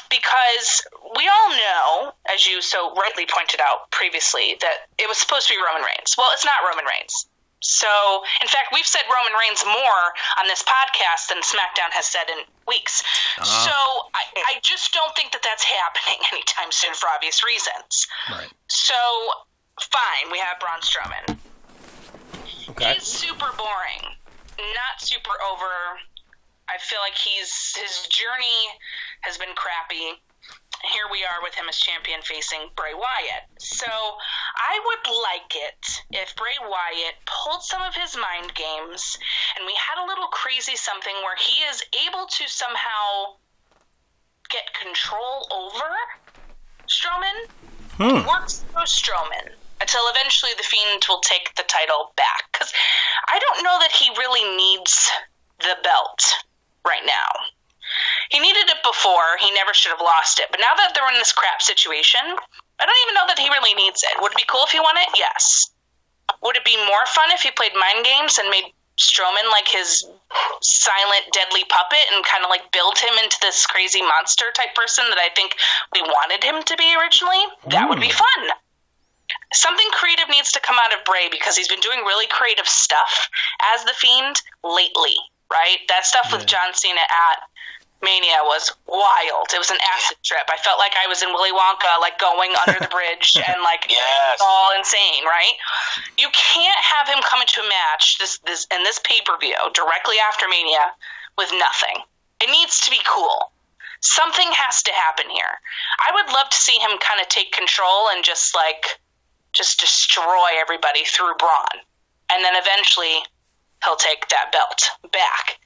Because 0.09 0.81
we 1.17 1.29
all 1.29 1.49
know, 1.51 2.11
as 2.33 2.47
you 2.47 2.61
so 2.63 2.93
rightly 2.95 3.27
pointed 3.27 3.59
out 3.61 3.91
previously, 3.91 4.57
that 4.59 4.89
it 4.97 5.07
was 5.07 5.17
supposed 5.17 5.47
to 5.47 5.53
be 5.53 5.59
Roman 5.61 5.85
Reigns. 5.85 6.15
Well, 6.17 6.29
it's 6.33 6.45
not 6.45 6.65
Roman 6.67 6.85
Reigns. 6.85 7.28
So, 7.61 7.87
in 8.41 8.47
fact, 8.47 8.71
we've 8.73 8.87
said 8.87 9.01
Roman 9.11 9.35
Reigns 9.35 9.63
more 9.65 10.03
on 10.39 10.47
this 10.47 10.63
podcast 10.63 11.27
than 11.27 11.43
SmackDown 11.43 11.91
has 11.91 12.05
said 12.05 12.31
in 12.31 12.47
weeks. 12.67 13.03
Ah. 13.37 13.43
So, 13.43 13.75
I, 14.15 14.55
I 14.55 14.59
just 14.63 14.93
don't 14.93 15.13
think 15.15 15.33
that 15.33 15.43
that's 15.43 15.63
happening 15.79 16.19
anytime 16.31 16.71
soon 16.71 16.93
for 16.93 17.07
obvious 17.13 17.43
reasons. 17.43 18.07
Right. 18.31 18.47
So, 18.67 18.95
fine, 19.79 20.31
we 20.31 20.39
have 20.39 20.59
Braun 20.59 20.79
Strowman. 20.79 21.37
Okay. 22.69 22.93
He's 22.93 23.03
super 23.03 23.51
boring, 23.57 24.15
not 24.57 24.99
super 24.99 25.35
over. 25.51 25.99
I 26.69 26.77
feel 26.79 26.99
like 26.99 27.17
he's 27.17 27.75
his 27.75 28.07
journey 28.07 28.61
has 29.21 29.37
been 29.37 29.55
crappy. 29.55 30.21
Here 30.93 31.05
we 31.11 31.23
are 31.23 31.43
with 31.43 31.53
him 31.55 31.67
as 31.67 31.77
champion 31.77 32.21
facing 32.21 32.69
Bray 32.75 32.93
Wyatt. 32.93 33.43
So 33.59 33.85
I 33.85 34.79
would 34.79 35.05
like 35.11 35.51
it 35.55 35.83
if 36.11 36.35
Bray 36.35 36.55
Wyatt 36.61 37.15
pulled 37.25 37.63
some 37.63 37.81
of 37.81 37.93
his 37.93 38.15
mind 38.15 38.53
games 38.55 39.17
and 39.57 39.65
we 39.65 39.73
had 39.75 40.03
a 40.03 40.07
little 40.07 40.27
crazy 40.27 40.75
something 40.75 41.15
where 41.23 41.35
he 41.35 41.63
is 41.67 41.83
able 42.07 42.27
to 42.27 42.47
somehow 42.47 43.35
get 44.49 44.73
control 44.73 45.47
over 45.51 45.91
Strowman 46.87 47.47
Hmm. 47.99 48.25
works 48.25 48.63
through 48.71 48.87
Strowman 48.87 49.51
until 49.81 50.01
eventually 50.15 50.53
the 50.55 50.63
Fiend 50.63 51.03
will 51.09 51.19
take 51.19 51.53
the 51.55 51.63
title 51.63 52.13
back. 52.15 52.49
Because 52.51 52.71
I 53.27 53.39
don't 53.39 53.63
know 53.63 53.77
that 53.79 53.91
he 53.91 54.09
really 54.17 54.55
needs 54.55 55.11
the 55.59 55.75
belt 55.83 56.21
right 56.85 57.03
now. 57.05 57.27
He 58.29 58.39
needed 58.39 58.69
it 58.69 58.81
before. 58.83 59.37
He 59.39 59.51
never 59.51 59.73
should 59.73 59.91
have 59.91 60.01
lost 60.01 60.39
it. 60.39 60.47
But 60.51 60.59
now 60.59 60.75
that 60.77 60.93
they're 60.93 61.09
in 61.11 61.19
this 61.19 61.33
crap 61.33 61.61
situation, 61.61 62.21
I 62.23 62.83
don't 62.85 63.01
even 63.07 63.15
know 63.15 63.27
that 63.27 63.39
he 63.39 63.49
really 63.49 63.75
needs 63.75 64.03
it. 64.03 64.21
Would 64.21 64.31
it 64.31 64.39
be 64.39 64.47
cool 64.47 64.63
if 64.63 64.71
he 64.71 64.79
won 64.79 64.95
it? 64.97 65.09
Yes. 65.17 65.71
Would 66.41 66.55
it 66.55 66.65
be 66.65 66.77
more 66.77 67.05
fun 67.11 67.31
if 67.31 67.41
he 67.41 67.51
played 67.51 67.73
mind 67.75 68.05
games 68.05 68.37
and 68.37 68.49
made 68.49 68.71
Strowman 68.99 69.47
like 69.51 69.67
his 69.67 70.03
silent, 70.61 71.31
deadly 71.31 71.63
puppet 71.67 72.03
and 72.13 72.23
kind 72.23 72.43
of 72.43 72.49
like 72.49 72.71
build 72.71 72.99
him 72.99 73.15
into 73.23 73.37
this 73.41 73.65
crazy 73.65 74.01
monster 74.01 74.51
type 74.51 74.75
person 74.75 75.07
that 75.09 75.17
I 75.17 75.31
think 75.33 75.55
we 75.95 76.01
wanted 76.01 76.43
him 76.43 76.61
to 76.63 76.75
be 76.75 76.95
originally? 76.99 77.43
That 77.71 77.87
would 77.89 77.99
be 77.99 78.11
hmm. 78.11 78.19
fun. 78.19 78.41
Something 79.53 79.87
creative 79.91 80.29
needs 80.29 80.51
to 80.53 80.59
come 80.59 80.77
out 80.83 80.93
of 80.93 81.05
Bray 81.05 81.29
because 81.31 81.55
he's 81.55 81.67
been 81.67 81.79
doing 81.79 81.99
really 81.99 82.27
creative 82.27 82.67
stuff 82.67 83.29
as 83.73 83.83
the 83.85 83.93
Fiend 83.93 84.41
lately, 84.63 85.15
right? 85.51 85.79
That 85.87 86.05
stuff 86.05 86.29
with 86.31 86.45
John 86.45 86.73
Cena 86.73 87.01
at 87.01 87.39
Mania 88.01 88.39
was 88.47 88.71
wild. 88.87 89.51
It 89.51 89.59
was 89.59 89.71
an 89.71 89.81
acid 89.95 90.17
trip. 90.23 90.47
I 90.47 90.55
felt 90.57 90.79
like 90.79 90.93
I 90.95 91.07
was 91.07 91.21
in 91.21 91.29
Willy 91.35 91.51
Wonka, 91.51 91.99
like 91.99 92.17
going 92.17 92.51
under 92.55 92.79
the 92.79 92.87
bridge 92.87 93.35
and 93.47 93.59
like 93.61 93.85
Yes. 93.89 94.39
all 94.41 94.71
insane, 94.77 95.25
right? 95.25 95.55
You 96.17 96.27
can't 96.31 96.83
have 96.95 97.07
him 97.11 97.19
come 97.23 97.41
into 97.41 97.59
a 97.59 97.67
match 97.67 98.17
this 98.19 98.39
this 98.47 98.67
in 98.71 98.83
this 98.83 98.99
pay 99.03 99.19
per 99.25 99.37
view 99.37 99.55
directly 99.73 100.15
after 100.31 100.47
Mania 100.47 100.95
with 101.37 101.51
nothing. 101.51 102.03
It 102.41 102.49
needs 102.49 102.79
to 102.87 102.91
be 102.91 102.99
cool. 103.03 103.51
Something 104.01 104.47
has 104.55 104.83
to 104.83 104.93
happen 104.95 105.27
here. 105.29 105.59
I 105.99 106.15
would 106.15 106.31
love 106.31 106.47
to 106.49 106.57
see 106.57 106.79
him 106.79 106.95
kind 107.03 107.19
of 107.19 107.27
take 107.27 107.51
control 107.51 108.07
and 108.15 108.23
just 108.23 108.55
like 108.55 108.99
just 109.51 109.79
destroy 109.79 110.55
everybody 110.61 111.03
through 111.03 111.35
Braun, 111.35 111.83
and 112.31 112.39
then 112.43 112.53
eventually 112.55 113.19
he'll 113.83 113.97
take 113.99 114.27
that 114.29 114.51
belt 114.53 114.87
back. 115.11 115.59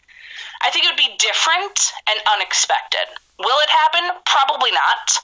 I 0.63 0.71
think 0.71 0.85
it 0.85 0.89
would 0.89 0.97
be 0.97 1.15
different 1.19 1.91
and 2.09 2.19
unexpected. 2.35 3.07
Will 3.39 3.59
it 3.63 3.69
happen? 3.69 4.21
Probably 4.25 4.71
not. 4.71 5.19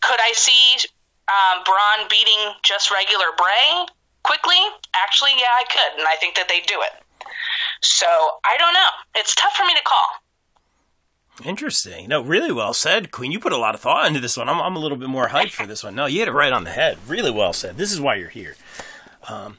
Could 0.00 0.20
I 0.20 0.32
see 0.34 0.78
um, 1.28 1.64
Braun 1.64 2.08
beating 2.08 2.54
just 2.62 2.90
regular 2.90 3.26
Bray 3.36 3.86
quickly? 4.22 4.58
Actually, 4.94 5.32
yeah, 5.36 5.50
I 5.58 5.64
could, 5.64 5.98
and 5.98 6.06
I 6.08 6.16
think 6.16 6.36
that 6.36 6.48
they'd 6.48 6.66
do 6.66 6.80
it. 6.80 7.26
So 7.82 8.06
I 8.06 8.56
don't 8.58 8.74
know. 8.74 8.90
It's 9.16 9.34
tough 9.34 9.54
for 9.54 9.64
me 9.64 9.74
to 9.74 9.82
call. 9.82 10.22
Interesting. 11.44 12.08
No, 12.08 12.20
really 12.20 12.52
well 12.52 12.74
said, 12.74 13.10
Queen. 13.10 13.32
You 13.32 13.40
put 13.40 13.52
a 13.52 13.56
lot 13.56 13.74
of 13.74 13.80
thought 13.80 14.06
into 14.06 14.20
this 14.20 14.36
one. 14.36 14.48
I'm, 14.48 14.60
I'm 14.60 14.76
a 14.76 14.78
little 14.78 14.98
bit 14.98 15.08
more 15.08 15.28
hyped 15.28 15.50
for 15.50 15.66
this 15.66 15.82
one. 15.82 15.94
No, 15.94 16.06
you 16.06 16.20
hit 16.20 16.28
it 16.28 16.32
right 16.32 16.52
on 16.52 16.64
the 16.64 16.70
head. 16.70 16.98
Really 17.08 17.30
well 17.30 17.52
said. 17.52 17.76
This 17.78 17.90
is 17.90 18.00
why 18.00 18.16
you're 18.16 18.28
here. 18.28 18.54
Um, 19.28 19.58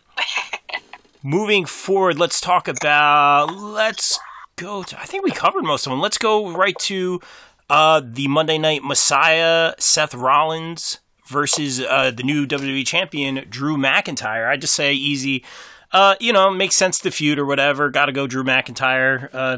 moving 1.24 1.66
forward, 1.66 2.20
let's 2.20 2.40
talk 2.40 2.68
about. 2.68 3.48
Let's 3.56 4.20
go 4.56 4.84
to. 4.84 5.00
I 5.00 5.06
think 5.06 5.24
we 5.24 5.32
covered 5.32 5.64
most 5.64 5.86
of 5.86 5.92
them. 5.92 6.00
Let's 6.00 6.18
go 6.18 6.52
right 6.52 6.78
to 6.80 7.22
uh, 7.70 8.02
the 8.04 8.28
Monday 8.28 8.58
Night 8.58 8.84
Messiah, 8.84 9.74
Seth 9.80 10.14
Rollins 10.14 11.00
versus 11.28 11.80
uh, 11.80 12.12
the 12.12 12.24
new 12.24 12.46
WWE 12.46 12.86
champion, 12.86 13.46
Drew 13.50 13.78
McIntyre. 13.78 14.48
I 14.48 14.58
just 14.58 14.74
say 14.74 14.94
easy. 14.94 15.44
Uh, 15.92 16.16
you 16.20 16.34
know, 16.34 16.50
makes 16.52 16.76
sense 16.76 17.00
to 17.00 17.12
feud 17.12 17.40
or 17.40 17.46
whatever. 17.46 17.90
Got 17.90 18.08
to 18.08 18.12
go 18.12 18.28
Drew 18.28 18.44
McIntyre. 18.44 19.30
Uh, 19.34 19.58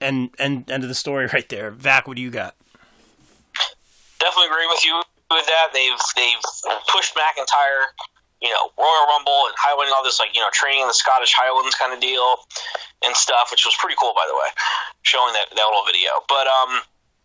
and 0.00 0.30
and 0.38 0.70
end 0.70 0.82
of 0.82 0.88
the 0.88 0.94
story 0.94 1.26
right 1.32 1.48
there. 1.48 1.70
Vac, 1.70 2.06
what 2.08 2.16
do 2.16 2.22
you 2.22 2.30
got? 2.30 2.56
definitely 4.24 4.48
agree 4.48 4.66
with 4.72 4.84
you 4.84 4.96
with 5.30 5.46
that. 5.46 5.68
They've 5.72 6.00
they've 6.16 6.44
pushed 6.88 7.14
McIntyre, 7.14 7.92
you 8.44 8.52
know, 8.52 8.68
Royal 8.76 9.06
Rumble 9.16 9.48
and 9.48 9.56
Highland 9.56 9.88
and 9.88 9.96
all 9.96 10.04
this 10.04 10.20
like 10.20 10.36
you 10.36 10.44
know 10.44 10.52
training 10.52 10.84
in 10.84 10.88
the 10.88 10.96
Scottish 10.96 11.32
Highlands 11.32 11.72
kind 11.80 11.96
of 11.96 11.98
deal 12.04 12.44
and 13.00 13.16
stuff, 13.16 13.48
which 13.48 13.64
was 13.64 13.72
pretty 13.80 13.96
cool 13.96 14.12
by 14.12 14.28
the 14.28 14.36
way, 14.36 14.50
showing 15.00 15.32
that 15.32 15.48
that 15.48 15.64
little 15.64 15.88
video. 15.88 16.12
But 16.28 16.46
um, 16.46 16.70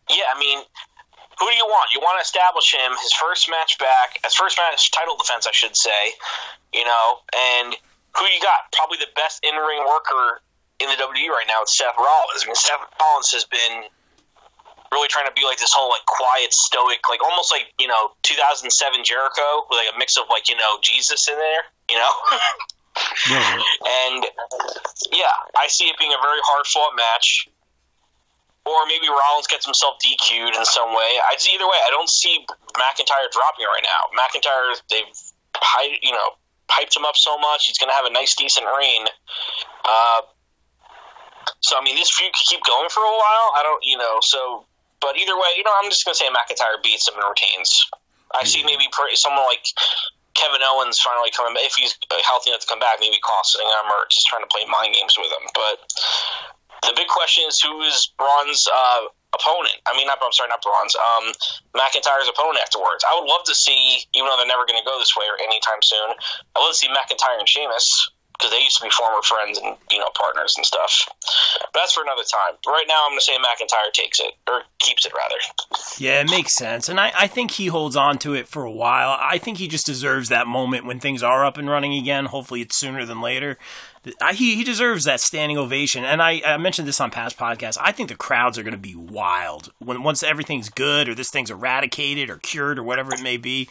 yeah, 0.09 0.31
I 0.31 0.39
mean. 0.39 0.63
Who 1.39 1.47
do 1.47 1.55
you 1.55 1.63
want? 1.71 1.95
You 1.95 2.03
want 2.03 2.19
to 2.19 2.27
establish 2.27 2.75
him 2.75 2.91
his 2.99 3.15
first 3.15 3.47
match 3.47 3.79
back, 3.79 4.19
his 4.27 4.35
first 4.35 4.59
match 4.59 4.91
title 4.91 5.15
defense, 5.15 5.47
I 5.47 5.55
should 5.55 5.71
say. 5.71 6.11
You 6.75 6.83
know, 6.83 7.23
and 7.31 7.79
who 8.11 8.27
you 8.27 8.43
got? 8.43 8.67
Probably 8.75 8.99
the 8.99 9.07
best 9.15 9.39
in 9.47 9.55
ring 9.55 9.87
worker 9.87 10.43
in 10.79 10.87
the 10.91 10.95
WWE 10.95 11.31
right 11.31 11.47
now. 11.47 11.63
It's 11.63 11.77
Seth 11.77 11.95
Rollins. 11.95 12.43
I 12.43 12.45
mean, 12.47 12.59
Seth 12.59 12.83
Rollins 12.99 13.31
has 13.31 13.45
been 13.47 13.87
really 14.91 15.07
trying 15.07 15.27
to 15.27 15.35
be 15.35 15.45
like 15.45 15.57
this 15.57 15.73
whole 15.73 15.89
like 15.89 16.05
quiet 16.05 16.53
stoic 16.53 16.99
like 17.09 17.21
almost 17.23 17.51
like 17.51 17.69
you 17.79 17.87
know 17.87 18.13
2007 18.23 18.69
jericho 19.03 19.65
with 19.69 19.77
like 19.77 19.89
a 19.93 19.97
mix 19.97 20.17
of 20.17 20.25
like 20.29 20.49
you 20.49 20.57
know 20.57 20.79
jesus 20.81 21.27
in 21.27 21.37
there 21.37 21.63
you 21.89 21.97
know? 21.97 22.13
And 22.99 24.25
yeah 25.13 25.35
i 25.55 25.67
see 25.67 25.85
it 25.87 25.97
being 25.97 26.11
a 26.11 26.21
very 26.21 26.41
hard 26.43 26.65
fought 26.67 26.95
match. 26.95 27.47
Or 28.67 28.85
maybe 28.85 29.07
rollins 29.07 29.47
gets 29.47 29.65
himself 29.65 29.97
dq'd 30.03 30.53
in 30.53 30.65
some 30.65 30.91
way. 30.91 31.11
I 31.25 31.33
see 31.37 31.55
either 31.55 31.65
way 31.65 31.79
i 31.87 31.89
don't 31.89 32.09
see 32.09 32.45
mcintyre 32.75 33.29
dropping 33.31 33.65
right 33.65 33.85
now. 33.85 34.01
Mcintyre 34.13 34.73
they've 34.89 35.13
you 36.03 36.11
know 36.11 36.37
hyped 36.69 36.95
him 36.95 37.05
up 37.05 37.15
so 37.15 37.37
much 37.37 37.65
he's 37.65 37.77
going 37.77 37.89
to 37.89 37.95
have 37.95 38.05
a 38.05 38.13
nice 38.13 38.35
decent 38.35 38.67
reign. 38.67 39.07
Uh, 39.85 40.21
so 41.61 41.75
I 41.77 41.83
mean, 41.83 41.95
this 41.95 42.11
feud 42.11 42.31
could 42.33 42.45
keep 42.47 42.63
going 42.63 42.89
for 42.89 43.01
a 43.01 43.11
while. 43.11 43.47
I 43.55 43.61
don't, 43.63 43.81
you 43.83 43.97
know. 43.97 44.17
So, 44.21 44.65
but 45.01 45.17
either 45.17 45.35
way, 45.35 45.51
you 45.57 45.63
know, 45.63 45.73
I'm 45.81 45.89
just 45.89 46.05
gonna 46.05 46.15
say 46.15 46.27
McIntyre 46.27 46.81
beats 46.83 47.07
him 47.07 47.15
and 47.15 47.25
retains. 47.27 47.89
I 48.29 48.45
see 48.45 48.61
maybe 48.63 48.85
someone 49.17 49.45
like 49.49 49.65
Kevin 50.37 50.61
Owens 50.61 51.01
finally 51.01 51.33
coming 51.33 51.57
back 51.57 51.65
if 51.65 51.75
he's 51.75 51.97
uh, 52.07 52.15
healthy 52.23 52.53
enough 52.53 52.61
to 52.61 52.69
come 52.69 52.79
back, 52.79 53.01
maybe 53.01 53.17
costing 53.19 53.65
him 53.65 53.85
or 53.89 54.05
just 54.07 54.27
trying 54.29 54.45
to 54.45 54.51
play 54.51 54.63
mind 54.69 54.93
games 54.93 55.17
with 55.17 55.27
him. 55.27 55.49
But 55.51 55.81
the 56.85 56.93
big 56.95 57.11
question 57.11 57.43
is 57.49 57.59
who 57.59 57.81
is 57.83 58.13
Braun's 58.15 58.63
uh, 58.69 59.11
opponent? 59.33 59.75
I 59.83 59.97
mean, 59.97 60.07
not 60.07 60.21
I'm 60.21 60.31
sorry, 60.31 60.47
not 60.47 60.63
Braun's. 60.63 60.95
Um, 60.95 61.25
McIntyre's 61.75 62.29
opponent 62.29 62.63
afterwards. 62.63 63.03
I 63.03 63.17
would 63.19 63.27
love 63.27 63.43
to 63.51 63.55
see, 63.55 63.99
even 64.15 64.29
though 64.31 64.37
they're 64.37 64.49
never 64.49 64.63
going 64.63 64.79
to 64.79 64.87
go 64.87 64.95
this 65.01 65.17
way 65.17 65.27
or 65.27 65.35
anytime 65.41 65.83
soon. 65.83 66.15
I 66.53 66.61
would 66.61 66.71
love 66.71 66.75
to 66.77 66.79
see 66.79 66.87
McIntyre 66.87 67.35
and 67.35 67.49
Sheamus 67.49 68.13
because 68.39 68.51
they 68.51 68.63
used 68.63 68.77
to 68.77 68.83
be 68.83 68.89
former 68.89 69.21
friends 69.21 69.57
and 69.57 69.75
you 69.91 69.99
know 69.99 70.07
partners 70.15 70.53
and 70.55 70.65
stuff. 70.65 71.09
But 71.59 71.71
that's 71.73 71.93
for 71.93 72.03
another 72.03 72.23
time. 72.23 72.57
But 72.63 72.71
right 72.71 72.85
now, 72.87 73.03
I'm 73.03 73.11
going 73.11 73.19
to 73.19 73.25
say 73.25 73.35
McIntyre 73.35 73.91
takes 73.91 74.19
it 74.19 74.33
or 74.47 74.61
keeps 74.79 75.05
it 75.05 75.11
rather. 75.13 75.35
Yeah, 75.97 76.21
it 76.21 76.29
makes 76.29 76.55
sense. 76.55 76.87
And 76.87 76.99
I, 76.99 77.11
I 77.17 77.27
think 77.27 77.51
he 77.51 77.67
holds 77.67 77.95
on 77.97 78.17
to 78.19 78.33
it 78.33 78.47
for 78.47 78.63
a 78.63 78.71
while. 78.71 79.17
I 79.19 79.37
think 79.37 79.57
he 79.57 79.67
just 79.67 79.85
deserves 79.85 80.29
that 80.29 80.47
moment 80.47 80.85
when 80.85 80.99
things 80.99 81.21
are 81.21 81.45
up 81.45 81.57
and 81.57 81.69
running 81.69 81.93
again. 81.93 82.25
Hopefully, 82.25 82.61
it's 82.61 82.77
sooner 82.77 83.05
than 83.05 83.21
later. 83.21 83.57
I, 84.21 84.33
he, 84.33 84.55
he 84.55 84.63
deserves 84.63 85.03
that 85.03 85.19
standing 85.19 85.57
ovation. 85.57 86.05
And 86.05 86.21
I, 86.21 86.41
I 86.45 86.57
mentioned 86.57 86.87
this 86.87 87.01
on 87.01 87.11
past 87.11 87.37
podcasts. 87.37 87.77
I 87.81 87.91
think 87.91 88.07
the 88.07 88.15
crowds 88.15 88.57
are 88.57 88.63
going 88.63 88.71
to 88.71 88.77
be 88.77 88.95
wild 88.95 89.73
when 89.79 90.03
once 90.03 90.23
everything's 90.23 90.69
good 90.69 91.09
or 91.09 91.15
this 91.15 91.29
thing's 91.29 91.51
eradicated 91.51 92.29
or 92.29 92.37
cured 92.37 92.79
or 92.79 92.83
whatever 92.83 93.13
it 93.13 93.21
may 93.21 93.35
be. 93.35 93.67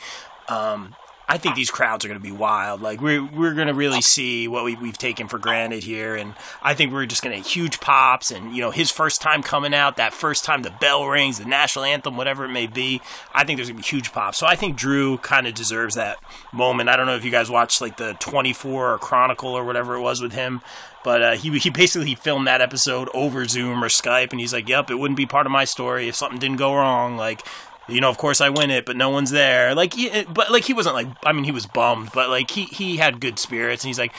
Um, 0.48 0.94
I 1.28 1.36
think 1.36 1.56
these 1.56 1.70
crowds 1.70 2.04
are 2.04 2.08
going 2.08 2.18
to 2.18 2.26
be 2.26 2.32
wild. 2.32 2.80
Like 2.80 3.02
we're 3.02 3.22
we're 3.24 3.52
going 3.52 3.68
to 3.68 3.74
really 3.74 4.00
see 4.00 4.48
what 4.48 4.64
we, 4.64 4.76
we've 4.76 4.96
taken 4.96 5.28
for 5.28 5.38
granted 5.38 5.84
here, 5.84 6.16
and 6.16 6.34
I 6.62 6.72
think 6.72 6.92
we're 6.92 7.04
just 7.04 7.22
going 7.22 7.40
to 7.40 7.46
huge 7.46 7.80
pops. 7.80 8.30
And 8.30 8.54
you 8.56 8.62
know, 8.62 8.70
his 8.70 8.90
first 8.90 9.20
time 9.20 9.42
coming 9.42 9.74
out, 9.74 9.96
that 9.96 10.14
first 10.14 10.44
time 10.44 10.62
the 10.62 10.70
bell 10.70 11.06
rings, 11.06 11.38
the 11.38 11.44
national 11.44 11.84
anthem, 11.84 12.16
whatever 12.16 12.46
it 12.46 12.50
may 12.50 12.66
be. 12.66 13.02
I 13.34 13.44
think 13.44 13.58
there's 13.58 13.68
going 13.68 13.82
to 13.82 13.82
be 13.82 13.96
huge 13.96 14.12
pops. 14.12 14.38
So 14.38 14.46
I 14.46 14.56
think 14.56 14.76
Drew 14.76 15.18
kind 15.18 15.46
of 15.46 15.54
deserves 15.54 15.96
that 15.96 16.18
moment. 16.52 16.88
I 16.88 16.96
don't 16.96 17.06
know 17.06 17.16
if 17.16 17.24
you 17.24 17.30
guys 17.30 17.50
watched 17.50 17.80
like 17.82 17.98
the 17.98 18.14
24 18.14 18.94
or 18.94 18.98
Chronicle 18.98 19.50
or 19.50 19.64
whatever 19.64 19.96
it 19.96 20.00
was 20.00 20.22
with 20.22 20.32
him. 20.32 20.62
But 21.04 21.22
uh, 21.22 21.32
he 21.36 21.56
he 21.58 21.70
basically 21.70 22.14
filmed 22.14 22.46
that 22.46 22.60
episode 22.60 23.08
over 23.14 23.44
Zoom 23.46 23.84
or 23.84 23.88
Skype, 23.88 24.30
and 24.30 24.40
he's 24.40 24.52
like, 24.52 24.68
"Yep, 24.68 24.90
it 24.90 24.96
wouldn't 24.96 25.16
be 25.16 25.26
part 25.26 25.46
of 25.46 25.52
my 25.52 25.64
story 25.64 26.08
if 26.08 26.16
something 26.16 26.38
didn't 26.38 26.56
go 26.56 26.74
wrong." 26.74 27.16
Like 27.16 27.46
you 27.88 28.00
know, 28.00 28.10
of 28.10 28.18
course 28.18 28.40
I 28.40 28.50
win 28.50 28.70
it, 28.70 28.84
but 28.84 28.96
no 28.96 29.10
one's 29.10 29.30
there. 29.30 29.74
Like, 29.74 29.94
he, 29.94 30.24
but 30.24 30.50
like 30.50 30.64
he 30.64 30.74
wasn't 30.74 30.94
like, 30.94 31.08
I 31.24 31.32
mean, 31.32 31.44
he 31.44 31.52
was 31.52 31.66
bummed, 31.66 32.10
but 32.12 32.28
like 32.28 32.50
he 32.50 32.64
he 32.64 32.98
had 32.98 33.20
good 33.20 33.38
spirits, 33.38 33.82
and 33.82 33.88
he's 33.88 33.98
like, 33.98 34.12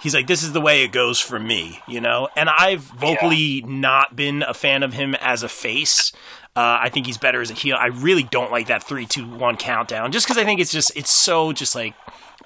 he's 0.00 0.14
like, 0.14 0.26
this 0.26 0.42
is 0.42 0.52
the 0.52 0.60
way 0.60 0.84
it 0.84 0.92
goes 0.92 1.18
for 1.18 1.40
me, 1.40 1.80
you 1.88 2.00
know. 2.00 2.28
And 2.36 2.48
I've 2.48 2.82
vocally 2.82 3.36
yeah. 3.36 3.66
not 3.66 4.14
been 4.14 4.42
a 4.42 4.54
fan 4.54 4.82
of 4.82 4.92
him 4.92 5.14
as 5.16 5.42
a 5.42 5.48
face. 5.48 6.12
Uh, 6.56 6.78
I 6.82 6.88
think 6.88 7.06
he's 7.06 7.18
better 7.18 7.40
as 7.40 7.50
a 7.50 7.54
heel. 7.54 7.76
I 7.78 7.86
really 7.86 8.22
don't 8.22 8.52
like 8.52 8.68
that 8.68 8.84
three, 8.84 9.06
two, 9.06 9.26
one 9.26 9.56
countdown, 9.56 10.12
just 10.12 10.26
because 10.26 10.38
I 10.38 10.44
think 10.44 10.60
it's 10.60 10.70
just 10.70 10.96
it's 10.96 11.10
so 11.10 11.52
just 11.52 11.74
like 11.74 11.94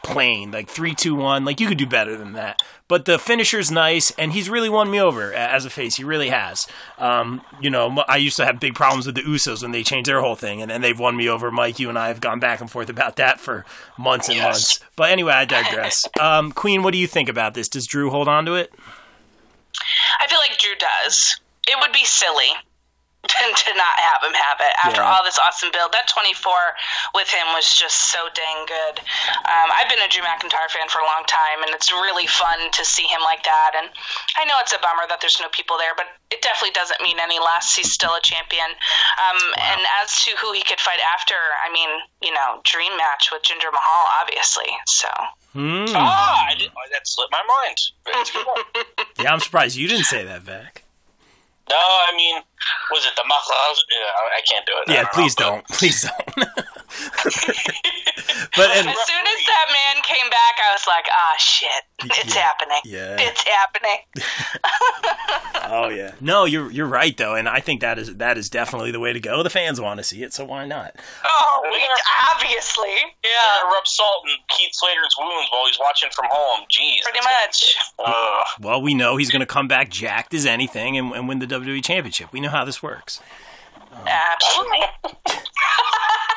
plain, 0.02 0.50
like 0.50 0.68
three, 0.68 0.94
two, 0.94 1.14
one. 1.14 1.44
Like 1.44 1.60
you 1.60 1.66
could 1.66 1.78
do 1.78 1.86
better 1.86 2.16
than 2.16 2.32
that. 2.34 2.60
But 2.88 3.04
the 3.04 3.18
finisher's 3.18 3.70
nice, 3.70 4.10
and 4.12 4.32
he's 4.32 4.48
really 4.48 4.70
won 4.70 4.90
me 4.90 4.98
over 4.98 5.32
as 5.34 5.66
a 5.66 5.70
face. 5.70 5.96
He 5.96 6.04
really 6.04 6.30
has. 6.30 6.66
Um, 6.96 7.42
you 7.60 7.68
know, 7.68 8.02
I 8.08 8.16
used 8.16 8.36
to 8.38 8.46
have 8.46 8.60
big 8.60 8.74
problems 8.74 9.04
with 9.04 9.14
the 9.14 9.22
Usos 9.22 9.62
when 9.62 9.72
they 9.72 9.82
changed 9.82 10.08
their 10.08 10.22
whole 10.22 10.36
thing, 10.36 10.62
and, 10.62 10.70
then 10.70 10.80
they've 10.80 10.98
won 10.98 11.16
me 11.16 11.28
over. 11.28 11.50
Mike, 11.50 11.78
you 11.78 11.90
and 11.90 11.98
I 11.98 12.08
have 12.08 12.20
gone 12.20 12.40
back 12.40 12.60
and 12.60 12.70
forth 12.70 12.88
about 12.88 13.16
that 13.16 13.40
for 13.40 13.66
months 13.98 14.28
and 14.28 14.36
yes. 14.36 14.44
months. 14.44 14.80
But 14.96 15.10
anyway, 15.10 15.32
I 15.32 15.44
digress. 15.44 16.06
Um, 16.20 16.50
Queen, 16.50 16.82
what 16.82 16.92
do 16.92 16.98
you 16.98 17.06
think 17.06 17.28
about 17.28 17.54
this? 17.54 17.68
Does 17.68 17.86
Drew 17.86 18.10
hold 18.10 18.26
on 18.26 18.44
to 18.46 18.54
it? 18.54 18.72
I 20.20 20.26
feel 20.26 20.38
like 20.48 20.58
Drew 20.58 20.74
does. 20.78 21.40
It 21.68 21.76
would 21.80 21.92
be 21.92 22.04
silly 22.04 22.48
to 23.26 23.72
not 23.74 23.96
have 23.98 24.22
him 24.22 24.34
have 24.34 24.58
it 24.62 24.74
after 24.84 25.02
yeah. 25.02 25.10
all 25.10 25.22
this 25.26 25.38
awesome 25.42 25.74
build. 25.74 25.90
That 25.90 26.06
24 26.06 26.38
with 27.18 27.26
him 27.26 27.50
was 27.50 27.66
just 27.66 28.14
so 28.14 28.30
dang 28.30 28.62
good. 28.66 29.02
Um, 29.42 29.68
I've 29.74 29.90
been 29.90 29.98
a 29.98 30.06
Drew 30.06 30.22
McIntyre 30.22 30.70
fan 30.70 30.86
for 30.86 31.02
a 31.02 31.08
long 31.08 31.26
time, 31.26 31.66
and 31.66 31.74
it's 31.74 31.90
really 31.90 32.30
fun 32.30 32.70
to 32.78 32.82
see 32.84 33.04
him 33.10 33.20
like 33.26 33.42
that. 33.42 33.72
And 33.74 33.90
I 34.38 34.46
know 34.46 34.54
it's 34.62 34.72
a 34.72 34.78
bummer 34.78 35.02
that 35.10 35.18
there's 35.20 35.42
no 35.42 35.50
people 35.50 35.76
there, 35.82 35.98
but 35.98 36.06
it 36.30 36.40
definitely 36.46 36.78
doesn't 36.78 37.02
mean 37.02 37.18
any 37.18 37.42
less. 37.42 37.74
He's 37.74 37.90
still 37.90 38.14
a 38.14 38.22
champion. 38.22 38.70
Um, 39.18 39.38
wow. 39.58 39.74
And 39.74 39.80
as 40.02 40.14
to 40.24 40.38
who 40.38 40.54
he 40.54 40.62
could 40.62 40.78
fight 40.78 41.02
after, 41.18 41.34
I 41.34 41.72
mean, 41.74 41.90
you 42.22 42.30
know, 42.30 42.62
dream 42.62 42.94
match 42.94 43.34
with 43.34 43.42
Jinder 43.42 43.74
Mahal, 43.74 44.04
obviously. 44.22 44.70
So. 44.86 45.10
Mm. 45.58 45.90
Ah, 45.90 46.54
that 46.54 47.02
slipped 47.02 47.32
my 47.32 47.42
mind. 47.42 47.78
yeah, 49.18 49.32
I'm 49.32 49.40
surprised 49.40 49.76
you 49.76 49.88
didn't 49.88 50.06
say 50.06 50.22
that, 50.22 50.42
Vac. 50.42 50.84
No, 51.68 51.76
I 51.76 52.16
mean, 52.16 52.40
was 52.90 53.06
it 53.06 53.14
the 53.16 53.22
Machla? 53.22 53.54
I 54.36 54.40
can't 54.50 54.66
do 54.66 54.72
it. 54.82 54.92
Yeah, 54.92 55.08
please 55.08 55.34
don't. 55.34 55.66
Please 55.68 56.02
don't. 56.02 56.36
but 58.56 58.70
and, 58.72 58.88
as 58.88 58.98
soon 59.04 59.24
as 59.24 59.40
that 59.44 59.66
man 59.68 60.02
came 60.02 60.30
back, 60.30 60.54
I 60.58 60.72
was 60.72 60.86
like, 60.86 61.06
"Ah, 61.10 61.32
oh, 61.32 61.36
shit, 61.38 61.84
it's 62.18 62.34
yeah, 62.34 62.40
happening. 62.40 62.80
Yeah, 62.84 63.16
it's 63.20 63.44
happening." 63.44 63.98
oh 65.70 65.88
yeah, 65.88 66.14
no, 66.20 66.44
you're 66.44 66.70
you're 66.70 66.86
right 66.86 67.16
though, 67.16 67.34
and 67.34 67.48
I 67.48 67.60
think 67.60 67.80
that 67.80 67.98
is 67.98 68.16
that 68.16 68.38
is 68.38 68.48
definitely 68.48 68.90
the 68.90 69.00
way 69.00 69.12
to 69.12 69.20
go. 69.20 69.42
The 69.42 69.50
fans 69.50 69.80
want 69.80 69.98
to 69.98 70.04
see 70.04 70.22
it, 70.22 70.32
so 70.32 70.44
why 70.44 70.66
not? 70.66 70.96
Oh, 71.24 71.60
we, 71.70 71.78
obviously, 72.34 72.88
yeah. 73.24 73.62
Rub 73.64 73.86
salt 73.86 74.24
in 74.24 74.36
Heath 74.56 74.70
Slater's 74.72 75.14
wounds 75.18 75.48
while 75.50 75.66
he's 75.66 75.78
watching 75.78 76.08
from 76.14 76.26
home. 76.30 76.64
Jeez, 76.70 77.02
pretty 77.02 77.20
much. 77.20 77.76
Uh, 77.98 78.44
well, 78.60 78.80
we 78.80 78.94
know 78.94 79.16
he's 79.16 79.30
going 79.30 79.40
to 79.40 79.46
come 79.46 79.68
back 79.68 79.90
jacked 79.90 80.34
as 80.34 80.46
anything 80.46 80.96
and, 80.96 81.12
and 81.12 81.28
win 81.28 81.38
the 81.38 81.46
WWE 81.46 81.84
Championship. 81.84 82.32
We 82.32 82.40
know 82.40 82.47
how 82.48 82.64
this 82.64 82.82
works. 82.82 83.20
Um, 83.92 84.06
Absolutely. 84.06 84.80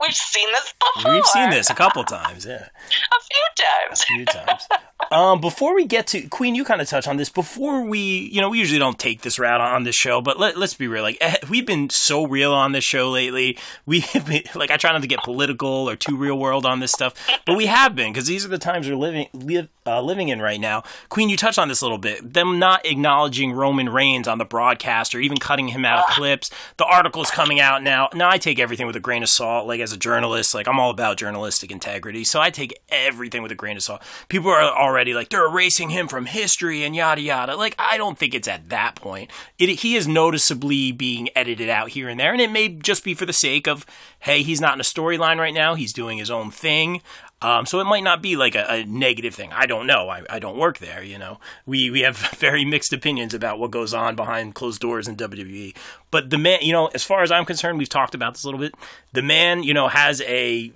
We've 0.00 0.14
seen 0.14 0.48
this 0.52 0.74
before. 0.94 1.12
We've 1.12 1.26
seen 1.26 1.50
this 1.50 1.70
a 1.70 1.74
couple 1.74 2.04
times, 2.04 2.46
yeah. 2.46 2.68
A 2.88 3.20
few 3.28 3.64
times. 3.64 4.00
A 4.00 4.04
few 4.04 4.24
times. 4.24 4.68
um, 5.10 5.40
before 5.40 5.74
we 5.74 5.86
get 5.86 6.06
to 6.08 6.22
Queen, 6.28 6.54
you 6.54 6.64
kind 6.64 6.80
of 6.80 6.88
touch 6.88 7.08
on 7.08 7.16
this. 7.16 7.28
Before 7.28 7.82
we, 7.84 8.30
you 8.32 8.40
know, 8.40 8.50
we 8.50 8.58
usually 8.58 8.78
don't 8.78 8.98
take 8.98 9.22
this 9.22 9.38
route 9.38 9.60
on 9.60 9.82
this 9.82 9.96
show, 9.96 10.20
but 10.20 10.38
let, 10.38 10.56
us 10.56 10.74
be 10.74 10.86
real. 10.86 11.02
Like 11.02 11.18
eh, 11.20 11.36
we've 11.50 11.66
been 11.66 11.90
so 11.90 12.24
real 12.24 12.52
on 12.52 12.72
this 12.72 12.84
show 12.84 13.10
lately. 13.10 13.58
We 13.86 14.00
have 14.12 14.26
been 14.26 14.44
like 14.54 14.70
I 14.70 14.76
try 14.76 14.92
not 14.92 15.02
to 15.02 15.08
get 15.08 15.24
political 15.24 15.88
or 15.88 15.96
too 15.96 16.16
real 16.16 16.38
world 16.38 16.64
on 16.64 16.78
this 16.78 16.92
stuff, 16.92 17.14
but 17.44 17.56
we 17.56 17.66
have 17.66 17.96
been 17.96 18.12
because 18.12 18.28
these 18.28 18.44
are 18.44 18.48
the 18.48 18.58
times 18.58 18.88
we're 18.88 18.96
living 18.96 19.26
live, 19.32 19.68
uh, 19.84 20.00
living 20.00 20.28
in 20.28 20.40
right 20.40 20.60
now. 20.60 20.84
Queen, 21.08 21.28
you 21.28 21.36
touched 21.36 21.58
on 21.58 21.68
this 21.68 21.80
a 21.80 21.84
little 21.84 21.98
bit. 21.98 22.34
Them 22.34 22.58
not 22.58 22.86
acknowledging 22.86 23.52
Roman 23.52 23.88
Reigns 23.88 24.28
on 24.28 24.38
the 24.38 24.44
broadcast 24.44 25.14
or 25.14 25.20
even 25.20 25.38
cutting 25.38 25.68
him 25.68 25.84
out 25.84 26.00
of 26.00 26.14
clips. 26.14 26.50
The 26.76 26.84
article's 26.84 27.30
coming 27.30 27.60
out 27.60 27.82
now. 27.82 28.08
Now 28.14 28.28
I 28.30 28.38
take 28.38 28.58
everything 28.58 28.86
with 28.86 28.96
a 28.96 29.00
grain 29.00 29.22
of 29.22 29.28
salt. 29.28 29.66
Like 29.66 29.80
as 29.88 29.92
a 29.92 29.98
journalist, 29.98 30.54
like 30.54 30.68
I'm 30.68 30.78
all 30.78 30.90
about 30.90 31.16
journalistic 31.16 31.70
integrity, 31.70 32.24
so 32.24 32.40
I 32.40 32.50
take 32.50 32.78
everything 32.90 33.42
with 33.42 33.50
a 33.50 33.54
grain 33.54 33.76
of 33.76 33.82
salt. 33.82 34.02
People 34.28 34.50
are 34.50 34.60
already 34.60 35.14
like 35.14 35.30
they're 35.30 35.46
erasing 35.46 35.90
him 35.90 36.08
from 36.08 36.26
history 36.26 36.84
and 36.84 36.94
yada 36.94 37.20
yada. 37.20 37.56
Like 37.56 37.74
I 37.78 37.96
don't 37.96 38.18
think 38.18 38.34
it's 38.34 38.48
at 38.48 38.68
that 38.68 38.94
point. 38.94 39.30
It, 39.58 39.68
he 39.80 39.96
is 39.96 40.06
noticeably 40.06 40.92
being 40.92 41.28
edited 41.34 41.68
out 41.68 41.90
here 41.90 42.08
and 42.08 42.20
there, 42.20 42.32
and 42.32 42.40
it 42.40 42.50
may 42.50 42.68
just 42.68 43.02
be 43.02 43.14
for 43.14 43.26
the 43.26 43.32
sake 43.32 43.66
of 43.66 43.86
hey, 44.20 44.42
he's 44.42 44.60
not 44.60 44.74
in 44.74 44.80
a 44.80 44.84
storyline 44.84 45.38
right 45.38 45.54
now. 45.54 45.74
He's 45.74 45.92
doing 45.92 46.18
his 46.18 46.30
own 46.30 46.50
thing. 46.50 47.00
Um, 47.40 47.66
so 47.66 47.78
it 47.78 47.84
might 47.84 48.02
not 48.02 48.20
be 48.20 48.34
like 48.34 48.56
a, 48.56 48.66
a 48.68 48.84
negative 48.84 49.34
thing. 49.34 49.52
I 49.52 49.66
don't 49.66 49.86
know. 49.86 50.08
I, 50.08 50.22
I, 50.28 50.38
don't 50.40 50.58
work 50.58 50.78
there. 50.78 51.04
You 51.04 51.18
know, 51.18 51.38
we 51.66 51.88
we 51.88 52.00
have 52.00 52.16
very 52.36 52.64
mixed 52.64 52.92
opinions 52.92 53.32
about 53.32 53.60
what 53.60 53.70
goes 53.70 53.94
on 53.94 54.16
behind 54.16 54.56
closed 54.56 54.80
doors 54.80 55.06
in 55.06 55.16
WWE. 55.16 55.76
But 56.10 56.30
the 56.30 56.38
man, 56.38 56.60
you 56.62 56.72
know, 56.72 56.86
as 56.88 57.04
far 57.04 57.22
as 57.22 57.30
I'm 57.30 57.44
concerned, 57.44 57.78
we've 57.78 57.88
talked 57.88 58.14
about 58.14 58.34
this 58.34 58.42
a 58.42 58.46
little 58.46 58.60
bit. 58.60 58.74
The 59.12 59.22
man, 59.22 59.62
you 59.62 59.72
know, 59.72 59.86
has 59.88 60.20
a 60.22 60.72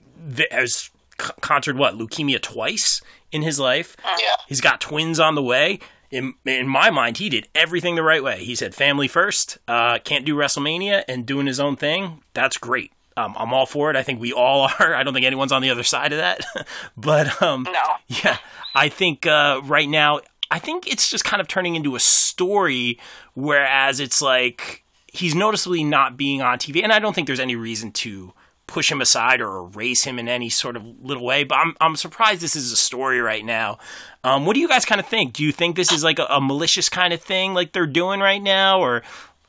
has 0.53 0.91
conquered 1.17 1.77
what 1.77 1.95
leukemia 1.95 2.41
twice 2.41 3.03
in 3.33 3.43
his 3.43 3.59
life. 3.59 3.97
Yeah, 4.05 4.37
he's 4.47 4.61
got 4.61 4.81
twins 4.81 5.19
on 5.19 5.35
the 5.35 5.43
way. 5.43 5.81
In, 6.13 6.35
in 6.45 6.69
my 6.69 6.91
mind, 6.91 7.17
he 7.17 7.31
did 7.31 7.49
everything 7.55 7.95
the 7.95 8.03
right 8.03 8.23
way. 8.23 8.45
He 8.45 8.55
said 8.55 8.75
family 8.75 9.09
first, 9.09 9.57
uh, 9.67 9.99
can't 9.99 10.27
do 10.27 10.37
WrestleMania, 10.37 11.05
and 11.09 11.25
doing 11.25 11.47
his 11.47 11.59
own 11.59 11.75
thing. 11.75 12.23
That's 12.35 12.59
great 12.59 12.93
um, 13.17 13.35
I'm 13.39 13.53
all 13.53 13.67
for 13.67 13.91
it. 13.91 13.97
I 13.97 14.03
think 14.03 14.21
we 14.21 14.33
all 14.33 14.69
are. 14.81 14.95
I 14.95 15.03
don't 15.03 15.15
think 15.15 15.27
anyone's 15.27 15.53
on 15.53 15.63
the 15.63 15.71
other 15.71 15.83
side 15.83 16.13
of 16.13 16.19
that. 16.19 16.45
but 16.97 17.43
um, 17.43 17.65
no. 17.65 17.83
yeah, 18.09 18.39
I 18.75 18.89
think 18.89 19.27
uh, 19.27 19.61
right 19.65 19.89
now, 19.89 20.21
I 20.51 20.59
think 20.59 20.87
it's 20.87 21.11
just 21.11 21.25
kind 21.25 21.41
of 21.41 21.49
turning 21.49 21.75
into 21.75 21.97
a 21.97 22.01
story, 22.01 22.99
whereas 23.35 24.01
it's 24.01 24.21
like 24.21 24.85
he's 25.07 25.35
noticeably 25.35 25.85
not 25.85 26.17
being 26.17 26.43
on 26.43 26.59
TV, 26.59 26.83
and 26.83 26.93
I 26.93 26.99
don't 26.99 27.15
think 27.15 27.27
there's 27.27 27.41
any 27.41 27.57
reason 27.57 27.93
to 27.93 28.33
push 28.67 28.91
him 28.91 29.03
aside 29.03 29.41
or 29.41 29.59
erase 29.59 30.05
him 30.05 30.19
in 30.19 30.29
any 30.29 30.49
sort 30.49 30.77
of 30.77 30.85
little 31.03 31.25
way. 31.25 31.45
But 31.45 31.57
I'm 31.57 31.75
I'm 31.81 31.97
surprised 31.97 32.41
this 32.41 32.57
is 32.57 32.73
a 32.73 32.77
story 32.77 33.21
right 33.21 33.45
now. 33.45 33.79
Um, 34.25 34.47
what 34.47 34.55
do 34.55 34.61
you 34.61 34.69
guys 34.69 34.85
kind 34.85 35.01
of 35.01 35.07
think? 35.07 35.35
Do 35.35 35.45
you 35.45 35.53
think 35.53 35.77
this 35.77 35.93
is 35.93 36.03
like 36.03 36.19
a, 36.19 36.25
a 36.25 36.41
malicious 36.41 36.89
kind 36.89 37.13
of 37.13 37.21
thing, 37.21 37.55
like 37.55 37.73
they're 37.73 37.87
doing 37.87 38.21
right 38.21 38.43
now, 38.43 38.81
or 38.81 39.03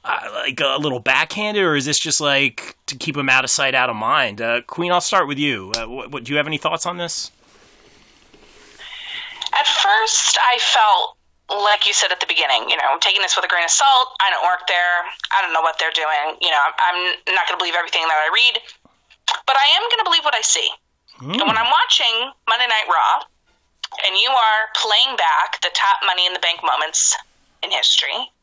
uh, 0.05 0.29
like 0.33 0.59
a 0.59 0.77
little 0.77 0.99
backhanded, 0.99 1.63
or 1.63 1.75
is 1.75 1.85
this 1.85 1.99
just 1.99 2.19
like 2.19 2.75
to 2.87 2.95
keep 2.95 3.15
him 3.15 3.29
out 3.29 3.43
of 3.43 3.49
sight, 3.49 3.73
out 3.73 3.89
of 3.89 3.95
mind? 3.95 4.41
Uh, 4.41 4.61
Queen, 4.61 4.91
I'll 4.91 5.01
start 5.01 5.27
with 5.27 5.39
you. 5.39 5.71
Uh, 5.75 5.87
what, 5.87 6.11
what, 6.11 6.23
do 6.23 6.31
you 6.31 6.37
have 6.37 6.47
any 6.47 6.57
thoughts 6.57 6.85
on 6.85 6.97
this? 6.97 7.31
At 9.53 9.67
first, 9.67 10.37
I 10.37 10.57
felt 10.59 11.15
like 11.49 11.85
you 11.85 11.93
said 11.93 12.11
at 12.11 12.19
the 12.19 12.25
beginning, 12.27 12.69
you 12.69 12.75
know, 12.75 12.87
I'm 12.89 12.99
taking 12.99 13.21
this 13.21 13.35
with 13.35 13.45
a 13.45 13.47
grain 13.47 13.63
of 13.63 13.71
salt. 13.71 14.07
I 14.19 14.31
don't 14.31 14.43
work 14.43 14.67
there. 14.67 15.07
I 15.31 15.41
don't 15.43 15.53
know 15.53 15.61
what 15.61 15.77
they're 15.79 15.93
doing. 15.93 16.35
You 16.41 16.51
know, 16.51 16.63
I'm 16.63 16.99
not 17.31 17.47
going 17.47 17.55
to 17.55 17.61
believe 17.61 17.77
everything 17.77 18.03
that 18.03 18.19
I 18.19 18.27
read, 18.33 18.59
but 19.45 19.55
I 19.55 19.77
am 19.77 19.83
going 19.87 20.01
to 20.03 20.07
believe 20.09 20.25
what 20.25 20.35
I 20.35 20.41
see. 20.41 20.67
Mm. 21.21 21.39
And 21.39 21.47
when 21.47 21.55
I'm 21.55 21.69
watching 21.69 22.33
Monday 22.49 22.67
Night 22.67 22.87
Raw, 22.89 23.23
and 24.03 24.17
you 24.17 24.29
are 24.29 24.61
playing 24.73 25.15
back 25.15 25.61
the 25.61 25.69
top 25.71 26.01
Money 26.03 26.25
in 26.25 26.33
the 26.33 26.41
Bank 26.41 26.59
moments 26.65 27.15
in 27.61 27.69
history, 27.69 28.33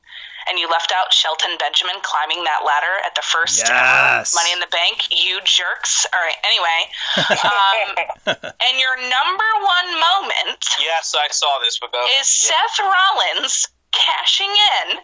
and 0.48 0.58
you 0.58 0.68
left 0.70 0.92
out 0.94 1.12
Shelton 1.12 1.56
Benjamin 1.58 1.96
climbing 2.02 2.44
that 2.44 2.62
ladder 2.64 2.94
at 3.04 3.14
the 3.14 3.22
first 3.22 3.58
Yes. 3.66 4.34
Money 4.34 4.52
in 4.52 4.60
the 4.60 4.70
Bank. 4.70 5.08
You 5.10 5.40
jerks. 5.44 6.06
All 6.14 6.20
right. 6.20 6.38
Anyway, 6.46 6.80
um, 7.44 8.42
and 8.70 8.74
your 8.78 8.96
number 8.96 9.50
one 9.60 9.88
moment 9.98 10.62
Yes, 10.80 11.14
I 11.16 11.28
saw 11.30 11.58
this, 11.62 11.78
but 11.80 11.92
go. 11.92 12.04
is 12.20 12.28
Seth 12.28 12.78
Rollins 12.80 13.68
cashing 13.92 14.50
in. 14.50 14.98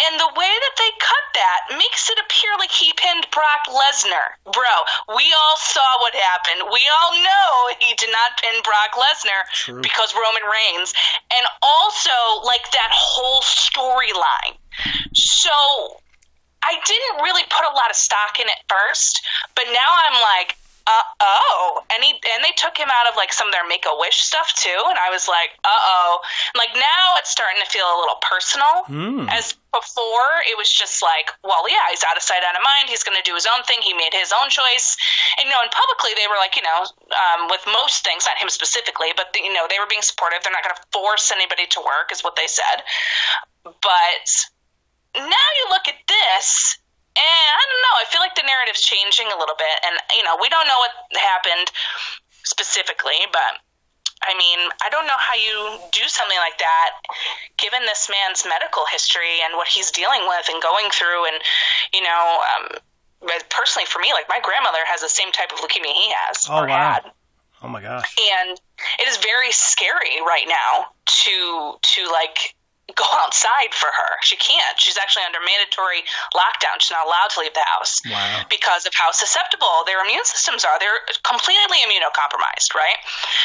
And 0.00 0.18
the 0.18 0.32
way 0.34 0.50
that 0.50 0.74
they 0.80 0.92
cut 0.98 1.26
that 1.36 1.60
makes 1.78 2.10
it 2.10 2.18
appear 2.18 2.50
like 2.58 2.72
he 2.72 2.90
pinned 2.96 3.28
Brock 3.30 3.68
Lesnar. 3.70 4.40
Bro, 4.50 4.74
we 5.14 5.26
all 5.30 5.58
saw 5.60 5.88
what 6.00 6.14
happened. 6.16 6.66
We 6.72 6.82
all 6.82 7.12
know 7.22 7.46
he 7.78 7.94
did 7.94 8.10
not 8.10 8.40
pin 8.40 8.56
Brock 8.64 8.98
Lesnar 8.98 9.42
True. 9.52 9.80
because 9.80 10.14
Roman 10.16 10.42
Reigns. 10.42 10.92
And 11.30 11.44
also, 11.62 12.42
like, 12.42 12.66
that 12.72 12.90
whole 12.90 13.42
storyline. 13.42 14.58
So, 15.14 15.54
I 16.62 16.78
didn't 16.82 17.22
really 17.22 17.44
put 17.50 17.66
a 17.66 17.74
lot 17.74 17.90
of 17.90 17.96
stock 17.96 18.38
in 18.38 18.46
it 18.46 18.60
first, 18.68 19.22
but 19.54 19.64
now 19.66 19.90
I'm 20.06 20.18
like, 20.22 20.56
uh 20.86 21.06
oh, 21.20 21.82
and 21.94 22.02
he 22.02 22.10
and 22.10 22.42
they 22.42 22.54
took 22.56 22.76
him 22.76 22.88
out 22.90 23.06
of 23.10 23.14
like 23.16 23.32
some 23.32 23.48
of 23.48 23.54
their 23.54 23.66
Make 23.66 23.86
a 23.86 23.94
Wish 23.98 24.18
stuff 24.22 24.50
too, 24.54 24.80
and 24.90 24.98
I 24.98 25.10
was 25.10 25.28
like, 25.28 25.54
uh 25.62 25.70
oh, 25.70 26.20
like 26.58 26.74
now 26.74 27.18
it's 27.22 27.30
starting 27.30 27.62
to 27.62 27.68
feel 27.70 27.86
a 27.86 27.98
little 28.02 28.18
personal. 28.18 28.74
Hmm. 28.90 29.26
As 29.30 29.54
before, 29.72 30.30
it 30.44 30.58
was 30.60 30.68
just 30.68 31.00
like, 31.00 31.32
well, 31.40 31.64
yeah, 31.64 31.80
he's 31.88 32.04
out 32.04 32.18
of 32.18 32.22
sight, 32.22 32.44
out 32.44 32.52
of 32.52 32.60
mind. 32.60 32.92
He's 32.92 33.06
going 33.06 33.16
to 33.16 33.24
do 33.24 33.32
his 33.32 33.48
own 33.48 33.64
thing. 33.64 33.80
He 33.80 33.96
made 33.96 34.12
his 34.12 34.28
own 34.34 34.52
choice, 34.52 34.98
and 35.40 35.48
you 35.48 35.52
know, 35.54 35.62
and 35.62 35.72
publicly 35.72 36.12
they 36.18 36.28
were 36.28 36.36
like, 36.36 36.58
you 36.58 36.64
know, 36.66 36.84
um, 37.16 37.48
with 37.48 37.64
most 37.64 38.04
things, 38.04 38.28
not 38.28 38.36
him 38.36 38.52
specifically, 38.52 39.14
but 39.16 39.32
you 39.38 39.54
know, 39.54 39.64
they 39.70 39.80
were 39.80 39.88
being 39.88 40.04
supportive. 40.04 40.44
They're 40.44 40.52
not 40.52 40.66
going 40.66 40.76
to 40.76 40.84
force 40.92 41.32
anybody 41.32 41.70
to 41.72 41.80
work, 41.80 42.10
is 42.12 42.20
what 42.20 42.36
they 42.36 42.50
said. 42.50 42.84
But 43.64 44.26
now 45.16 45.48
you 45.62 45.64
look 45.70 45.86
at 45.88 45.98
this 46.08 46.81
and 47.16 47.44
I 47.52 47.62
don't 47.68 47.82
know. 47.84 47.94
I 48.00 48.06
feel 48.08 48.22
like 48.24 48.34
the 48.34 48.46
narrative's 48.46 48.80
changing 48.82 49.28
a 49.28 49.36
little 49.38 49.56
bit, 49.56 49.76
and 49.84 49.94
you 50.16 50.24
know, 50.24 50.36
we 50.40 50.48
don't 50.48 50.66
know 50.66 50.78
what 50.80 50.92
happened 51.20 51.68
specifically, 52.42 53.20
but 53.32 53.60
I 54.22 54.34
mean, 54.38 54.58
I 54.84 54.88
don't 54.90 55.06
know 55.06 55.18
how 55.18 55.34
you 55.34 55.78
do 55.90 56.06
something 56.06 56.38
like 56.38 56.58
that, 56.58 56.90
given 57.58 57.82
this 57.82 58.06
man's 58.08 58.46
medical 58.46 58.84
history 58.90 59.42
and 59.44 59.56
what 59.58 59.66
he's 59.68 59.90
dealing 59.90 60.22
with 60.26 60.46
and 60.50 60.62
going 60.62 60.90
through, 60.90 61.26
and 61.26 61.36
you 61.92 62.02
know, 62.02 62.38
um, 62.54 62.64
personally 63.50 63.86
for 63.86 63.98
me, 63.98 64.12
like 64.14 64.26
my 64.28 64.38
grandmother 64.42 64.82
has 64.86 65.00
the 65.02 65.08
same 65.10 65.32
type 65.32 65.50
of 65.52 65.58
leukemia 65.58 65.90
he 65.92 66.12
has 66.26 66.46
Oh, 66.50 66.64
wow. 66.66 67.02
had 67.02 67.10
Oh 67.62 67.68
my 67.68 67.80
gosh. 67.80 68.14
and 68.42 68.58
it 68.98 69.06
is 69.08 69.18
very 69.18 69.52
scary 69.52 70.18
right 70.26 70.46
now 70.48 70.86
to 71.06 71.74
to 71.80 72.10
like 72.10 72.54
go 72.94 73.04
outside 73.24 73.72
for 73.74 73.88
her. 73.90 74.10
She 74.22 74.36
can't. 74.36 74.78
She's 74.80 74.96
actually 74.98 75.24
under 75.24 75.40
mandatory 75.40 76.04
lockdown. 76.36 76.78
She's 76.80 76.94
not 76.94 77.06
allowed 77.06 77.30
to 77.36 77.40
leave 77.40 77.54
the 77.54 77.66
house 77.66 78.00
Wow. 78.06 78.44
because 78.48 78.86
of 78.86 78.92
how 78.94 79.10
susceptible 79.12 79.84
their 79.86 80.00
immune 80.04 80.24
systems 80.24 80.64
are. 80.64 80.76
They're 80.78 81.02
completely 81.24 81.78
immunocompromised, 81.84 82.74
right? 82.76 82.98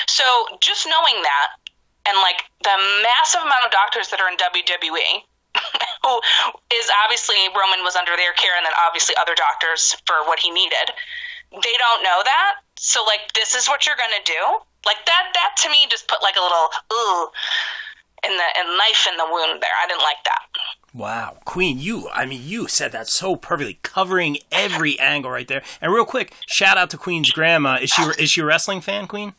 So 0.08 0.24
just 0.62 0.86
knowing 0.88 1.24
that 1.24 1.48
and 2.08 2.16
like 2.24 2.40
the 2.64 2.76
massive 3.04 3.44
amount 3.44 3.68
of 3.68 3.72
doctors 3.72 4.10
that 4.16 4.20
are 4.24 4.30
in 4.32 4.40
WWE 4.40 5.28
who 6.06 6.14
is 6.72 6.88
obviously 7.04 7.36
Roman 7.52 7.84
was 7.84 7.96
under 7.98 8.16
their 8.16 8.32
care 8.38 8.56
and 8.56 8.64
then 8.64 8.74
obviously 8.88 9.16
other 9.20 9.36
doctors 9.36 9.96
for 10.06 10.16
what 10.30 10.40
he 10.40 10.52
needed. 10.52 10.94
They 11.52 11.76
don't 11.80 12.04
know 12.04 12.22
that. 12.24 12.64
So 12.78 13.04
like 13.04 13.34
this 13.34 13.56
is 13.56 13.68
what 13.68 13.86
you're 13.88 13.98
gonna 14.00 14.24
do? 14.24 14.42
Like 14.86 15.04
that 15.08 15.32
that 15.34 15.52
to 15.64 15.70
me 15.70 15.88
just 15.90 16.08
put 16.08 16.22
like 16.22 16.36
a 16.38 16.44
little 16.44 16.70
ooh 16.94 17.28
in 18.26 18.32
the 18.36 18.44
and 18.58 18.68
knife 18.78 19.08
in 19.12 19.18
the 19.18 19.26
wound 19.30 19.62
there. 19.62 19.72
I 19.84 19.88
didn't 19.88 20.02
like 20.02 20.24
that. 20.26 20.48
Wow, 20.94 21.38
Queen, 21.46 21.78
you, 21.80 22.10
I 22.10 22.26
mean, 22.26 22.42
you 22.44 22.68
said 22.68 22.92
that 22.94 23.08
so 23.08 23.36
perfectly, 23.36 23.78
covering 23.84 24.38
every 24.52 24.98
angle 25.00 25.30
right 25.30 25.48
there. 25.48 25.62
And 25.82 25.94
real 25.94 26.06
quick, 26.06 26.34
shout 26.48 26.78
out 26.78 26.90
to 26.92 26.98
Queen's 26.98 27.30
grandma. 27.32 27.78
Is 27.80 27.90
she 27.92 28.02
is 28.18 28.32
she 28.32 28.42
a 28.42 28.46
wrestling 28.46 28.82
fan, 28.82 29.06
Queen? 29.08 29.34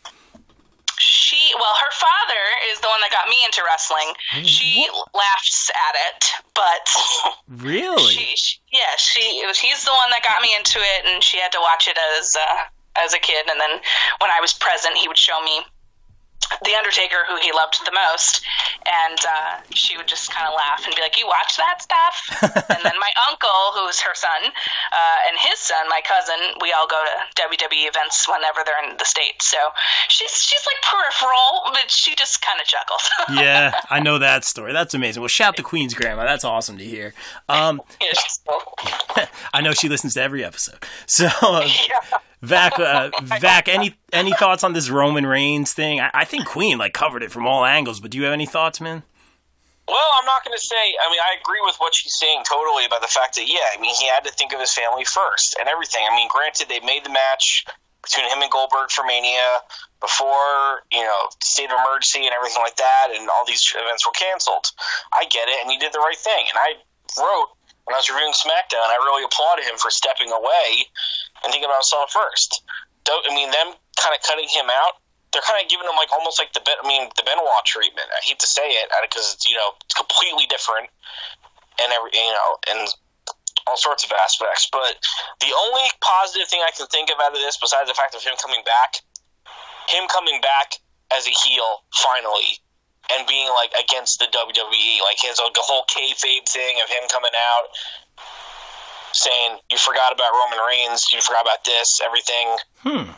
She 1.01 1.51
well, 1.55 1.75
her 1.81 1.93
father 1.93 2.43
is 2.73 2.81
the 2.81 2.89
one 2.89 3.01
that 3.01 3.11
got 3.11 3.29
me 3.29 3.37
into 3.47 3.63
wrestling. 3.65 4.13
She 4.47 4.87
laughs 5.15 5.71
at 5.71 5.95
it, 6.11 6.25
but 6.55 7.35
Really? 7.49 8.03
she, 8.13 8.35
she 8.37 8.59
yeah, 8.73 8.95
she 8.99 9.21
he's 9.61 9.85
the 9.85 9.93
one 9.93 10.11
that 10.11 10.23
got 10.27 10.43
me 10.43 10.55
into 10.59 10.79
it, 10.79 11.07
and 11.07 11.23
she 11.23 11.39
had 11.39 11.53
to 11.53 11.59
watch 11.61 11.87
it 11.89 11.97
as 12.19 12.35
uh, 12.37 13.05
as 13.05 13.15
a 13.15 13.19
kid. 13.19 13.47
And 13.51 13.61
then 13.61 13.71
when 14.21 14.31
I 14.31 14.41
was 14.41 14.53
present, 14.55 14.97
he 14.97 15.07
would 15.09 15.19
show 15.19 15.41
me 15.45 15.61
the 16.65 16.75
Undertaker, 16.75 17.27
who 17.29 17.37
he 17.43 17.53
loved 17.53 17.79
the 17.85 17.93
most, 17.93 18.43
and 18.87 19.19
uh, 19.21 19.61
she 19.75 19.97
would 19.97 20.09
just 20.09 20.31
kind 20.33 20.47
of 20.49 20.55
laugh 20.55 20.83
and 20.87 20.95
be 20.95 21.03
like, 21.03 21.19
"You 21.19 21.27
watch 21.27 21.57
that 21.57 21.83
stuff?" 21.83 22.15
and 22.73 22.81
then 22.85 22.97
my 22.99 23.13
uncle, 23.29 23.61
who's 23.75 24.01
her 24.01 24.15
son, 24.15 24.49
uh, 24.49 25.19
and 25.29 25.37
his 25.39 25.59
son, 25.59 25.89
my 25.89 26.01
cousin, 26.07 26.39
we 26.63 26.73
all 26.73 26.87
go 26.89 26.99
to 27.05 27.43
WWE 27.43 27.89
events 27.89 28.27
whenever 28.29 28.61
they're 28.65 28.81
in 28.91 28.97
the 28.97 29.05
states. 29.05 29.51
So 29.51 29.59
she's 30.09 30.31
she's 30.41 30.65
like 30.67 30.81
peripheral, 30.83 31.73
but 31.73 31.91
she 31.91 32.15
just 32.15 32.41
kind 32.43 32.61
of 32.61 32.67
chuckles. 32.67 33.05
yeah, 33.41 33.75
I 33.91 34.01
know 34.01 34.19
that 34.19 34.45
story. 34.45 34.73
That's 34.73 34.95
amazing. 34.95 35.21
Well, 35.21 35.29
shout 35.29 35.57
to 35.57 35.63
Queen's 35.63 35.95
grandma. 35.95 36.25
That's 36.25 36.45
awesome 36.45 36.79
to 36.79 36.85
hear. 36.85 37.15
Um, 37.49 37.81
Yeah, 38.01 38.13
cool. 38.47 39.27
I 39.53 39.61
know 39.61 39.73
she 39.73 39.89
listens 39.89 40.15
to 40.15 40.23
every 40.23 40.45
episode. 40.45 40.85
So, 41.07 41.27
uh, 41.43 41.69
Yeah. 41.89 42.19
Vac, 42.43 42.79
uh, 42.79 43.11
Vac, 43.23 43.69
any 43.69 43.95
any 44.13 44.33
thoughts 44.33 44.63
on 44.63 44.73
this 44.73 44.91
Roman 44.91 45.27
Reigns 45.27 45.73
thing? 45.73 46.01
I, 46.01 46.11
I 46.15 46.25
think 46.25 46.47
Queen 46.47 46.79
like 46.79 46.93
covered 46.93 47.23
it 47.23 47.31
from 47.31 47.47
all 47.47 47.65
angles, 47.65 48.01
but 48.01 48.11
do 48.11 48.19
you 48.19 48.25
have 48.25 48.33
any 48.33 48.47
thoughts, 48.47 48.81
man? 48.81 49.03
Well, 49.89 50.11
I'm 50.21 50.27
not 50.27 50.45
going 50.45 50.57
to 50.57 50.61
say. 50.61 50.77
I 50.77 51.09
mean, 51.11 51.19
I 51.19 51.41
agree 51.41 51.65
with 51.65 51.77
what 51.81 51.95
she's 51.97 52.13
saying 52.13 52.45
totally 52.45 52.85
about 52.85 53.01
the 53.01 53.09
fact 53.09 53.37
that 53.37 53.49
yeah, 53.49 53.73
I 53.73 53.81
mean, 53.81 53.95
he 53.97 54.07
had 54.07 54.25
to 54.25 54.33
think 54.33 54.53
of 54.53 54.61
his 54.61 54.73
family 54.73 55.05
first 55.05 55.57
and 55.59 55.69
everything. 55.69 56.05
I 56.05 56.15
mean, 56.15 56.29
granted, 56.29 56.69
they 56.69 56.81
made 56.81 57.05
the 57.05 57.11
match 57.11 57.65
between 58.05 58.29
him 58.29 58.45
and 58.45 58.53
Goldberg 58.53 58.91
for 58.91 59.03
Mania 59.03 59.65
before 59.99 60.87
you 60.93 61.03
know 61.03 61.33
state 61.43 61.73
of 61.73 61.81
emergency 61.81 62.29
and 62.29 62.37
everything 62.37 62.63
like 62.63 62.77
that, 62.77 63.17
and 63.17 63.27
all 63.33 63.49
these 63.49 63.65
events 63.75 64.07
were 64.07 64.15
canceled. 64.15 64.71
I 65.11 65.25
get 65.27 65.49
it, 65.49 65.59
and 65.65 65.73
he 65.73 65.81
did 65.81 65.97
the 65.97 66.05
right 66.05 66.21
thing. 66.21 66.47
And 66.53 66.59
I 66.61 66.79
wrote 67.17 67.49
when 67.89 67.97
I 67.97 68.05
was 68.05 68.13
reviewing 68.13 68.37
SmackDown, 68.37 68.85
I 68.85 69.01
really 69.01 69.25
applauded 69.25 69.65
him 69.65 69.81
for 69.81 69.89
stepping 69.89 70.29
away 70.29 70.85
and 71.45 71.53
thinking 71.53 71.69
about 71.69 71.85
himself 71.85 72.11
first. 72.11 72.63
Don't, 73.05 73.25
I 73.25 73.35
mean, 73.35 73.51
them 73.51 73.73
kind 73.97 74.15
of 74.15 74.21
cutting 74.23 74.49
him 74.51 74.69
out 74.71 75.01
they're 75.33 75.45
kind 75.45 75.61
of 75.61 75.69
giving 75.69 75.85
him 75.85 75.97
like 76.01 76.13
almost 76.13 76.41
like 76.41 76.53
the 76.57 76.65
Ben- 76.65 76.81
I 76.81 76.87
mean 76.89 77.09
the 77.17 77.25
Benoit 77.25 77.65
treatment. 77.69 78.09
I 78.09 78.21
hate 78.25 78.41
to 78.41 78.49
say 78.49 78.65
it 78.65 78.89
because 79.05 79.37
it's 79.37 79.45
you 79.49 79.57
know 79.57 79.77
it's 79.85 79.95
completely 79.95 80.49
different 80.49 80.89
and 81.77 81.89
every 81.93 82.11
you 82.17 82.33
know 82.33 82.51
and 82.73 82.81
all 83.69 83.77
sorts 83.77 84.05
of 84.05 84.13
aspects. 84.17 84.69
But 84.73 84.97
the 85.45 85.53
only 85.53 85.85
positive 86.01 86.49
thing 86.49 86.65
I 86.65 86.73
can 86.73 86.89
think 86.89 87.13
of 87.13 87.21
out 87.21 87.37
of 87.37 87.41
this, 87.41 87.61
besides 87.61 87.93
the 87.93 87.97
fact 87.97 88.17
of 88.17 88.25
him 88.25 88.41
coming 88.41 88.65
back, 88.65 89.05
him 89.93 90.09
coming 90.09 90.41
back 90.41 90.81
as 91.13 91.29
a 91.29 91.35
heel 91.35 91.85
finally 91.93 92.65
and 93.13 93.29
being 93.29 93.49
like 93.53 93.73
against 93.77 94.21
the 94.21 94.29
WWE, 94.33 94.93
like 95.05 95.21
his 95.21 95.37
the 95.37 95.65
whole 95.65 95.85
kayfabe 95.85 96.49
thing 96.49 96.81
of 96.81 96.89
him 96.89 97.05
coming 97.13 97.37
out 97.37 97.69
saying 99.13 99.59
you 99.71 99.79
forgot 99.79 100.13
about 100.13 100.33
Roman 100.33 100.59
Reigns, 100.67 101.07
you 101.13 101.21
forgot 101.21 101.43
about 101.43 101.65
this, 101.65 102.01
everything. 102.05 102.47
Hmm. 102.85 103.11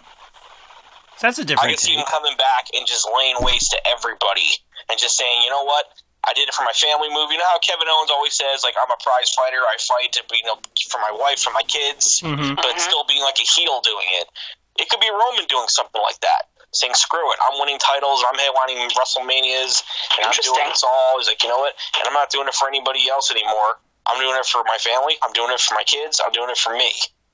That's 1.21 1.39
a 1.39 1.45
different 1.45 1.69
I 1.69 1.77
can 1.77 1.79
see 1.79 1.93
him 1.95 2.07
coming 2.09 2.33
back 2.41 2.73
and 2.73 2.87
just 2.89 3.05
laying 3.13 3.37
waste 3.45 3.73
to 3.77 3.81
everybody 3.93 4.49
and 4.89 4.97
just 4.99 5.17
saying, 5.21 5.43
you 5.45 5.51
know 5.51 5.65
what? 5.65 5.85
I 6.25 6.33
did 6.33 6.49
it 6.49 6.55
for 6.57 6.65
my 6.65 6.73
family 6.77 7.09
movie. 7.13 7.37
You 7.37 7.41
know 7.41 7.49
how 7.49 7.61
Kevin 7.61 7.89
Owens 7.89 8.09
always 8.13 8.37
says, 8.37 8.61
like, 8.65 8.77
I'm 8.77 8.89
a 8.93 8.97
prize 9.01 9.29
fighter. 9.37 9.61
I 9.65 9.77
fight 9.81 10.13
to, 10.17 10.23
be, 10.29 10.37
you 10.41 10.49
know, 10.49 10.57
for 10.89 11.01
my 11.01 11.13
wife, 11.17 11.41
for 11.41 11.53
my 11.53 11.65
kids, 11.65 12.21
Mhm. 12.21 12.57
but 12.57 12.73
still 12.81 13.05
being 13.05 13.21
like 13.25 13.37
a 13.41 13.45
heel 13.49 13.81
doing 13.81 14.09
it. 14.21 14.29
It 14.77 14.89
could 14.89 15.01
be 15.01 15.09
Roman 15.09 15.45
doing 15.49 15.69
something 15.69 16.01
like 16.01 16.21
that, 16.21 16.49
saying, 16.73 16.93
screw 16.95 17.25
it. 17.33 17.39
I'm 17.41 17.59
winning 17.61 17.79
titles. 17.81 18.25
I'm 18.25 18.37
headlining 18.37 18.89
WrestleManias, 18.93 19.81
and 20.17 20.25
I'm 20.29 20.33
doing 20.33 20.57
Interesting. 20.57 20.69
this 20.69 20.85
all. 20.85 21.19
He's 21.19 21.29
like, 21.29 21.43
you 21.43 21.49
know 21.49 21.59
what? 21.61 21.75
And 22.01 22.09
I'm 22.09 22.15
not 22.15 22.29
doing 22.31 22.49
it 22.49 22.55
for 22.55 22.69
anybody 22.69 23.09
else 23.09 23.31
anymore. 23.31 23.81
I'm 24.07 24.21
doing 24.21 24.37
it 24.39 24.47
for 24.47 24.63
my 24.67 24.79
family. 24.81 25.15
I'm 25.23 25.33
doing 25.33 25.51
it 25.53 25.61
for 25.61 25.75
my 25.75 25.85
kids. 25.85 26.21
I'm 26.25 26.33
doing 26.33 26.51
it 26.51 26.59
for 26.59 26.73
me. 26.73 26.91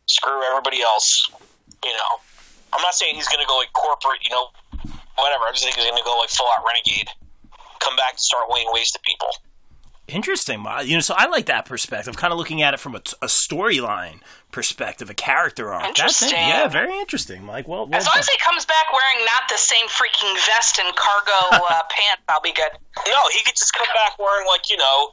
Screw 0.07 0.43
everybody 0.51 0.83
else. 0.83 1.31
You 1.85 1.93
know, 1.93 2.13
I'm 2.73 2.83
not 2.83 2.95
saying 2.95 3.15
he's 3.15 3.29
going 3.29 3.43
to 3.43 3.49
go 3.49 3.57
like 3.57 3.73
corporate, 3.73 4.25
you 4.25 4.31
know, 4.31 4.49
whatever. 5.17 5.45
I 5.47 5.51
just 5.53 5.65
think 5.65 5.77
he's 5.77 5.87
going 5.87 5.99
to 5.99 6.05
go 6.05 6.19
like 6.19 6.31
full 6.31 6.47
out 6.59 6.65
renegade, 6.67 7.09
come 7.81 7.97
back 7.97 8.19
and 8.19 8.21
start 8.21 8.51
laying 8.51 8.69
waste 8.73 8.95
to 8.95 9.01
people. 9.01 9.31
Interesting. 10.09 10.63
Wow. 10.63 10.81
You 10.81 10.95
know, 10.95 11.01
so 11.01 11.15
I 11.19 11.27
like 11.27 11.47
that 11.47 11.67
perspective, 11.67 12.17
kind 12.17 12.33
of 12.33 12.39
looking 12.39 12.63
at 12.63 12.75
it 12.75 12.79
from 12.79 12.95
a, 12.95 13.03
a 13.21 13.27
storyline 13.27 14.21
perspective, 14.53 15.11
a 15.11 15.15
character 15.15 15.73
arc. 15.73 15.83
That's. 15.97 16.23
Interesting. 16.23 16.39
Yeah, 16.39 16.69
very 16.69 16.95
interesting, 16.95 17.45
Mike. 17.45 17.67
Well, 17.67 17.87
well 17.87 17.99
As 17.99 18.07
long 18.07 18.19
as 18.19 18.29
he 18.29 18.39
comes 18.39 18.65
back 18.67 18.87
wearing 18.93 19.27
not 19.27 19.49
the 19.49 19.59
same 19.59 19.87
freaking 19.89 20.33
vest 20.47 20.79
and 20.79 20.95
cargo 20.95 21.57
uh, 21.71 21.83
pants, 21.91 22.23
I'll 22.29 22.41
be 22.41 22.53
good. 22.53 22.71
No, 23.07 23.19
he 23.33 23.43
could 23.45 23.57
just 23.57 23.75
come 23.75 23.89
back 23.95 24.19
wearing 24.19 24.47
like 24.47 24.71
you 24.71 24.77
know, 24.77 25.11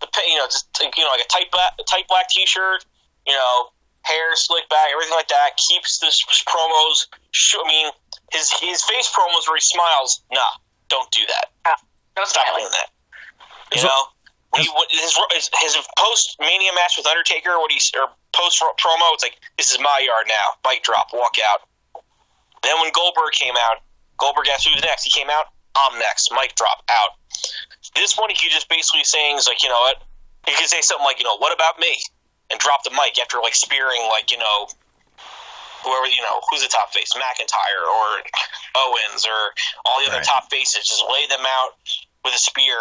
the 0.00 0.08
you 0.28 0.36
know 0.36 0.46
just 0.46 0.68
like, 0.82 0.96
you 0.96 1.04
know 1.04 1.10
like 1.10 1.24
a 1.24 1.28
tight 1.28 1.50
black 1.50 1.72
tight 1.88 2.06
black 2.08 2.28
t-shirt, 2.28 2.84
you 3.26 3.32
know, 3.32 3.68
hair 4.02 4.34
slicked 4.36 4.70
back, 4.70 4.88
everything 4.92 5.14
like 5.14 5.28
that. 5.28 5.56
Keeps 5.56 5.98
the 6.00 6.06
s- 6.08 6.44
promos. 6.46 7.06
Sh- 7.32 7.56
I 7.62 7.68
mean, 7.68 7.86
his 8.32 8.50
his 8.60 8.82
face 8.84 9.08
promos 9.12 9.48
where 9.48 9.56
he 9.56 9.64
smiles. 9.64 10.22
Nah, 10.32 10.40
don't 10.88 11.10
do 11.10 11.22
that. 11.26 11.46
Ah, 11.64 11.76
no 12.16 12.24
Stop 12.24 12.44
smiling. 12.46 12.64
doing 12.64 12.72
that. 12.76 12.88
You 13.74 13.80
So- 13.82 13.88
know, 13.88 14.02
he, 14.56 14.62
his, 14.90 15.12
his, 15.32 15.50
his 15.60 15.76
post 15.98 16.36
Mania 16.40 16.72
match 16.72 16.94
with 16.96 17.06
Undertaker, 17.06 17.58
what 17.58 17.70
he 17.72 17.80
or 17.98 18.08
post 18.32 18.62
promo, 18.80 19.12
it's 19.12 19.22
like 19.22 19.36
this 19.58 19.70
is 19.72 19.78
my 19.80 20.00
yard 20.00 20.24
now. 20.28 20.70
Mic 20.70 20.82
drop, 20.82 21.08
walk 21.12 21.36
out. 21.50 21.60
Then 22.62 22.80
when 22.80 22.90
Goldberg 22.92 23.32
came 23.32 23.54
out, 23.58 23.82
Goldberg 24.16 24.48
asked 24.48 24.66
who's 24.68 24.80
next. 24.82 25.04
He 25.04 25.10
came 25.10 25.28
out, 25.28 25.46
I'm 25.76 25.98
next. 25.98 26.30
Mic 26.32 26.54
drop 26.54 26.82
out. 26.88 27.10
This 27.94 28.16
one 28.16 28.30
he 28.30 28.48
just 28.48 28.68
basically 28.68 29.04
saying 29.04 29.36
is 29.36 29.46
like, 29.46 29.62
you 29.62 29.68
know 29.68 29.80
what? 29.80 30.02
He 30.46 30.54
could 30.54 30.66
say 30.68 30.80
something 30.80 31.04
like, 31.04 31.18
you 31.18 31.24
know, 31.24 31.36
what 31.38 31.52
about 31.52 31.78
me? 31.78 31.94
And 32.50 32.58
drop 32.60 32.84
the 32.84 32.90
mic 32.90 33.18
after 33.18 33.38
like 33.42 33.54
spearing 33.54 34.02
like, 34.10 34.30
you 34.30 34.38
know, 34.38 34.68
whoever 35.82 36.06
you 36.06 36.22
know, 36.22 36.42
who's 36.50 36.62
the 36.62 36.70
top 36.70 36.90
face, 36.92 37.12
McIntyre 37.14 37.82
or 37.86 38.22
Owens 38.74 39.26
or 39.26 39.38
all 39.86 40.02
the 40.02 40.10
other 40.10 40.18
Right. 40.18 40.26
top 40.26 40.50
faces, 40.50 40.86
just 40.86 41.02
lay 41.06 41.26
them 41.26 41.46
out 41.46 41.78
with 42.24 42.34
a 42.34 42.38
spear 42.38 42.78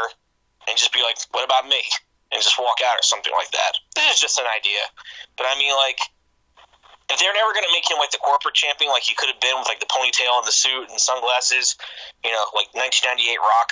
and 0.68 0.78
just 0.78 0.94
be 0.94 1.02
like, 1.02 1.18
"What 1.32 1.44
about 1.44 1.68
me?" 1.68 1.82
and 2.32 2.42
just 2.42 2.58
walk 2.58 2.82
out 2.82 2.98
or 2.98 3.04
something 3.04 3.32
like 3.34 3.52
that. 3.52 3.78
This 3.96 4.16
is 4.16 4.20
just 4.20 4.40
an 4.40 4.46
idea, 4.50 4.82
but 5.38 5.46
I 5.46 5.58
mean, 5.58 5.72
like, 5.76 6.00
they're 7.10 7.38
never 7.38 7.54
going 7.54 7.66
to 7.66 7.74
make 7.74 7.86
him 7.86 8.02
like 8.02 8.10
the 8.10 8.22
corporate 8.22 8.58
champion, 8.58 8.90
like 8.90 9.06
he 9.06 9.14
could 9.14 9.30
have 9.30 9.40
been 9.40 9.54
with 9.58 9.70
like 9.70 9.80
the 9.80 9.90
ponytail 9.90 10.42
and 10.42 10.48
the 10.48 10.56
suit 10.56 10.90
and 10.90 10.98
sunglasses, 10.98 11.78
you 12.26 12.34
know, 12.34 12.44
like 12.58 12.74
1998 12.74 13.38
Rock, 13.38 13.70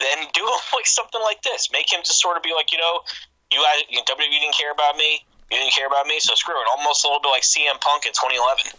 then 0.00 0.16
do 0.36 0.44
him 0.44 0.62
like 0.78 0.88
something 0.88 1.20
like 1.24 1.40
this. 1.40 1.72
Make 1.72 1.88
him 1.88 2.04
just 2.04 2.20
sort 2.20 2.36
of 2.36 2.44
be 2.44 2.52
like, 2.52 2.72
you 2.72 2.78
know, 2.78 3.00
you 3.48 3.60
guys, 3.60 3.88
you 3.88 4.00
know, 4.00 4.06
WWE 4.08 4.36
didn't 4.36 4.56
care 4.56 4.72
about 4.72 4.96
me. 4.96 5.24
You 5.52 5.60
didn't 5.60 5.76
care 5.76 5.86
about 5.86 6.08
me, 6.08 6.18
so 6.20 6.34
screw 6.34 6.56
it. 6.56 6.66
Almost 6.76 7.04
a 7.04 7.08
little 7.08 7.20
bit 7.20 7.30
like 7.30 7.44
CM 7.44 7.76
Punk 7.80 8.08
in 8.08 8.12
2011 8.16 8.72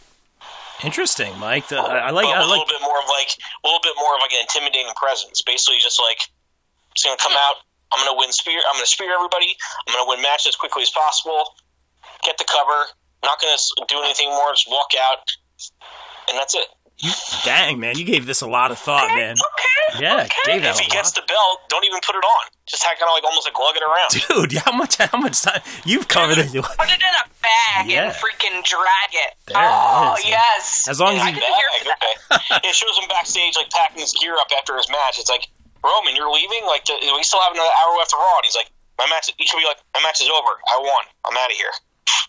Interesting, 0.84 1.32
Mike. 1.40 1.70
The, 1.70 1.80
I, 1.80 2.10
I 2.10 2.12
like. 2.12 2.28
but 2.28 2.36
I 2.36 2.44
a 2.44 2.50
little 2.50 2.68
bit 2.68 2.82
more 2.84 3.00
of 3.00 3.08
like 3.08 3.32
a 3.32 3.66
little 3.68 3.80
bit 3.80 3.96
more 3.96 4.12
of 4.16 4.20
like 4.20 4.34
an 4.36 4.44
intimidating 4.44 4.92
presence. 5.00 5.40
Basically, 5.42 5.80
just 5.80 6.02
like 6.02 6.20
it's 6.92 7.04
gonna 7.04 7.16
come 7.16 7.32
out. 7.32 7.64
I'm 7.94 8.04
gonna 8.04 8.20
win 8.20 8.34
spear. 8.36 8.60
I'm 8.60 8.76
gonna 8.76 8.86
spear 8.86 9.16
everybody. 9.16 9.56
I'm 9.88 9.96
gonna 9.96 10.10
win 10.10 10.22
matches 10.22 10.52
as 10.52 10.56
quickly 10.60 10.84
as 10.84 10.92
possible. 10.92 11.56
Get 12.28 12.38
the 12.38 12.44
cover. 12.44 12.92
Not 13.26 13.42
gonna 13.42 13.58
do 13.88 14.02
anything 14.04 14.30
more. 14.30 14.52
Just 14.54 14.70
walk 14.70 14.92
out, 15.10 15.20
and 16.30 16.38
that's 16.38 16.54
it. 16.56 16.68
Dang, 17.44 17.78
man, 17.80 17.98
you 18.00 18.06
gave 18.06 18.26
this 18.26 18.40
a 18.40 18.48
lot 18.48 18.72
of 18.72 18.80
thought, 18.80 19.10
man. 19.12 19.36
Okay. 19.36 20.00
Yeah, 20.00 20.24
okay. 20.24 20.32
gave 20.48 20.62
that 20.64 20.80
If 20.80 20.80
he 20.80 20.88
a 20.88 20.96
gets 20.96 21.12
lot. 21.12 21.20
the 21.20 21.28
belt, 21.28 21.68
don't 21.68 21.84
even 21.84 22.00
put 22.00 22.16
it 22.16 22.24
on. 22.24 22.44
Just 22.66 22.84
kind 22.88 22.96
of 22.96 23.12
like 23.12 23.24
almost 23.28 23.44
like 23.46 23.58
lug 23.60 23.76
it 23.76 23.84
around. 23.84 24.10
Dude, 24.50 24.58
how 24.64 24.72
much? 24.72 24.96
How 24.98 25.20
much 25.20 25.42
time? 25.44 25.60
You've 25.84 26.08
covered 26.08 26.40
it. 26.40 26.48
Put 26.56 26.88
it 26.88 26.96
in 27.04 27.14
a 27.20 27.26
bag 27.44 27.92
Yeah. 27.92 28.08
and 28.10 28.14
freaking 28.16 28.64
drag 28.64 29.12
it. 29.12 29.32
There 29.52 29.60
oh 29.60 30.16
is, 30.18 30.24
yes. 30.26 30.88
As 30.88 31.00
long 31.04 31.16
as 31.20 31.22
I 31.22 31.30
you- 31.30 31.36
didn't 31.36 31.52
hear 31.52 31.70
okay. 32.00 32.68
It 32.70 32.74
shows 32.74 32.96
him 32.98 33.08
backstage 33.12 33.56
like 33.60 33.70
packing 33.76 34.00
his 34.00 34.14
gear 34.16 34.34
up 34.40 34.48
after 34.58 34.76
his 34.80 34.88
match. 34.90 35.20
It's 35.20 35.30
like 35.30 35.48
Roman, 35.84 36.16
you're 36.16 36.32
leaving. 36.32 36.64
Like 36.66 36.88
we 36.88 37.22
still 37.28 37.44
have 37.44 37.52
another 37.54 37.76
hour 37.84 37.98
left 38.00 38.12
to 38.12 38.18
Raw. 38.18 38.40
And 38.40 38.46
he's 38.48 38.56
like, 38.56 38.72
my 38.98 39.06
match. 39.12 39.30
He 39.38 39.46
should 39.46 39.60
be 39.60 39.68
like, 39.68 39.78
my 39.94 40.02
match 40.02 40.24
is 40.24 40.32
over. 40.32 40.52
I 40.72 40.80
won. 40.80 41.04
I'm 41.28 41.36
out 41.38 41.52
of 41.52 41.58
here. 41.60 41.76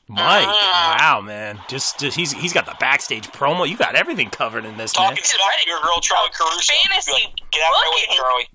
Mike, 0.08 0.46
Ah. 0.48 0.96
wow, 0.98 1.20
man, 1.20 1.60
just, 1.68 1.98
just 1.98 2.16
he's 2.16 2.32
he's 2.32 2.52
got 2.52 2.64
the 2.66 2.76
backstage 2.78 3.26
promo. 3.28 3.68
You 3.68 3.76
got 3.76 3.96
everything 3.96 4.30
covered 4.30 4.64
in 4.64 4.76
this, 4.76 4.96
man. 4.96 5.08
Talking 5.10 5.24
smack 5.24 5.62
to 5.64 5.68
your 5.68 5.80
girl 5.80 5.96
Charly 6.00 6.30
Caruso. 6.32 6.72
Fantasy 6.90 7.10
Be 7.10 7.22
like, 7.24 7.34
Get 7.50 7.62
out 7.62 7.70
of 7.70 7.76
my 7.76 7.90
way. 7.90 8.16
Charly. 8.16 8.48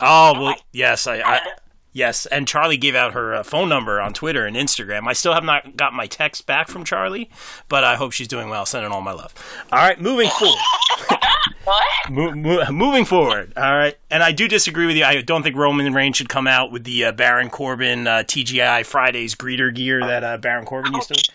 Oh 0.00 0.42
well, 0.42 0.56
yes, 0.72 1.06
I, 1.06 1.16
I 1.20 1.40
yes, 1.94 2.26
and 2.26 2.46
Charly 2.46 2.76
gave 2.78 2.94
out 2.94 3.14
her 3.14 3.34
uh, 3.34 3.42
phone 3.42 3.70
number 3.70 3.98
on 4.02 4.12
Twitter 4.12 4.44
and 4.44 4.54
Instagram. 4.54 5.08
I 5.08 5.14
still 5.14 5.32
have 5.32 5.44
not 5.44 5.76
got 5.78 5.94
my 5.94 6.06
text 6.06 6.44
back 6.46 6.68
from 6.68 6.84
Charly, 6.84 7.30
but 7.70 7.82
I 7.84 7.94
hope 7.94 8.12
she's 8.12 8.28
doing 8.28 8.50
well. 8.50 8.66
Sending 8.66 8.92
all 8.92 9.00
my 9.00 9.12
love. 9.12 9.32
All 9.72 9.78
right, 9.78 9.98
moving 9.98 10.28
forward. 10.38 10.58
What? 11.64 12.10
Mo- 12.10 12.34
mo- 12.34 12.70
moving 12.70 13.06
forward, 13.06 13.54
all 13.56 13.62
right, 13.74 13.96
and 14.10 14.22
I 14.22 14.32
do 14.32 14.46
disagree 14.48 14.84
with 14.86 14.96
you. 14.96 15.04
I 15.04 15.22
don't 15.22 15.42
think 15.42 15.56
Roman 15.56 15.94
Reigns 15.94 16.18
should 16.18 16.28
come 16.28 16.46
out 16.46 16.70
with 16.70 16.84
the 16.84 17.06
uh, 17.06 17.12
Baron 17.12 17.48
Corbin 17.48 18.06
uh, 18.06 18.18
TGI 18.18 18.84
Fridays 18.84 19.34
greeter 19.34 19.74
gear 19.74 20.00
that 20.00 20.22
uh, 20.22 20.36
Baron 20.36 20.66
Corbin 20.66 20.92
used 20.92 21.14
to. 21.14 21.32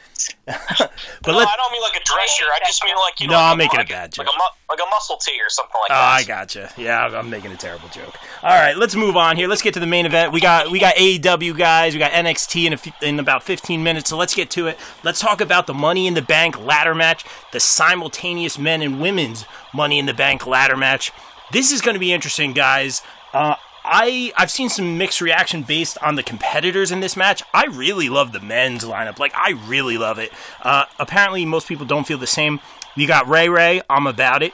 but 0.79 1.31
No, 1.31 1.37
I 1.39 1.55
don't 1.57 1.71
mean 1.71 1.81
like 1.81 1.99
a 1.99 2.03
dress 2.03 2.29
shirt. 2.35 2.47
I 2.55 2.59
just 2.65 2.83
mean 2.83 2.95
like 2.95 3.19
you 3.19 3.27
know. 3.27 3.33
No, 3.33 3.39
like 3.39 3.51
I'm 3.51 3.57
making 3.57 3.77
a 3.77 3.81
like 3.81 3.89
bad 3.89 4.17
Like 4.17 4.27
joke. 4.27 4.35
a, 4.35 4.37
mu- 4.37 4.75
like 4.75 4.79
a 4.85 4.89
muscle 4.89 5.17
tee 5.17 5.39
or 5.41 5.49
something 5.49 5.75
like 5.81 5.91
Oh, 5.91 5.93
that. 5.93 6.13
I 6.19 6.23
gotcha. 6.23 6.71
Yeah, 6.77 7.05
I'm- 7.05 7.29
making 7.29 7.51
a 7.51 7.57
terrible 7.57 7.87
joke. 7.89 8.15
All 8.41 8.49
right, 8.49 8.75
let's 8.75 8.95
move 8.95 9.15
on 9.17 9.37
here. 9.37 9.47
Let's 9.47 9.61
get 9.61 9.73
to 9.75 9.79
the 9.79 9.85
main 9.87 10.05
event. 10.05 10.31
We 10.31 10.41
got 10.41 10.71
we 10.71 10.79
got 10.79 10.95
AEW 10.95 11.57
guys. 11.57 11.93
We 11.93 11.99
got 11.99 12.11
NXT 12.11 12.65
in 12.65 12.73
a 12.73 13.07
in 13.07 13.19
about 13.19 13.43
15 13.43 13.83
minutes. 13.83 14.09
So 14.09 14.17
let's 14.17 14.33
get 14.33 14.49
to 14.51 14.67
it. 14.67 14.77
Let's 15.03 15.19
talk 15.19 15.41
about 15.41 15.67
the 15.67 15.73
Money 15.73 16.07
in 16.07 16.13
the 16.15 16.21
Bank 16.21 16.59
ladder 16.59 16.95
match, 16.95 17.23
the 17.51 17.59
simultaneous 17.59 18.57
men 18.57 18.81
and 18.81 18.99
women's 18.99 19.45
Money 19.73 19.99
in 19.99 20.05
the 20.05 20.13
Bank 20.13 20.47
ladder 20.47 20.77
match. 20.77 21.11
This 21.51 21.71
is 21.71 21.81
going 21.81 21.95
to 21.95 21.99
be 21.99 22.13
interesting, 22.13 22.53
guys. 22.53 23.01
Uh, 23.33 23.55
I 23.89 24.31
I've 24.37 24.51
seen 24.51 24.69
some 24.69 24.97
mixed 24.97 25.19
reaction 25.19 25.63
based 25.63 25.97
on 26.01 26.15
the 26.15 26.23
competitors 26.23 26.91
in 26.91 26.99
this 26.99 27.17
match. 27.17 27.41
I 27.53 27.65
really 27.65 28.07
love 28.07 28.31
the 28.31 28.39
men's 28.39 28.83
lineup. 28.83 29.19
Like 29.19 29.33
I 29.35 29.51
really 29.51 29.97
love 29.97 30.19
it. 30.19 30.31
Uh, 30.61 30.85
apparently, 30.99 31.43
most 31.45 31.67
people 31.67 31.85
don't 31.85 32.05
feel 32.05 32.17
the 32.17 32.27
same. 32.27 32.59
You 32.95 33.07
got 33.07 33.27
Rey 33.27 33.49
Rey. 33.49 33.81
I'm 33.89 34.07
about 34.07 34.43
it. 34.43 34.53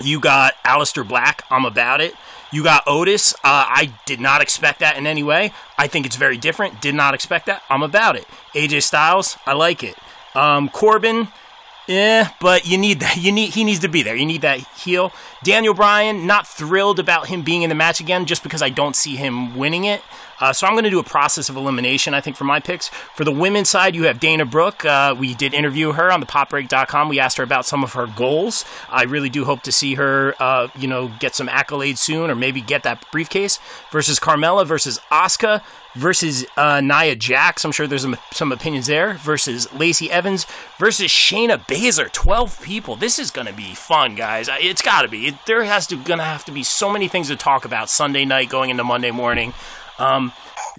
You 0.00 0.20
got 0.20 0.54
Aleister 0.64 1.06
Black. 1.06 1.44
I'm 1.50 1.64
about 1.64 2.00
it. 2.00 2.14
You 2.52 2.62
got 2.62 2.84
Otis. 2.86 3.34
Uh, 3.34 3.66
I 3.68 3.92
did 4.06 4.20
not 4.20 4.40
expect 4.40 4.80
that 4.80 4.96
in 4.96 5.06
any 5.06 5.22
way. 5.22 5.52
I 5.76 5.86
think 5.86 6.06
it's 6.06 6.16
very 6.16 6.36
different. 6.36 6.80
Did 6.80 6.94
not 6.94 7.14
expect 7.14 7.46
that. 7.46 7.62
I'm 7.68 7.82
about 7.82 8.16
it. 8.16 8.26
AJ 8.54 8.82
Styles. 8.82 9.36
I 9.46 9.52
like 9.52 9.82
it. 9.82 9.96
Um, 10.34 10.68
Corbin. 10.68 11.28
Yeah, 11.86 12.30
but 12.40 12.66
you 12.66 12.78
need 12.78 13.00
that. 13.00 13.16
You 13.16 13.30
need 13.30 13.54
he 13.54 13.62
needs 13.62 13.80
to 13.80 13.88
be 13.88 14.02
there. 14.02 14.16
You 14.16 14.26
need 14.26 14.42
that 14.42 14.58
heel. 14.58 15.12
Daniel 15.44 15.74
Bryan, 15.74 16.26
not 16.26 16.46
thrilled 16.46 16.98
about 16.98 17.28
him 17.28 17.42
being 17.42 17.62
in 17.62 17.68
the 17.68 17.74
match 17.76 18.00
again, 18.00 18.26
just 18.26 18.42
because 18.42 18.60
I 18.60 18.70
don't 18.70 18.96
see 18.96 19.16
him 19.16 19.56
winning 19.56 19.84
it. 19.84 20.02
Uh, 20.40 20.52
so 20.52 20.66
I'm 20.66 20.74
going 20.74 20.84
to 20.84 20.90
do 20.90 20.98
a 20.98 21.04
process 21.04 21.48
of 21.48 21.56
elimination. 21.56 22.14
I 22.14 22.20
think 22.20 22.36
for 22.36 22.44
my 22.44 22.60
picks. 22.60 22.88
For 22.88 23.24
the 23.24 23.32
women's 23.32 23.70
side, 23.70 23.94
you 23.94 24.04
have 24.04 24.20
Dana 24.20 24.44
Brooke. 24.44 24.84
Uh, 24.84 25.14
we 25.18 25.34
did 25.34 25.54
interview 25.54 25.92
her 25.92 26.12
on 26.12 26.20
the 26.20 26.26
PopBreak.com. 26.26 27.08
We 27.08 27.18
asked 27.18 27.36
her 27.38 27.44
about 27.44 27.66
some 27.66 27.82
of 27.82 27.94
her 27.94 28.06
goals. 28.06 28.64
I 28.88 29.04
really 29.04 29.28
do 29.28 29.44
hope 29.44 29.62
to 29.62 29.72
see 29.72 29.94
her, 29.94 30.34
uh, 30.40 30.68
you 30.78 30.88
know, 30.88 31.08
get 31.18 31.34
some 31.34 31.48
accolades 31.48 31.98
soon, 31.98 32.30
or 32.30 32.34
maybe 32.34 32.60
get 32.60 32.82
that 32.82 33.04
briefcase. 33.10 33.58
Versus 33.90 34.18
Carmella 34.18 34.66
versus 34.66 34.98
Asuka 35.10 35.62
versus 35.96 36.44
uh, 36.56 36.80
Nia 36.80 37.16
Jax. 37.16 37.64
I'm 37.64 37.72
sure 37.72 37.86
there's 37.86 38.02
some, 38.02 38.16
some 38.32 38.52
opinions 38.52 38.86
there. 38.86 39.14
Versus 39.14 39.72
Lacey 39.72 40.10
Evans 40.10 40.46
versus 40.78 41.10
Shayna 41.10 41.66
Baszler. 41.66 42.12
12 42.12 42.62
people. 42.62 42.96
This 42.96 43.18
is 43.18 43.30
going 43.30 43.46
to 43.46 43.52
be 43.52 43.74
fun, 43.74 44.14
guys. 44.14 44.48
It's 44.52 44.82
got 44.82 45.02
to 45.02 45.08
be. 45.08 45.28
It, 45.28 45.34
there 45.46 45.64
has 45.64 45.86
to 45.88 45.96
going 45.96 46.18
to 46.18 46.24
have 46.24 46.44
to 46.44 46.52
be 46.52 46.62
so 46.62 46.92
many 46.92 47.08
things 47.08 47.28
to 47.28 47.36
talk 47.36 47.64
about 47.64 47.90
Sunday 47.90 48.24
night 48.24 48.48
going 48.48 48.70
into 48.70 48.84
Monday 48.84 49.10
morning. 49.10 49.54
Um, 49.98 50.32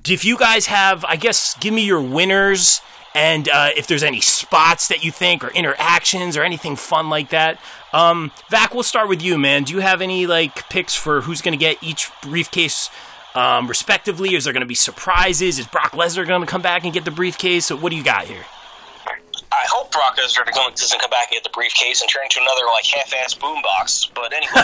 if 0.08 0.24
you 0.24 0.38
guys 0.38 0.68
have, 0.68 1.04
I 1.06 1.16
guess, 1.16 1.58
give 1.58 1.74
me 1.74 1.86
your 1.86 2.02
winners. 2.02 2.82
And 3.16 3.50
uh, 3.50 3.70
if 3.76 3.88
there's 3.88 4.04
any 4.04 4.22
spots 4.22 4.88
that 4.90 5.04
you 5.04 5.12
think, 5.12 5.44
or 5.44 5.50
interactions, 5.50 6.38
or 6.38 6.44
anything 6.44 6.76
fun 6.76 7.10
like 7.10 7.30
that, 7.30 7.60
um, 7.92 8.32
Vac, 8.52 8.74
we'll 8.74 8.84
start 8.84 9.10
with 9.10 9.24
you, 9.24 9.40
man. 9.40 9.64
Do 9.64 9.74
you 9.74 9.80
have 9.80 10.02
any 10.02 10.28
like 10.28 10.70
picks 10.70 10.94
for 10.94 11.22
who's 11.22 11.42
going 11.42 11.54
to 11.54 11.58
get 11.58 11.82
each 11.82 12.12
briefcase 12.22 12.92
um, 13.34 13.68
respectively? 13.68 14.36
Is 14.36 14.44
there 14.44 14.54
going 14.54 14.62
to 14.62 14.68
be 14.68 14.76
surprises? 14.76 15.58
Is 15.58 15.66
Brock 15.66 15.94
Lesnar 15.94 16.28
going 16.28 16.42
to 16.42 16.48
come 16.48 16.62
back 16.62 16.84
and 16.84 16.94
get 16.94 17.06
the 17.06 17.12
briefcase? 17.12 17.66
So 17.66 17.76
what 17.76 17.90
do 17.90 17.96
you 17.96 18.04
got 18.04 18.26
here? 18.26 18.46
I 19.52 19.66
hope 19.72 19.92
Brock 19.92 20.18
Lesnar 20.18 20.46
doesn't 20.76 21.00
come 21.00 21.10
back 21.10 21.30
and 21.32 21.36
get 21.36 21.44
the 21.44 21.50
briefcase 21.50 22.02
and 22.02 22.10
turn 22.10 22.24
into 22.24 22.40
another 22.40 22.66
like 22.72 22.86
half-ass 22.86 23.34
boombox. 23.36 24.14
But 24.14 24.34
anyway, 24.34 24.62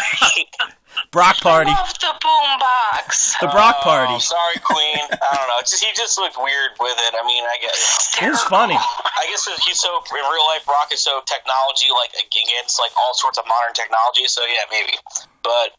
Brock 1.11 1.37
party. 1.41 1.69
Love 1.71 1.93
the 1.99 2.13
boombox. 2.21 3.37
The 3.41 3.47
Brock 3.53 3.77
Oh, 3.81 3.83
party. 3.83 4.19
sorry, 4.19 4.57
Queen. 4.61 5.01
I 5.09 5.31
don't 5.37 5.47
know. 5.49 5.61
Just, 5.61 5.83
he 5.83 5.91
just 5.93 6.17
looked 6.17 6.37
weird 6.37 6.71
with 6.79 6.97
it. 6.97 7.13
I 7.13 7.23
mean, 7.25 7.43
I 7.45 7.57
guess. 7.61 8.17
It 8.21 8.29
was 8.29 8.41
funny. 8.45 8.75
I 8.77 9.23
guess 9.29 9.45
he's 9.65 9.79
so 9.79 10.01
in 10.09 10.25
real 10.25 10.45
life. 10.49 10.65
Brock 10.65 10.89
is 10.91 11.01
so 11.03 11.21
technology 11.25 11.89
like 11.93 12.13
a 12.17 12.23
against 12.25 12.79
like 12.81 12.91
all 12.97 13.13
sorts 13.13 13.37
of 13.37 13.45
modern 13.45 13.73
technology. 13.77 14.25
So 14.25 14.41
yeah, 14.45 14.65
maybe. 14.73 14.97
But 15.45 15.73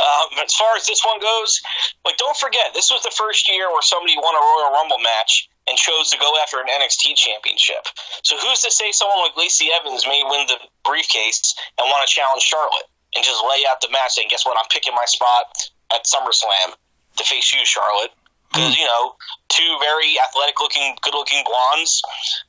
um, 0.00 0.32
as 0.42 0.54
far 0.56 0.74
as 0.76 0.86
this 0.86 1.00
one 1.04 1.20
goes, 1.20 1.60
like 2.04 2.16
don't 2.16 2.36
forget, 2.36 2.72
this 2.74 2.90
was 2.90 3.02
the 3.04 3.12
first 3.14 3.46
year 3.52 3.68
where 3.70 3.84
somebody 3.84 4.16
won 4.16 4.34
a 4.34 4.42
Royal 4.42 4.72
Rumble 4.74 4.98
match 5.04 5.48
and 5.68 5.76
chose 5.78 6.10
to 6.12 6.18
go 6.18 6.28
after 6.42 6.60
an 6.60 6.66
NXT 6.68 7.16
championship. 7.16 7.84
So 8.24 8.36
who's 8.40 8.60
to 8.64 8.70
say 8.70 8.92
someone 8.92 9.18
like 9.28 9.36
Lacey 9.36 9.68
Evans 9.72 10.04
may 10.06 10.20
win 10.24 10.46
the 10.48 10.56
briefcase 10.84 11.54
and 11.78 11.84
want 11.88 12.04
to 12.06 12.10
challenge 12.12 12.42
Charlotte 12.42 12.88
and 13.14 13.24
just 13.24 13.40
lay 13.42 13.62
out 13.70 13.80
the 13.80 13.88
match 13.90 14.18
saying, 14.18 14.28
guess 14.28 14.44
what, 14.44 14.58
I'm 14.58 14.68
picking 14.70 14.94
my 14.94 15.06
spot 15.06 15.70
at 15.94 16.04
SummerSlam 16.04 16.74
to 17.16 17.24
face 17.24 17.54
you, 17.54 17.62
Charlotte. 17.64 18.10
Hmm. 18.50 18.60
Because, 18.60 18.76
you 18.78 18.86
know, 18.86 19.14
two 19.48 19.70
very 19.82 20.14
athletic 20.18 20.58
looking, 20.60 20.94
good 21.02 21.14
looking 21.14 21.42
blondes 21.46 22.02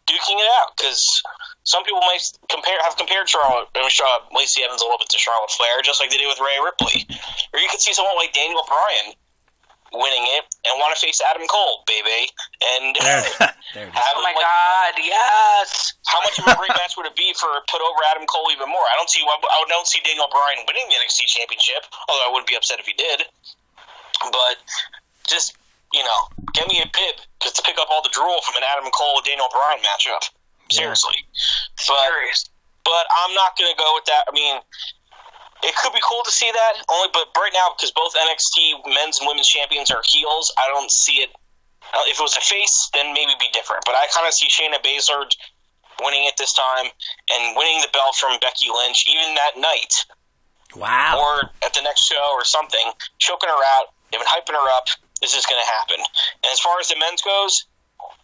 duking 0.06 0.38
it 0.38 0.50
out. 0.62 0.78
Because 0.78 1.02
some 1.64 1.84
people 1.84 2.02
might 2.02 2.22
compare 2.50 2.78
have 2.86 2.98
compared 2.98 3.30
Charlotte, 3.30 3.70
I 3.74 3.82
mean, 3.82 3.90
Lacey 4.34 4.62
Evans 4.62 4.82
a 4.82 4.86
little 4.86 5.02
bit 5.02 5.10
to 5.10 5.20
Charlotte 5.22 5.52
Flair, 5.52 5.82
just 5.82 6.02
like 6.02 6.10
they 6.10 6.18
did 6.18 6.30
with 6.30 6.42
Rhea 6.42 6.62
Ripley. 6.62 7.06
Or 7.54 7.60
you 7.60 7.70
could 7.70 7.82
see 7.82 7.94
someone 7.94 8.18
like 8.18 8.34
Daniel 8.34 8.66
Bryan 8.66 9.18
winning 9.98 10.26
it 10.38 10.44
and 10.68 10.76
want 10.80 10.92
to 10.96 11.00
face 11.00 11.20
Adam 11.24 11.48
Cole, 11.48 11.84
baby. 11.88 12.28
And 12.76 12.96
There, 13.00 13.24
there 13.74 13.88
it 13.88 13.92
is. 13.92 13.96
have 13.96 14.16
Oh 14.16 14.24
my 14.24 14.32
like, 14.32 14.40
god, 14.40 14.94
yes. 15.00 15.94
how 16.08 16.20
much 16.24 16.38
of 16.40 16.46
a 16.48 16.56
rematch 16.60 16.96
would 17.00 17.08
it 17.08 17.16
be 17.16 17.34
for 17.40 17.50
put 17.72 17.80
over 17.82 18.00
Adam 18.12 18.28
Cole 18.28 18.52
even 18.52 18.68
more? 18.70 18.84
I 18.92 18.96
don't 19.00 19.10
see. 19.10 19.24
I 19.24 19.60
don't 19.72 19.88
see 19.88 20.00
Daniel 20.04 20.28
Bryan 20.32 20.64
winning 20.68 20.88
the 20.92 20.96
NXT 21.00 21.26
Championship. 21.32 21.84
Although 22.08 22.26
I 22.28 22.30
wouldn't 22.32 22.48
be 22.48 22.56
upset 22.56 22.80
if 22.80 22.88
he 22.88 22.94
did. 22.94 23.26
But 24.32 24.56
just 25.28 25.56
you 25.94 26.04
know, 26.04 26.20
get 26.54 26.68
me 26.68 26.82
a 26.82 26.88
bib 26.92 27.16
just 27.42 27.56
to 27.58 27.62
pick 27.64 27.78
up 27.80 27.88
all 27.92 28.02
the 28.04 28.12
drool 28.12 28.42
from 28.44 28.56
an 28.60 28.64
Adam 28.68 28.90
Cole 28.92 29.22
Daniel 29.24 29.48
Bryan 29.52 29.80
matchup. 29.80 30.28
Seriously, 30.72 31.16
but 31.78 32.10
Serious. 32.10 32.50
but 32.84 33.06
I'm 33.22 33.34
not 33.36 33.54
gonna 33.58 33.78
go 33.78 33.86
with 33.94 34.06
that. 34.06 34.26
I 34.28 34.34
mean, 34.34 34.58
it 35.66 35.76
could 35.76 35.94
be 35.94 36.00
cool 36.06 36.22
to 36.24 36.32
see 36.32 36.50
that 36.50 36.74
only, 36.90 37.10
but 37.12 37.34
right 37.36 37.52
now 37.54 37.74
because 37.76 37.92
both 37.92 38.14
NXT 38.14 38.86
men's 38.94 39.20
and 39.20 39.28
women's 39.28 39.48
champions 39.50 39.90
are 39.92 40.02
heels, 40.06 40.54
I 40.58 40.70
don't 40.70 40.90
see 40.92 41.20
it. 41.26 41.30
uh, 41.94 42.06
If 42.08 42.20
it 42.20 42.24
was 42.24 42.38
a 42.38 42.42
face, 42.46 42.90
then 42.94 43.14
maybe 43.14 43.34
it'd 43.34 43.40
be 43.42 43.52
different. 43.52 43.84
But 43.86 43.96
I 43.96 44.08
kind 44.14 44.28
of 44.28 44.34
see 44.34 44.48
Shayna 44.48 44.80
Baszler 44.86 45.26
winning 46.04 46.26
it 46.28 46.36
this 46.38 46.54
time 46.54 46.88
and 47.34 47.56
winning 47.58 47.82
the 47.82 47.90
belt 47.92 48.16
from 48.16 48.38
Becky 48.40 48.68
Lynch, 48.70 49.06
even 49.10 49.36
that 49.36 49.56
night 49.58 50.06
Wow. 50.76 51.20
or 51.24 51.50
at 51.64 51.74
the 51.74 51.82
next 51.82 52.04
show 52.04 52.36
or 52.36 52.44
something, 52.44 52.84
choking 53.18 53.48
her 53.50 53.64
out. 53.80 53.94
They've 54.12 54.20
been 54.20 54.28
hyping 54.28 54.54
her 54.60 54.70
up. 54.76 54.88
This 55.22 55.34
is 55.36 55.46
going 55.48 55.62
to 55.64 55.70
happen. 55.80 56.00
And 56.44 56.52
as 56.52 56.60
far 56.60 56.80
as 56.80 56.90
the 56.90 57.00
men's 57.00 57.22
goes, 57.22 57.66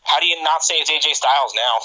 how 0.03 0.19
do 0.19 0.27
you 0.27 0.41
not 0.43 0.61
say 0.63 0.75
it's 0.75 0.91
AJ 0.91 1.15
Styles 1.15 1.53
now? 1.55 1.75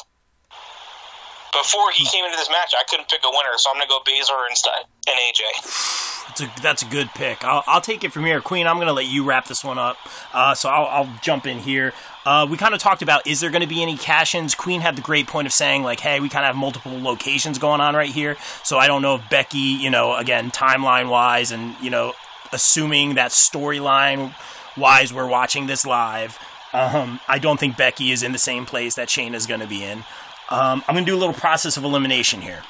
Before 1.57 1.91
he 1.93 2.05
came 2.05 2.25
into 2.25 2.37
this 2.37 2.51
match, 2.51 2.75
I 2.79 2.85
couldn't 2.89 3.09
pick 3.09 3.21
a 3.25 3.31
winner, 3.31 3.57
so 3.57 3.71
I'm 3.71 3.77
going 3.77 3.89
to 3.89 3.93
go 3.93 4.01
Baszler 4.01 4.45
instead 4.51 4.85
and 5.09 5.17
AJ. 5.17 6.27
That's 6.27 6.41
a, 6.43 6.63
that's 6.63 6.83
a 6.83 6.87
good 6.87 7.09
pick. 7.15 7.45
I'll, 7.45 7.65
I'll 7.67 7.81
take 7.81 8.05
it 8.05 8.13
from 8.13 8.25
here. 8.25 8.41
Queen, 8.43 8.67
I'm 8.67 8.77
going 8.77 8.89
to 8.89 8.93
let 8.93 9.07
you 9.07 9.25
wrap 9.25 9.47
this 9.47 9.65
one 9.65 9.79
up. 9.79 9.97
Uh, 10.35 10.55
so 10.55 10.69
I'll, 10.69 10.87
I'll 10.87 11.19
jump 11.23 11.47
in 11.47 11.59
here. 11.59 11.95
Uh, 12.27 12.47
we 12.51 12.57
kind 12.59 12.75
of 12.75 12.81
talked 12.81 13.01
about 13.01 13.27
is 13.27 13.41
there 13.41 13.51
going 13.51 13.63
to 13.63 13.69
be 13.69 13.81
any 13.81 13.97
cash 13.97 14.35
ins? 14.35 14.55
Queen 14.55 14.83
had 14.83 14.97
the 14.97 15.03
great 15.03 15.29
point 15.29 15.47
of 15.47 15.53
saying, 15.53 15.83
like, 15.83 16.01
hey, 16.01 16.21
we 16.21 16.29
kind 16.29 16.45
of 16.45 16.49
have 16.49 16.57
multiple 16.57 17.01
locations 17.01 17.59
going 17.59 17.81
on 17.81 17.95
right 17.95 18.11
here. 18.11 18.37
So 18.65 18.77
I 18.77 18.87
don't 18.87 19.01
know 19.01 19.15
if 19.15 19.31
Becky, 19.31 19.59
you 19.59 19.89
know, 19.89 20.15
again, 20.17 20.51
timeline 20.51 21.09
wise, 21.09 21.53
and, 21.53 21.75
you 21.81 21.89
know, 21.89 22.13
assuming 22.53 23.15
that 23.15 23.31
storyline 23.31 24.35
wise, 24.77 25.13
we're 25.13 25.29
watching 25.29 25.69
this 25.69 25.87
live. 25.87 26.39
Um, 26.73 27.21
I 27.29 27.39
don't 27.39 27.59
think 27.59 27.77
Becky 27.77 28.11
is 28.11 28.23
in 28.23 28.33
the 28.33 28.39
same 28.39 28.67
place 28.67 28.97
that 28.97 29.09
Shayna's 29.09 29.47
going 29.47 29.61
to 29.61 29.67
be 29.67 29.83
in. 29.83 30.05
Um, 30.49 30.85
I'm 30.87 30.95
going 30.95 31.05
to 31.05 31.11
do 31.11 31.17
a 31.17 31.19
little 31.19 31.35
process 31.35 31.77
of 31.77 31.85
elimination 31.85 32.41
here. 32.41 32.63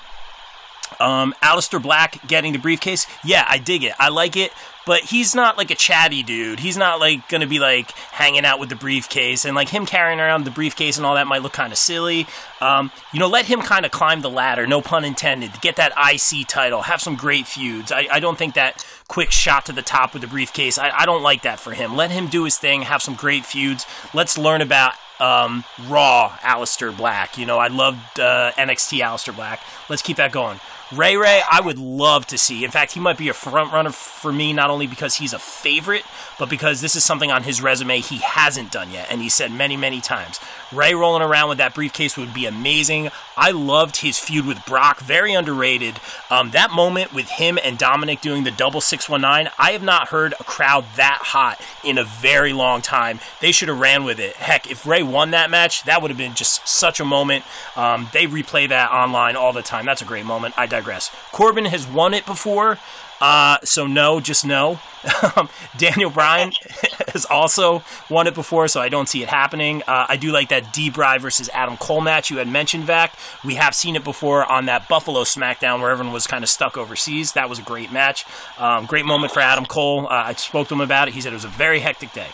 Um, 1.01 1.35
Aleister 1.43 1.83
Black 1.83 2.27
getting 2.27 2.53
the 2.53 2.59
briefcase. 2.59 3.07
Yeah, 3.24 3.45
I 3.49 3.59
dig 3.59 3.83
it. 3.83 3.93
I 3.99 4.09
like 4.09 4.37
it. 4.37 4.53
But 4.87 5.01
he's 5.01 5.35
not 5.35 5.59
like 5.59 5.72
a 5.72 5.74
chatty 5.74 6.22
dude. 6.22 6.61
He's 6.61 6.77
not 6.77 7.01
like 7.01 7.29
gonna 7.29 7.49
be 7.49 7.59
like 7.59 7.91
hanging 7.91 8.45
out 8.45 8.61
with 8.61 8.68
the 8.68 8.77
briefcase 8.77 9.45
and 9.45 9.57
like 9.57 9.70
him 9.70 9.85
carrying 9.85 10.20
around 10.20 10.45
the 10.45 10.53
briefcase 10.53 10.97
and 10.97 11.05
all 11.05 11.16
that 11.16 11.27
might 11.27 11.43
look 11.43 11.55
kind 11.55 11.72
of 11.72 11.79
silly. 11.79 12.29
Um, 12.61 12.93
you 13.12 13.18
know, 13.18 13.27
let 13.27 13.47
him 13.47 13.62
kind 13.62 13.85
of 13.85 13.91
climb 13.91 14.20
the 14.20 14.31
ladder. 14.31 14.64
No 14.64 14.81
pun 14.81 15.05
intended. 15.05 15.61
Get 15.61 15.74
that 15.74 15.93
IC 15.99 16.47
title. 16.47 16.83
Have 16.83 17.01
some 17.01 17.16
great 17.16 17.49
feuds. 17.49 17.91
I, 17.91 18.07
I 18.12 18.20
don't 18.20 18.39
think 18.39 18.55
that 18.55 18.87
quick 19.09 19.33
shot 19.33 19.66
to 19.66 19.72
the 19.72 19.83
top 19.83 20.12
with 20.12 20.22
the 20.22 20.29
briefcase. 20.29 20.79
I, 20.79 20.91
I 20.91 21.05
don't 21.05 21.22
like 21.22 21.43
that 21.43 21.59
for 21.59 21.72
him. 21.72 21.97
Let 21.97 22.12
him 22.12 22.29
do 22.29 22.45
his 22.45 22.57
thing. 22.57 22.83
Have 22.83 23.03
some 23.03 23.16
great 23.16 23.45
feuds. 23.45 23.87
Let's 24.14 24.39
learn 24.39 24.61
about 24.61 24.95
um, 25.21 25.64
Raw 25.87 26.37
Aleister 26.41 26.97
Black. 26.97 27.39
You 27.39 27.47
know, 27.47 27.59
I 27.59 27.69
loved 27.69 28.21
uh, 28.21 28.53
NXT 28.53 29.01
Aleister 29.01 29.35
Black. 29.35 29.61
Let's 29.89 30.03
keep 30.03 30.17
that 30.17 30.33
going. 30.33 30.61
Rey 30.93 31.16
Rey, 31.16 31.43
I 31.51 31.61
would 31.61 31.78
love 31.78 32.28
to 32.28 32.39
see. 32.39 32.64
In 32.64 32.70
fact, 32.70 32.93
he 32.93 33.01
might 33.01 33.18
be 33.18 33.28
a 33.28 33.34
front 33.34 33.72
runner 33.72 33.91
for 33.91 34.32
me, 34.32 34.53
not 34.53 34.70
only 34.70 34.87
because 34.87 35.16
he's 35.16 35.32
a 35.32 35.39
favorite, 35.39 36.05
but 36.39 36.49
because 36.49 36.80
this 36.80 36.95
is 36.95 37.05
something 37.05 37.30
on 37.30 37.43
his 37.43 37.61
resume 37.61 37.99
he 37.99 38.18
hasn't 38.18 38.70
done 38.70 38.93
yet, 38.93 39.09
and 39.11 39.20
he 39.20 39.28
said 39.28 39.51
many, 39.51 39.76
many 39.76 40.01
times. 40.01 40.39
Rey 40.72 40.95
rolling 40.95 41.22
around 41.22 41.49
with 41.49 41.59
that 41.59 41.74
briefcase 41.74 42.16
would 42.16 42.32
be 42.32 42.47
amazing. 42.47 43.11
I 43.37 43.51
loved 43.51 43.97
his 43.97 44.18
feud 44.18 44.47
with 44.47 44.64
Brock, 44.64 45.01
very 45.01 45.34
underrated. 45.34 45.99
Um, 46.30 46.53
that 46.53 46.70
moment 46.70 47.12
with 47.12 47.30
him 47.30 47.59
and 47.64 47.78
Dominic 47.78 48.20
doing 48.20 48.45
the 48.45 48.51
double 48.53 48.80
619, 48.80 49.53
I 49.59 49.72
have 49.72 49.82
not 49.82 50.09
heard 50.09 50.34
a 50.39 50.45
crowd 50.45 50.84
that 50.95 51.18
hot 51.20 51.61
in 51.84 51.99
a 51.99 52.05
very 52.05 52.53
long 52.53 52.80
time. 52.80 53.18
They 53.41 53.51
should 53.51 53.68
have 53.68 53.80
ran 53.80 54.05
with 54.05 54.20
it. 54.20 54.37
Heck, 54.37 54.70
if 54.70 54.87
Rey 54.87 55.03
won 55.03 55.32
that 55.32 55.51
match, 55.51 55.82
that 55.84 56.01
would 56.01 56.12
have 56.12 56.18
been 56.18 56.34
just 56.34 56.66
such 56.68 57.01
a 57.01 57.05
moment. 57.05 57.45
Um, 57.74 58.09
they 58.12 58.26
replay 58.26 58.68
that 58.68 58.93
online 58.93 59.34
all 59.34 59.53
the 59.53 59.62
time. 59.62 59.87
That's 59.87 60.03
a 60.03 60.07
great 60.07 60.26
moment. 60.26 60.55
I 60.57 60.66
digress. 60.77 61.11
Corbin 61.33 61.66
has 61.66 61.87
won 61.87 62.14
it 62.14 62.27
before. 62.27 62.79
Uh, 63.20 63.59
so 63.64 63.87
no, 63.87 64.20
just 64.20 64.45
no. 64.45 64.79
Um, 65.37 65.49
Daniel 65.77 66.11
Bryan 66.11 66.51
has 67.12 67.24
also 67.27 67.85
won 68.11 68.27
it 68.27 68.35
before, 68.35 68.66
so 68.66 68.81
I 68.81 68.89
don't 68.89 69.09
see 69.09 69.22
it 69.22 69.29
happening. 69.29 69.83
Uh, 69.87 70.07
I 70.09 70.16
do 70.16 70.33
like 70.33 70.49
that 70.49 70.72
D. 70.72 70.91
Bry 70.91 71.18
versus 71.18 71.49
Adam 71.55 71.77
Cole 71.77 72.01
match 72.01 72.29
you 72.29 72.39
had 72.39 72.49
mentioned, 72.49 72.85
Vac. 72.85 73.16
We 73.45 73.55
have 73.55 73.72
seen 73.74 73.95
it 73.95 74.03
before 74.03 74.51
on 74.51 74.66
that 74.66 74.89
Buffalo 74.89 75.22
SmackDown 75.22 75.81
where 75.81 75.91
everyone 75.91 76.12
was 76.12 76.27
kind 76.27 76.43
of 76.43 76.51
stuck 76.51 76.77
overseas. 76.77 77.33
That 77.33 77.49
was 77.49 77.61
a 77.61 77.62
great 77.62 77.93
match. 77.93 78.24
Um, 78.59 78.87
great 78.87 79.05
moment 79.05 79.33
for 79.33 79.41
Adam 79.41 79.64
Cole. 79.64 80.07
Uh, 80.07 80.24
I 80.27 80.33
spoke 80.33 80.66
to 80.68 80.74
him 80.74 80.81
about 80.81 81.07
it. 81.07 81.14
He 81.14 81.20
said 81.20 81.33
it 81.33 81.37
was 81.37 81.45
a 81.45 81.49
very 81.49 81.81
hectic 81.81 82.12
day. 82.12 82.29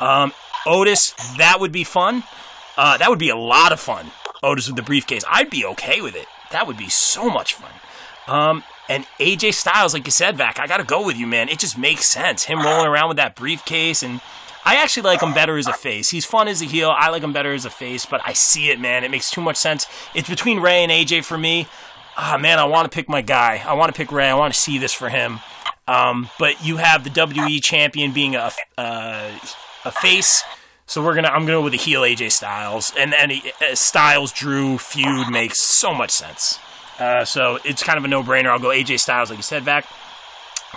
Um, 0.00 0.32
Otis, 0.66 1.12
that 1.36 1.60
would 1.60 1.72
be 1.72 1.84
fun. 1.84 2.24
Uh, 2.76 2.96
that 2.98 3.10
would 3.10 3.20
be 3.20 3.30
a 3.30 3.36
lot 3.36 3.70
of 3.70 3.78
fun. 3.78 4.10
Otis 4.42 4.66
with 4.66 4.76
the 4.76 4.82
briefcase. 4.82 5.22
I'd 5.30 5.50
be 5.50 5.64
okay 5.64 6.00
with 6.00 6.16
it. 6.16 6.26
That 6.50 6.66
would 6.66 6.76
be 6.76 6.88
so 6.88 7.28
much 7.28 7.54
fun. 7.54 7.72
Um, 8.26 8.64
and 8.88 9.06
AJ 9.18 9.54
Styles, 9.54 9.94
like 9.94 10.06
you 10.06 10.12
said, 10.12 10.36
Vac, 10.36 10.58
I 10.58 10.66
gotta 10.66 10.84
go 10.84 11.04
with 11.04 11.16
you, 11.16 11.26
man. 11.26 11.48
It 11.48 11.58
just 11.58 11.78
makes 11.78 12.06
sense. 12.06 12.44
Him 12.44 12.62
rolling 12.62 12.86
around 12.86 13.08
with 13.08 13.16
that 13.16 13.34
briefcase, 13.34 14.02
and 14.02 14.20
I 14.64 14.76
actually 14.76 15.04
like 15.04 15.22
him 15.22 15.32
better 15.32 15.56
as 15.56 15.66
a 15.66 15.72
face. 15.72 16.10
He's 16.10 16.26
fun 16.26 16.48
as 16.48 16.60
a 16.60 16.66
heel. 16.66 16.90
I 16.94 17.08
like 17.08 17.22
him 17.22 17.32
better 17.32 17.52
as 17.52 17.64
a 17.64 17.70
face, 17.70 18.04
but 18.04 18.20
I 18.24 18.32
see 18.34 18.70
it, 18.70 18.80
man. 18.80 19.04
It 19.04 19.10
makes 19.10 19.30
too 19.30 19.40
much 19.40 19.56
sense. 19.56 19.86
It's 20.14 20.28
between 20.28 20.60
Rey 20.60 20.82
and 20.82 20.92
AJ 20.92 21.24
for 21.24 21.38
me. 21.38 21.68
Ah, 22.16 22.36
man, 22.38 22.58
I 22.58 22.64
want 22.64 22.90
to 22.90 22.94
pick 22.94 23.08
my 23.08 23.22
guy. 23.22 23.62
I 23.64 23.74
want 23.74 23.94
to 23.94 23.96
pick 23.96 24.12
Rey. 24.12 24.28
I 24.28 24.34
want 24.34 24.52
to 24.52 24.58
see 24.60 24.76
this 24.76 24.92
for 24.92 25.08
him. 25.08 25.40
Um, 25.86 26.28
but 26.38 26.62
you 26.64 26.76
have 26.76 27.04
the 27.04 27.10
WWE 27.10 27.62
champion 27.62 28.12
being 28.12 28.36
a 28.36 28.50
uh, 28.76 29.30
a 29.84 29.90
face. 29.90 30.42
So 30.88 31.04
we're 31.04 31.14
gonna. 31.14 31.28
I'm 31.28 31.42
gonna 31.42 31.58
go 31.58 31.62
with 31.62 31.72
the 31.72 31.78
heel 31.78 32.00
AJ 32.00 32.32
Styles, 32.32 32.94
and 32.98 33.12
any 33.12 33.52
uh, 33.60 33.74
Styles 33.74 34.32
Drew 34.32 34.78
feud 34.78 35.28
makes 35.30 35.60
so 35.60 35.92
much 35.92 36.10
sense. 36.10 36.58
Uh, 36.98 37.26
so 37.26 37.58
it's 37.62 37.82
kind 37.82 37.98
of 37.98 38.04
a 38.04 38.08
no 38.08 38.22
brainer. 38.22 38.46
I'll 38.46 38.58
go 38.58 38.68
AJ 38.68 39.00
Styles, 39.00 39.28
like 39.28 39.38
you 39.38 39.42
said, 39.42 39.64
Vac. 39.64 39.86